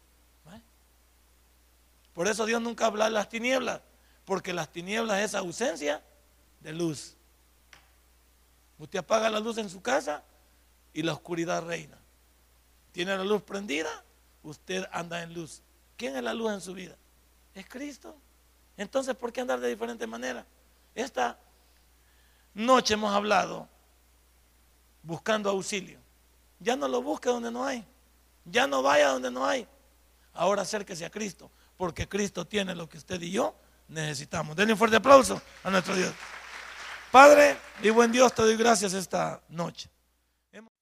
Por 2.14 2.28
eso 2.28 2.47
Dios 2.47 2.62
nunca 2.62 2.86
habla 2.86 3.05
de 3.05 3.11
las 3.11 3.28
tinieblas, 3.28 3.82
porque 4.24 4.55
las 4.55 4.72
tinieblas 4.72 5.20
es 5.20 5.34
ausencia 5.34 6.03
de 6.61 6.72
luz. 6.72 7.14
Usted 8.78 9.01
apaga 9.01 9.28
la 9.28 9.38
luz 9.38 9.59
en 9.59 9.68
su 9.68 9.82
casa 9.82 10.24
y 10.94 11.03
la 11.03 11.12
oscuridad 11.12 11.62
reina. 11.62 11.99
Tiene 12.92 13.14
la 13.18 13.24
luz 13.24 13.42
prendida, 13.42 14.03
usted 14.42 14.86
anda 14.92 15.22
en 15.22 15.34
luz. 15.34 15.61
¿Quién 15.97 16.16
es 16.16 16.22
la 16.22 16.34
luz 16.34 16.53
en 16.53 16.61
su 16.61 16.74
vida? 16.74 16.97
Es 17.55 17.66
Cristo. 17.66 18.16
Entonces, 18.76 19.14
¿por 19.14 19.32
qué 19.32 19.40
andar 19.40 19.61
de 19.61 19.68
diferente 19.68 20.07
manera? 20.07 20.44
Esta 20.94 21.38
noche 22.55 22.94
hemos 22.94 23.14
hablado 23.14 23.68
buscando 25.03 25.49
auxilio. 25.51 25.99
Ya 26.61 26.76
no 26.76 26.88
lo 26.88 27.03
busque 27.03 27.28
donde 27.28 27.51
no 27.51 27.64
hay. 27.64 27.84
Ya 28.44 28.66
no 28.66 28.82
vaya 28.82 29.09
donde 29.09 29.30
no 29.30 29.47
hay. 29.47 29.66
Ahora 30.34 30.62
acérquese 30.62 31.05
a 31.05 31.11
Cristo 31.11 31.51
porque 31.76 32.09
Cristo 32.09 32.47
tiene 32.47 32.74
lo 32.74 32.88
que 32.88 32.99
usted 32.99 33.20
y 33.22 33.30
yo 33.30 33.55
necesitamos. 33.88 34.57
Denle 34.57 34.72
un 34.72 34.78
fuerte 34.78 34.97
aplauso 34.97 35.40
a 35.62 35.70
nuestro 35.70 35.94
Dios. 35.94 36.12
Padre 37.11 37.57
y 37.82 37.90
buen 37.90 38.12
Dios, 38.12 38.34
te 38.34 38.42
doy 38.42 38.57
gracias 38.57 38.92
esta 38.92 39.40
noche. 39.49 39.88